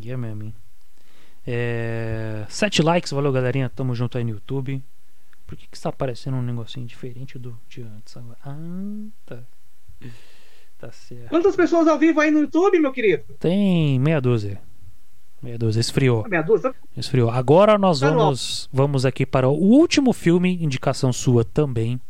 Ia 0.00 0.16
mesmo, 0.16 0.44
hein? 0.44 0.54
É... 1.46 2.46
Sete 2.48 2.80
likes, 2.80 3.12
valeu, 3.12 3.30
galerinha. 3.30 3.68
Tamo 3.68 3.94
junto 3.94 4.16
aí 4.16 4.24
no 4.24 4.30
YouTube. 4.30 4.82
Por 5.46 5.54
que 5.58 5.68
que 5.68 5.76
está 5.76 5.90
aparecendo 5.90 6.38
um 6.38 6.42
negocinho 6.42 6.86
diferente 6.86 7.38
do 7.38 7.60
de 7.68 7.82
antes 7.82 8.16
agora? 8.16 8.38
Ah, 8.42 8.56
tá. 9.26 9.42
Tá 10.78 10.90
certo. 10.90 11.28
Quantas 11.28 11.54
pessoas 11.54 11.86
ao 11.86 11.98
vivo 11.98 12.20
aí 12.22 12.30
no 12.30 12.38
YouTube, 12.38 12.78
meu 12.78 12.90
querido? 12.90 13.34
Tem 13.38 14.00
meia 14.00 14.18
dúzia. 14.18 14.62
Meia 15.42 15.58
dúzia, 15.58 15.80
esfriou. 15.82 16.26
Meia 16.26 16.42
dúzia? 16.42 16.74
Esfriou. 16.96 17.28
Agora 17.28 17.76
nós 17.76 18.00
Tá 18.00 18.08
vamos, 18.08 18.66
vamos 18.72 19.04
aqui 19.04 19.26
para 19.26 19.46
o 19.46 19.52
último 19.52 20.14
filme, 20.14 20.56
indicação 20.64 21.12
sua 21.12 21.44
também. 21.44 22.00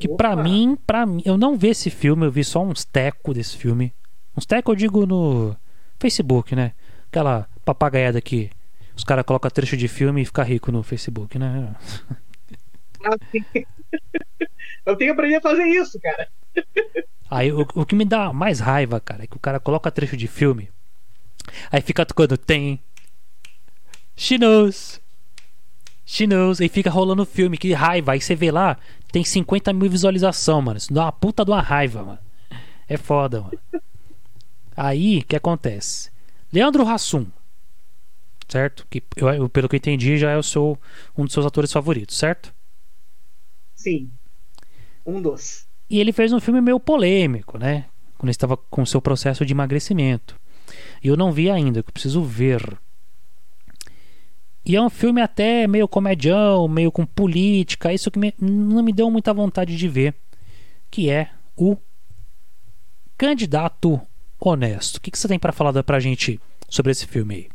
Que 0.00 0.08
pra 0.08 0.32
Opa. 0.32 0.42
mim, 0.42 0.78
para 0.86 1.04
mim, 1.04 1.22
eu 1.26 1.36
não 1.36 1.56
vi 1.56 1.68
esse 1.68 1.90
filme, 1.90 2.24
eu 2.24 2.32
vi 2.32 2.42
só 2.42 2.62
uns 2.62 2.84
teco 2.84 3.34
desse 3.34 3.56
filme. 3.56 3.92
Uns 4.34 4.46
teco 4.46 4.72
eu 4.72 4.76
digo 4.76 5.04
no 5.04 5.54
Facebook, 5.98 6.56
né? 6.56 6.72
Aquela 7.08 7.46
papagaiada 7.64 8.20
que 8.20 8.50
os 8.96 9.04
caras 9.04 9.26
colocam 9.26 9.50
trecho 9.50 9.76
de 9.76 9.88
filme 9.88 10.22
e 10.22 10.24
fica 10.24 10.42
rico 10.42 10.72
no 10.72 10.82
Facebook, 10.82 11.38
né? 11.38 11.76
Eu 14.86 14.96
tenho 14.96 15.10
que 15.10 15.18
aprender 15.18 15.36
a 15.36 15.40
fazer 15.40 15.64
isso, 15.64 16.00
cara. 16.00 16.28
Aí 17.30 17.52
o, 17.52 17.66
o 17.74 17.86
que 17.86 17.94
me 17.94 18.04
dá 18.04 18.32
mais 18.32 18.60
raiva, 18.60 18.98
cara, 19.00 19.24
é 19.24 19.26
que 19.26 19.36
o 19.36 19.40
cara 19.40 19.60
coloca 19.60 19.90
trecho 19.90 20.16
de 20.16 20.26
filme. 20.26 20.70
Aí 21.70 21.80
fica 21.80 22.04
tocando 22.06 22.36
tem. 22.36 22.80
She 24.16 24.38
knows. 24.38 25.00
She 26.12 26.26
knows. 26.26 26.60
Aí 26.60 26.68
fica 26.68 26.90
rolando 26.90 27.22
o 27.22 27.24
filme, 27.24 27.56
que 27.56 27.72
raiva. 27.72 28.10
Aí 28.10 28.20
você 28.20 28.34
vê 28.34 28.50
lá, 28.50 28.76
tem 29.12 29.22
50 29.22 29.72
mil 29.72 29.88
visualização, 29.88 30.60
mano. 30.60 30.76
Isso 30.76 30.92
dá 30.92 31.04
uma 31.04 31.12
puta 31.12 31.44
de 31.44 31.52
uma 31.52 31.62
raiva, 31.62 32.02
mano. 32.02 32.18
É 32.88 32.96
foda, 32.96 33.42
mano. 33.42 33.56
Aí, 34.76 35.18
o 35.18 35.24
que 35.24 35.36
acontece? 35.36 36.10
Leandro 36.52 36.84
Hassum. 36.84 37.26
Certo? 38.48 38.84
Que 38.90 39.00
eu, 39.14 39.48
pelo 39.48 39.68
que 39.68 39.76
eu 39.76 39.78
entendi, 39.78 40.18
já 40.18 40.32
é 40.32 40.36
o 40.36 40.42
seu, 40.42 40.76
um 41.16 41.22
dos 41.22 41.32
seus 41.32 41.46
atores 41.46 41.72
favoritos, 41.72 42.18
certo? 42.18 42.52
Sim. 43.76 44.10
Um 45.06 45.22
dos. 45.22 45.68
E 45.88 46.00
ele 46.00 46.12
fez 46.12 46.32
um 46.32 46.40
filme 46.40 46.60
meio 46.60 46.80
polêmico, 46.80 47.56
né? 47.56 47.84
Quando 48.18 48.24
ele 48.24 48.32
estava 48.32 48.56
com 48.56 48.84
seu 48.84 49.00
processo 49.00 49.46
de 49.46 49.52
emagrecimento. 49.52 50.34
E 51.04 51.06
eu 51.06 51.16
não 51.16 51.30
vi 51.30 51.48
ainda, 51.48 51.84
que 51.84 51.90
eu 51.90 51.92
preciso 51.92 52.20
ver. 52.24 52.76
E 54.64 54.76
é 54.76 54.80
um 54.80 54.90
filme 54.90 55.20
até 55.20 55.66
meio 55.66 55.88
comedião, 55.88 56.68
meio 56.68 56.92
com 56.92 57.06
política, 57.06 57.92
isso 57.92 58.10
que 58.10 58.18
me, 58.18 58.34
não 58.38 58.82
me 58.82 58.92
deu 58.92 59.10
muita 59.10 59.32
vontade 59.32 59.76
de 59.76 59.88
ver, 59.88 60.14
que 60.90 61.08
é 61.08 61.30
o 61.56 61.76
Candidato 63.16 64.00
Honesto. 64.38 64.96
O 64.96 65.00
que, 65.00 65.10
que 65.10 65.18
você 65.18 65.28
tem 65.28 65.38
para 65.38 65.52
falar 65.52 65.82
pra 65.82 66.00
gente 66.00 66.40
sobre 66.68 66.92
esse 66.92 67.06
filme 67.06 67.34
aí? 67.34 67.48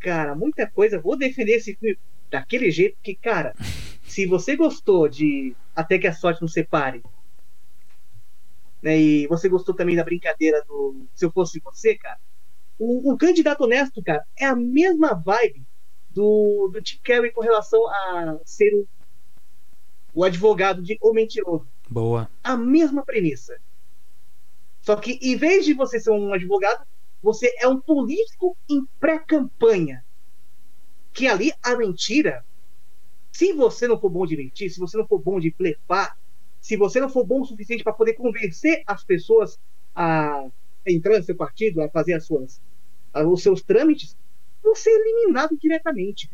Cara, 0.00 0.34
muita 0.34 0.66
coisa. 0.66 1.00
Vou 1.00 1.16
defender 1.16 1.52
esse 1.52 1.74
filme 1.74 1.98
daquele 2.30 2.70
jeito 2.70 2.96
que, 3.02 3.14
cara, 3.14 3.54
se 4.04 4.26
você 4.26 4.56
gostou 4.56 5.08
de 5.08 5.54
Até 5.74 5.98
que 5.98 6.06
a 6.06 6.12
Sorte 6.12 6.42
Nos 6.42 6.52
Separe, 6.52 7.02
né, 8.82 8.98
e 8.98 9.26
você 9.26 9.48
gostou 9.48 9.74
também 9.74 9.96
da 9.96 10.04
brincadeira 10.04 10.62
do 10.66 11.06
Se 11.14 11.24
Eu 11.24 11.32
Fosse 11.32 11.60
Você, 11.60 11.96
cara, 11.96 12.18
o, 12.78 13.12
o 13.12 13.16
Candidato 13.16 13.64
Honesto, 13.64 14.02
cara, 14.02 14.24
é 14.38 14.44
a 14.44 14.54
mesma 14.54 15.14
vibe 15.14 15.66
do, 16.10 16.68
do 16.72 16.82
Tim 16.82 16.98
Carrey 17.02 17.30
com 17.30 17.40
relação 17.40 17.80
a 17.88 18.38
ser 18.44 18.74
o, 18.74 18.88
o 20.14 20.24
advogado 20.24 20.82
de 20.82 20.98
O 21.00 21.12
Mentiroso. 21.12 21.68
Boa. 21.88 22.30
A 22.42 22.56
mesma 22.56 23.04
premissa. 23.04 23.58
Só 24.80 24.96
que, 24.96 25.18
em 25.20 25.36
vez 25.36 25.64
de 25.64 25.74
você 25.74 25.98
ser 25.98 26.10
um 26.10 26.32
advogado, 26.32 26.86
você 27.22 27.52
é 27.58 27.66
um 27.66 27.80
político 27.80 28.56
em 28.68 28.86
pré-campanha. 29.00 30.04
Que 31.12 31.26
ali 31.26 31.52
a 31.62 31.76
mentira, 31.76 32.44
se 33.32 33.52
você 33.52 33.88
não 33.88 33.98
for 33.98 34.10
bom 34.10 34.26
de 34.26 34.36
mentir, 34.36 34.70
se 34.70 34.78
você 34.78 34.96
não 34.96 35.06
for 35.06 35.18
bom 35.18 35.40
de 35.40 35.54
blefar, 35.58 36.16
se 36.60 36.76
você 36.76 37.00
não 37.00 37.08
for 37.08 37.24
bom 37.24 37.40
o 37.40 37.44
suficiente 37.44 37.82
para 37.82 37.92
poder 37.92 38.14
convencer 38.14 38.82
as 38.86 39.02
pessoas 39.02 39.58
a 39.94 40.46
entrar 40.86 41.18
no 41.18 41.24
seu 41.24 41.36
partido, 41.36 41.82
a 41.82 41.88
fazer 41.88 42.14
as 42.14 42.24
suas, 42.24 42.60
os 43.14 43.42
seus 43.42 43.62
trâmites, 43.62 44.16
você 44.62 44.90
é 44.90 44.94
eliminado 44.94 45.56
diretamente. 45.60 46.30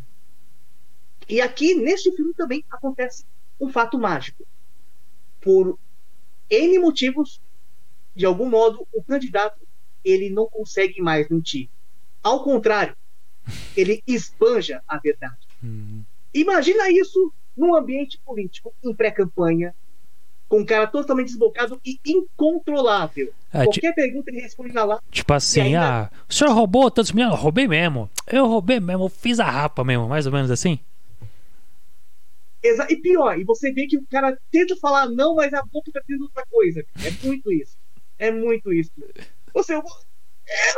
E 1.29 1.41
aqui, 1.41 1.75
neste 1.75 2.11
filme, 2.15 2.35
também 2.35 2.65
acontece 2.71 3.25
um 3.61 3.69
fato 3.69 3.99
mágico. 3.99 4.45
Por 5.41 5.79
N 6.51 6.79
motivos, 6.79 7.41
de 8.15 8.27
algum 8.27 8.49
modo, 8.49 8.87
o 8.93 9.03
candidato 9.03 9.61
ele 10.05 10.31
não 10.31 10.47
consegue 10.47 11.01
mais 11.01 11.29
mentir. 11.29 11.69
Ao 12.23 12.43
contrário, 12.43 12.97
ele 13.77 14.03
esbanja 14.07 14.83
a 14.87 14.99
verdade. 14.99 15.47
Uhum. 15.63 16.03
Imagina 16.35 16.91
isso 16.91 17.33
num 17.57 17.75
ambiente 17.75 18.19
político, 18.25 18.75
em 18.83 18.95
pré-campanha, 18.95 19.75
com 20.53 20.59
um 20.59 20.67
cara 20.67 20.87
totalmente 20.87 21.29
desbocado 21.29 21.81
e 21.83 21.99
incontrolável. 22.05 23.33
É, 23.51 23.65
Qualquer 23.65 23.95
pergunta 23.95 24.31
ele 24.31 24.43
responde 24.43 24.75
na 24.75 24.85
lá. 24.85 25.03
Tipo 25.11 25.33
assim, 25.33 25.63
ainda... 25.63 26.03
ah, 26.03 26.11
o 26.29 26.35
senhor 26.35 26.53
roubou 26.53 26.91
tantos 26.91 27.11
milhões? 27.11 27.41
Roubei 27.41 27.67
mesmo. 27.67 28.11
Eu 28.31 28.47
roubei 28.47 28.79
mesmo, 28.79 29.09
fiz 29.09 29.41
a 29.41 29.47
rapa 29.47 29.83
mesmo, 29.83 30.07
mais 30.07 30.27
ou 30.27 30.33
menos 30.33 30.51
assim. 30.51 30.79
Exa 32.63 32.87
e 32.91 32.97
pior, 32.97 33.41
e 33.41 33.45
você 33.45 33.73
vê 33.73 33.87
que 33.87 33.97
o 33.97 34.05
cara 34.11 34.37
tenta 34.51 34.77
falar 34.77 35.09
não, 35.09 35.37
mas 35.37 35.55
a 35.55 35.63
boca 35.73 35.91
tá 35.91 36.03
dizendo 36.07 36.25
outra 36.25 36.45
coisa. 36.51 36.85
É 37.03 37.27
muito 37.27 37.51
isso. 37.51 37.79
É 38.19 38.31
muito 38.31 38.71
isso. 38.75 38.93
Você. 39.55 39.73
Eu 39.73 39.83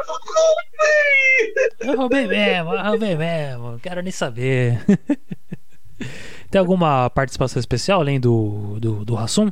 roubei! 0.07 1.55
Eu 1.81 1.97
roubei 1.97 2.27
mesmo, 2.29 2.75
eu 2.75 2.85
roubei 2.85 3.17
mesmo. 3.17 3.81
Quero 3.81 4.03
nem 4.03 4.13
saber. 4.13 4.81
Tem 6.49 6.61
alguma 6.61 7.11
participação 7.11 7.59
especial 7.59 8.01
além 8.01 8.21
do, 8.21 8.79
do, 8.79 9.05
do 9.05 9.19
Hassum? 9.19 9.51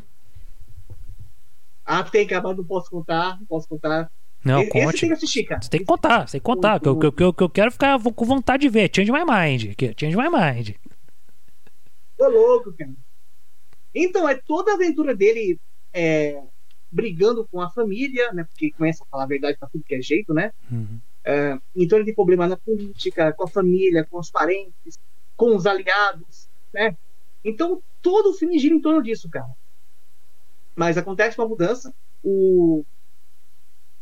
Ah, 1.84 2.02
tem, 2.02 2.26
cara, 2.26 2.42
não 2.54 2.64
posso 2.64 2.90
contar, 2.90 3.38
não 3.38 3.46
posso 3.46 3.68
contar. 3.68 4.10
Não, 4.44 4.60
Esse 4.62 4.70
conte. 4.70 5.00
tem 5.00 5.08
que 5.08 5.14
assistir, 5.14 5.44
cara. 5.44 5.62
Você 5.62 5.70
tem 5.70 5.80
que 5.80 5.86
contar, 5.86 6.26
você 6.26 6.32
tem 6.32 6.40
que 6.40 6.44
contar. 6.44 6.76
O, 6.76 6.80
que, 6.80 7.06
eu, 7.06 7.12
que, 7.12 7.32
que 7.32 7.42
eu 7.42 7.50
quero 7.50 7.70
ficar 7.70 8.00
com 8.00 8.24
vontade 8.24 8.62
de 8.62 8.68
ver. 8.68 8.90
Change 8.94 9.12
My 9.12 9.20
Mind. 9.24 9.74
Change 9.96 10.16
My 10.16 10.28
Mind. 10.28 10.70
Tô 12.16 12.28
louco, 12.28 12.72
cara. 12.72 12.92
Então, 13.94 14.28
é 14.28 14.34
toda 14.34 14.72
a 14.72 14.74
aventura 14.74 15.14
dele 15.14 15.60
é, 15.92 16.42
brigando 16.90 17.46
com 17.50 17.60
a 17.60 17.70
família, 17.70 18.32
né? 18.32 18.44
Porque 18.44 18.72
começa 18.72 19.04
a 19.04 19.06
falar 19.06 19.24
a 19.24 19.28
verdade 19.28 19.58
pra 19.58 19.68
tudo 19.68 19.84
que 19.84 19.94
é 19.94 20.02
jeito, 20.02 20.34
né? 20.34 20.52
Uhum. 20.70 20.98
É, 21.24 21.58
então 21.76 21.98
ele 21.98 22.06
tem 22.06 22.14
problema 22.14 22.48
na 22.48 22.56
política, 22.56 23.32
com 23.32 23.44
a 23.44 23.48
família, 23.48 24.04
com 24.10 24.18
os 24.18 24.30
parentes, 24.30 24.98
com 25.36 25.54
os 25.54 25.66
aliados, 25.66 26.48
né? 26.72 26.96
Então 27.44 27.82
todo 28.00 28.30
o 28.30 28.34
filme 28.34 28.58
gira 28.58 28.74
em 28.74 28.80
torno 28.80 29.02
disso, 29.02 29.28
cara. 29.30 29.50
Mas 30.74 30.96
acontece 30.96 31.38
uma 31.38 31.48
mudança. 31.48 31.94
O... 32.22 32.84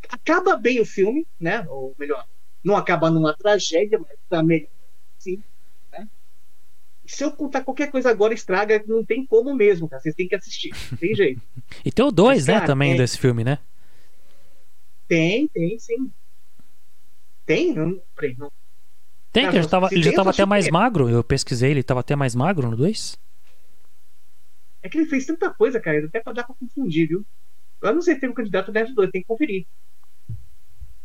Acaba 0.08 0.56
bem 0.56 0.80
o 0.80 0.86
filme, 0.86 1.26
né? 1.38 1.66
Ou 1.68 1.94
melhor, 1.98 2.26
não 2.64 2.76
acaba 2.76 3.10
numa 3.10 3.34
tragédia, 3.34 3.98
mas 3.98 4.18
também 4.28 4.68
sim. 5.18 5.42
Né? 5.92 6.08
Se 7.06 7.24
eu 7.24 7.32
contar 7.32 7.62
qualquer 7.62 7.90
coisa 7.90 8.10
agora, 8.10 8.34
estraga, 8.34 8.82
não 8.86 9.04
tem 9.04 9.24
como 9.26 9.54
mesmo, 9.54 9.88
cara. 9.88 10.02
Vocês 10.02 10.14
têm 10.14 10.28
que 10.28 10.34
assistir. 10.34 10.70
Tem 10.98 11.14
jeito. 11.14 11.42
e 11.84 11.92
tem 11.92 12.04
o 12.04 12.10
2, 12.10 12.46
né, 12.46 12.60
também, 12.60 12.94
é... 12.94 12.96
desse 12.96 13.18
filme, 13.18 13.44
né? 13.44 13.58
Tem, 15.06 15.48
tem, 15.48 15.78
sim. 15.78 16.10
Tem? 17.44 17.74
Não, 17.74 18.00
peraí, 18.14 18.36
não. 18.38 18.50
Tem, 19.32 19.48
que 19.48 19.56
ele 19.56 19.62
já 19.62 19.68
tava, 19.68 19.88
ele 19.92 20.02
já 20.02 20.12
tava 20.12 20.30
até 20.30 20.44
mais 20.44 20.68
magro. 20.68 21.08
Eu 21.08 21.22
pesquisei, 21.22 21.70
ele 21.70 21.82
tava 21.82 22.00
até 22.00 22.16
mais 22.16 22.34
magro 22.34 22.68
no 22.68 22.76
2. 22.76 23.18
É 24.82 24.88
que 24.88 24.98
ele 24.98 25.06
fez 25.06 25.26
tanta 25.26 25.52
coisa, 25.52 25.78
cara, 25.80 26.04
até 26.04 26.20
pra 26.20 26.32
dar 26.32 26.44
pra 26.44 26.54
confundir, 26.54 27.08
viu? 27.08 27.24
Eu 27.82 27.94
não 27.94 28.02
sei 28.02 28.14
se 28.14 28.20
tem 28.20 28.30
um 28.30 28.34
candidato 28.34 28.72
dentro 28.72 28.94
do 28.94 28.96
2, 28.96 29.10
tem 29.10 29.20
que 29.20 29.26
conferir. 29.26 29.66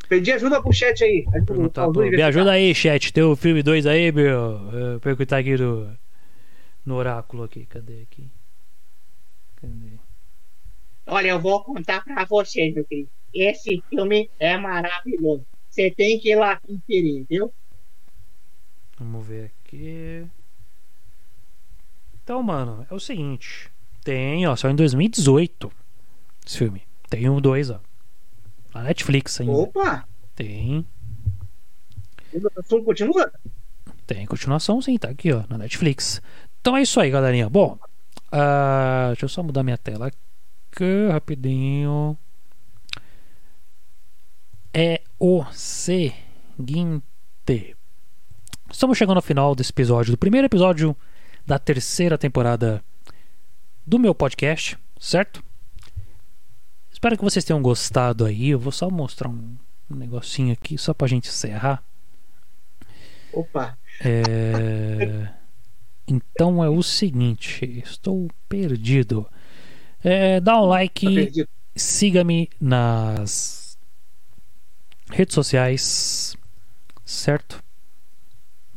Pedi 0.08 0.32
ajuda 0.32 0.62
pro 0.62 0.72
chat 0.72 1.04
aí. 1.04 1.26
Tá, 1.74 1.90
me 1.90 2.22
ajuda 2.22 2.52
aí, 2.52 2.76
chat. 2.76 3.12
Tem 3.12 3.24
o 3.24 3.36
filme 3.36 3.64
2 3.64 3.86
aí, 3.86 4.12
meu. 4.12 5.00
Perguntar 5.02 5.40
aqui 5.40 5.58
do. 5.58 5.90
No 6.86 6.96
oráculo 6.96 7.44
aqui. 7.44 7.66
Cadê 7.66 8.04
aqui? 8.04 8.30
Cadê? 9.56 9.98
Olha, 11.08 11.30
eu 11.30 11.40
vou 11.40 11.64
contar 11.64 12.04
pra 12.04 12.24
você, 12.26 12.72
meu 12.72 12.86
querido. 12.86 13.10
Esse 13.34 13.84
filme 13.90 14.30
é 14.40 14.58
maravilhoso. 14.58 15.46
Você 15.70 15.90
tem 15.90 16.20
que 16.20 16.30
ir 16.30 16.36
lá 16.36 16.60
conferir, 16.60 17.26
viu? 17.28 17.52
Vamos 19.00 19.26
ver 19.26 19.52
aqui. 19.64 20.26
Então, 22.26 22.42
mano, 22.42 22.88
é 22.90 22.94
o 22.94 23.00
seguinte. 23.00 23.72
Tem, 24.04 24.48
ó, 24.48 24.56
só 24.56 24.68
em 24.68 24.76
2018 24.76 25.72
esse 26.44 26.58
filme. 26.58 26.82
Tem 27.08 27.30
um 27.30 27.40
dois, 27.40 27.70
ó. 27.70 27.80
Na 28.74 28.82
Netflix 28.82 29.40
ainda. 29.40 29.54
Opa! 29.54 30.08
Tem. 30.36 30.84
Continuação 32.32 32.84
continua? 32.84 33.32
Tem 34.08 34.26
continuação 34.26 34.82
sim, 34.82 34.98
tá 34.98 35.10
aqui, 35.10 35.32
ó, 35.32 35.44
na 35.48 35.60
Netflix. 35.60 36.20
Então 36.60 36.76
é 36.76 36.82
isso 36.82 37.00
aí, 37.00 37.12
galerinha. 37.12 37.48
Bom, 37.48 37.78
uh, 38.34 39.08
deixa 39.10 39.26
eu 39.26 39.30
só 39.30 39.44
mudar 39.44 39.62
minha 39.62 39.78
tela 39.78 40.08
aqui 40.08 41.08
rapidinho. 41.12 42.18
É 44.74 45.04
o 45.20 45.46
seguinte. 45.52 46.16
Estamos 48.72 48.98
chegando 48.98 49.18
ao 49.18 49.22
final 49.22 49.54
desse 49.54 49.70
episódio, 49.72 50.12
do 50.12 50.18
primeiro 50.18 50.48
episódio 50.48 50.98
da 51.46 51.60
terceira 51.60 52.18
temporada 52.18 52.84
do 53.86 54.00
meu 54.00 54.16
podcast, 54.16 54.78
certo? 55.00 55.44
Espero 56.92 57.18
que 57.18 57.24
vocês 57.24 57.46
tenham 57.46 57.62
gostado 57.62 58.26
aí. 58.26 58.50
Eu 58.50 58.60
vou 58.60 58.72
só 58.72 58.90
mostrar 58.90 59.30
um, 59.30 59.56
um 59.90 59.96
negocinho 59.96 60.54
aqui, 60.54 60.78
só 60.78 60.94
pra 60.94 61.08
gente 61.08 61.30
encerrar. 61.30 61.84
Opa! 63.32 63.78
É... 64.04 65.30
Então 66.08 66.64
é 66.64 66.70
o 66.70 66.82
seguinte, 66.82 67.84
estou 67.84 68.30
perdido. 68.48 69.30
É, 70.04 70.40
dá 70.40 70.62
um 70.62 70.66
like, 70.66 71.32
tá 71.32 71.48
siga-me 71.76 72.50
nas 72.62 73.78
redes 75.12 75.34
sociais, 75.34 76.38
certo? 77.04 77.64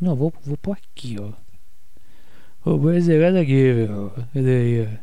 Não, 0.01 0.17
vou, 0.17 0.33
vou 0.43 0.57
pôr 0.57 0.77
aqui, 0.77 1.17
ó. 1.21 1.33
Pôr 2.63 2.95
esse 2.95 3.09
negócio 3.09 3.41
aqui, 3.41 3.73
meu. 3.73 4.11
Cadê 4.35 4.57
aí, 4.57 4.99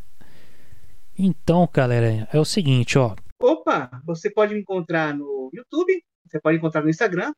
Então, 1.17 1.67
galera, 1.73 2.27
é 2.31 2.39
o 2.39 2.45
seguinte, 2.45 2.97
ó. 2.97 3.15
Opa, 3.41 3.89
você 4.05 4.29
pode 4.29 4.53
me 4.53 4.61
encontrar 4.61 5.15
no 5.15 5.49
YouTube, 5.53 6.03
você 6.25 6.39
pode 6.39 6.57
encontrar 6.57 6.81
no 6.81 6.89
Instagram. 6.89 7.31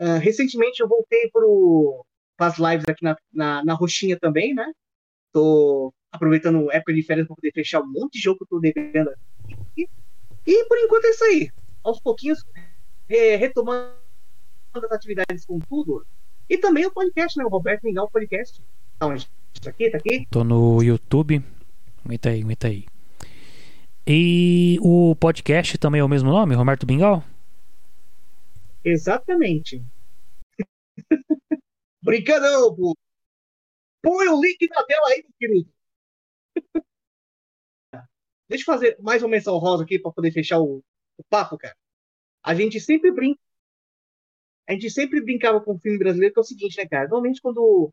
Uh, 0.00 0.18
recentemente 0.20 0.80
eu 0.80 0.88
voltei 0.88 1.30
para 1.30 2.46
as 2.46 2.58
lives 2.58 2.84
aqui 2.88 3.02
na, 3.02 3.16
na, 3.32 3.64
na, 3.64 3.74
roxinha 3.74 4.18
também, 4.18 4.54
né? 4.54 4.70
Tô 5.32 5.92
aproveitando 6.12 6.70
época 6.70 6.92
de 6.92 7.02
férias 7.02 7.26
para 7.26 7.36
poder 7.36 7.52
fechar 7.52 7.80
um 7.80 7.90
monte 7.90 8.14
de 8.14 8.20
jogo 8.20 8.38
que 8.38 8.44
eu 8.44 8.48
tô 8.48 8.60
devendo 8.60 9.10
aqui. 9.10 9.88
E 10.46 10.64
por 10.66 10.78
enquanto 10.78 11.06
é 11.06 11.10
isso 11.10 11.24
aí. 11.24 11.50
Aos 11.82 12.00
pouquinhos, 12.00 12.44
é, 13.08 13.36
retomando 13.36 13.94
as 14.74 14.92
atividades 14.92 15.44
com 15.44 15.58
tudo, 15.58 16.06
e 16.48 16.58
também 16.58 16.86
o 16.86 16.92
podcast, 16.92 17.36
né? 17.38 17.44
O 17.44 17.48
Roberto 17.48 17.82
Mingau 17.82 18.08
Podcast. 18.10 18.62
Onde? 19.00 19.28
Tá 19.60 19.70
aqui, 19.70 19.90
tá 19.90 19.98
aqui? 19.98 20.26
Tô 20.30 20.44
no 20.44 20.82
YouTube. 20.82 21.42
Aguenta 22.04 22.30
aí, 22.30 22.42
aguenta 22.42 22.68
aí. 22.68 22.86
E 24.06 24.78
o 24.80 25.16
podcast 25.16 25.76
também 25.78 26.00
é 26.00 26.04
o 26.04 26.08
mesmo 26.08 26.30
nome, 26.30 26.54
Roberto 26.54 26.86
Bingal? 26.86 27.24
Exatamente. 28.84 29.84
Brincando. 32.02 32.94
Põe 34.02 34.28
o 34.28 34.40
link 34.40 34.68
na 34.70 34.84
tela 34.84 35.08
aí, 35.08 35.24
meu 35.24 35.32
querido. 35.38 35.72
Deixa 38.48 38.62
eu 38.62 38.66
fazer 38.66 38.96
mais 39.00 39.22
uma 39.22 39.30
menção 39.30 39.58
rosa 39.58 39.82
aqui 39.82 39.98
para 39.98 40.12
poder 40.12 40.30
fechar 40.30 40.60
o, 40.60 40.84
o 41.18 41.24
papo, 41.28 41.58
cara. 41.58 41.76
A 42.44 42.54
gente 42.54 42.78
sempre 42.78 43.10
brinca. 43.10 43.40
A 44.68 44.72
gente 44.72 44.88
sempre 44.90 45.20
brincava 45.20 45.60
com 45.60 45.74
o 45.74 45.78
filme 45.78 45.98
brasileiro, 45.98 46.32
que 46.32 46.38
é 46.38 46.42
o 46.42 46.44
seguinte, 46.44 46.76
né, 46.76 46.86
cara? 46.86 47.08
Normalmente, 47.08 47.40
quando 47.40 47.92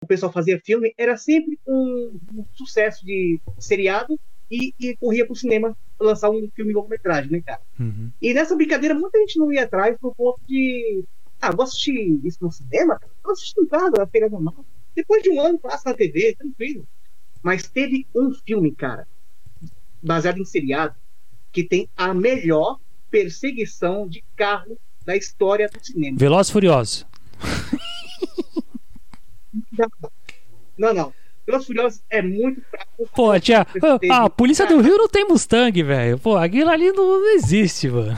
o 0.00 0.06
pessoal 0.06 0.32
fazia 0.32 0.60
filme, 0.60 0.94
era 0.96 1.16
sempre 1.16 1.58
um, 1.66 2.18
um 2.34 2.44
sucesso 2.52 3.04
de 3.04 3.40
seriado 3.58 4.18
e, 4.50 4.74
e 4.78 4.96
corria 4.96 5.26
pro 5.26 5.34
cinema 5.34 5.76
lançar 5.98 6.30
um 6.30 6.48
filme 6.54 6.72
longo-metragem, 6.72 7.30
né, 7.30 7.42
cara? 7.44 7.60
Uhum. 7.78 8.10
E 8.20 8.32
nessa 8.34 8.56
brincadeira, 8.56 8.94
muita 8.94 9.18
gente 9.18 9.38
não 9.38 9.52
ia 9.52 9.64
atrás 9.64 9.96
por 9.98 10.14
ponto 10.14 10.40
de. 10.46 11.04
Ah, 11.40 11.52
vou 11.52 11.64
assistir 11.64 12.20
isso 12.24 12.38
no 12.40 12.50
cinema? 12.50 13.00
Vou 13.22 13.32
assistir 13.32 13.60
em 13.60 13.66
casa, 13.66 13.92
na 13.96 14.06
feira 14.06 14.28
normal. 14.28 14.64
Depois 14.94 15.22
de 15.22 15.30
um 15.30 15.40
ano, 15.40 15.58
passa 15.58 15.90
na 15.90 15.96
TV, 15.96 16.34
tranquilo. 16.36 16.86
Mas 17.42 17.68
teve 17.68 18.06
um 18.14 18.32
filme, 18.32 18.72
cara, 18.72 19.06
baseado 20.02 20.38
em 20.38 20.44
seriado, 20.44 20.94
que 21.52 21.64
tem 21.64 21.88
a 21.96 22.12
melhor 22.12 22.78
perseguição 23.10 24.06
de 24.08 24.22
carro 24.36 24.78
da 25.04 25.16
história 25.16 25.68
do 25.68 25.84
cinema. 25.84 26.18
Veloz 26.18 26.48
e 26.48 26.52
Furioso. 26.52 27.06
Não, 30.76 30.94
não. 30.94 31.12
Velozes 31.46 31.66
Furiosos 31.66 32.02
é 32.08 32.22
muito 32.22 32.62
fraco. 32.62 33.08
Pô, 33.14 33.38
tia, 33.40 33.66
ah, 34.10 34.24
a 34.24 34.30
polícia 34.30 34.66
do 34.66 34.80
Rio 34.80 34.96
não 34.96 35.08
tem 35.08 35.26
Mustang, 35.26 35.82
velho. 35.82 36.18
Pô, 36.18 36.36
aquilo 36.36 36.70
ali 36.70 36.92
não, 36.92 37.20
não 37.20 37.34
existe, 37.34 37.88
mano. 37.88 38.16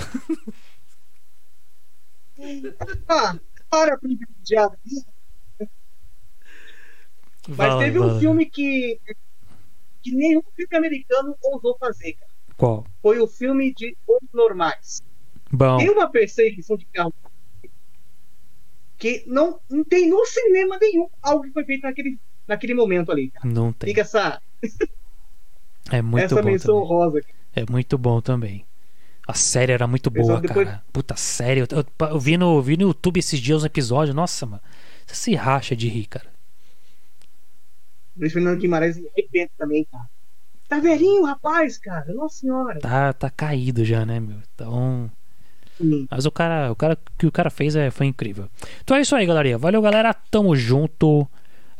Ah, 3.08 3.36
para 3.70 3.96
privilegiado. 3.96 4.76
Mas 7.48 7.78
teve 7.78 7.98
um 7.98 8.18
filme 8.20 8.46
que, 8.46 9.00
que 10.02 10.12
nenhum 10.14 10.42
filme 10.54 10.76
americano 10.76 11.36
ousou 11.42 11.76
fazer, 11.78 12.14
cara. 12.14 12.32
Qual? 12.56 12.86
Foi 13.00 13.18
o 13.18 13.26
filme 13.26 13.72
de 13.74 13.96
Os 14.06 14.28
Normais. 14.32 15.02
Bom, 15.50 15.78
Tem 15.78 15.90
uma 15.90 16.08
perseguição 16.10 16.76
de 16.76 16.86
carro 16.86 17.12
que 19.02 19.24
não, 19.26 19.58
não 19.68 19.82
tem 19.82 20.08
no 20.08 20.24
cinema 20.24 20.78
nenhum 20.80 21.08
algo 21.20 21.42
que 21.42 21.50
foi 21.50 21.64
feito 21.64 21.82
naquele, 21.82 22.16
naquele 22.46 22.72
momento 22.72 23.10
ali, 23.10 23.30
cara. 23.30 23.48
não 23.48 23.72
tem. 23.72 23.88
Fica 23.88 24.02
essa, 24.02 24.40
É 25.90 26.00
muito 26.00 26.24
essa 26.26 26.36
bom 26.40 26.48
menção 26.48 26.74
também. 26.76 26.88
rosa. 26.88 27.20
cara. 27.20 27.34
É 27.56 27.64
muito 27.68 27.98
bom 27.98 28.20
também. 28.20 28.64
A 29.26 29.34
série 29.34 29.72
era 29.72 29.86
muito 29.88 30.08
boa, 30.08 30.40
depois- 30.40 30.68
cara. 30.68 30.84
Puta 30.92 31.16
série. 31.16 31.60
Eu, 31.62 31.66
eu- 31.70 32.06
eu 32.08 32.18
vi, 32.20 32.36
no, 32.36 32.62
vi 32.62 32.76
no 32.76 32.84
YouTube 32.84 33.18
esses 33.18 33.40
dias 33.40 33.62
um 33.62 33.66
episódio. 33.66 34.14
Nossa, 34.14 34.46
mano. 34.46 34.62
Você 35.06 35.14
se 35.16 35.34
racha 35.34 35.74
de 35.74 35.88
rir, 35.88 36.06
cara. 36.06 36.26
Luiz 38.16 38.32
Fernando 38.32 38.60
Guimarães 38.60 38.96
arrebenta 38.98 39.52
também, 39.58 39.84
cara. 39.90 40.08
Tá 40.68 40.78
velhinho, 40.80 41.24
rapaz, 41.24 41.76
cara. 41.78 42.12
Nossa 42.14 42.38
senhora. 42.38 42.78
Tá, 42.80 43.12
tá 43.12 43.28
caído 43.30 43.84
já, 43.84 44.06
né, 44.06 44.20
meu? 44.20 44.38
Então. 44.54 45.10
Mas 46.10 46.24
o 46.26 46.30
cara, 46.30 46.70
o 46.72 46.76
cara 46.76 46.98
que 47.18 47.26
o 47.26 47.32
cara 47.32 47.50
fez 47.50 47.74
é, 47.76 47.90
foi 47.90 48.06
incrível. 48.06 48.48
Então 48.82 48.96
é 48.96 49.00
isso 49.00 49.14
aí, 49.16 49.26
galerinha. 49.26 49.58
Valeu, 49.58 49.80
galera. 49.82 50.12
Tamo 50.14 50.54
junto. 50.56 51.26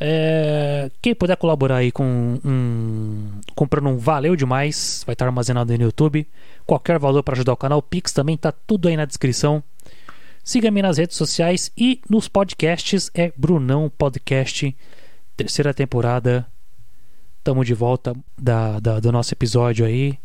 É, 0.05 0.91
quem 1.01 1.15
puder 1.15 1.37
colaborar 1.37 1.77
aí 1.77 1.93
com 1.93 2.39
um 2.45 3.41
comprando 3.55 3.89
um 3.89 3.97
valeu 3.99 4.35
demais, 4.35 5.03
vai 5.07 5.13
estar 5.13 5.27
armazenado 5.27 5.71
aí 5.71 5.79
no 5.79 5.85
YouTube. 5.85 6.27
Qualquer 6.67 6.99
valor 6.99 7.23
para 7.23 7.35
ajudar 7.35 7.53
o 7.53 7.57
canal, 7.57 7.81
Pix 7.81 8.13
também 8.13 8.37
tá 8.37 8.51
tudo 8.51 8.89
aí 8.89 8.97
na 8.97 9.05
descrição. 9.05 9.63
Siga-me 10.43 10.83
nas 10.83 10.99
redes 10.99 11.17
sociais 11.17 11.71
e 11.79 12.01
nos 12.11 12.27
podcasts 12.27 13.11
é 13.15 13.33
Brunão 13.37 13.89
Podcast, 13.97 14.77
terceira 15.37 15.73
temporada. 15.73 16.45
Tamo 17.45 17.65
de 17.65 17.75
volta 17.75 18.13
da, 18.37 18.81
da- 18.81 18.99
do 18.99 19.13
nosso 19.13 19.33
episódio 19.35 19.87
aí. 19.87 20.19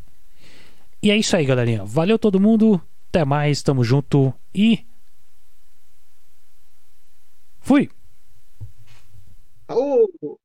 E 1.03 1.11
é 1.11 1.17
isso 1.17 1.35
aí, 1.35 1.45
galerinha. 1.45 1.83
Valeu 1.85 2.17
todo 2.17 2.39
mundo. 2.39 2.81
Até 3.09 3.23
mais, 3.25 3.61
tamo 3.63 3.83
junto 3.83 4.33
e. 4.53 4.85
Fui! 7.59 7.89
Oh. 9.69 10.37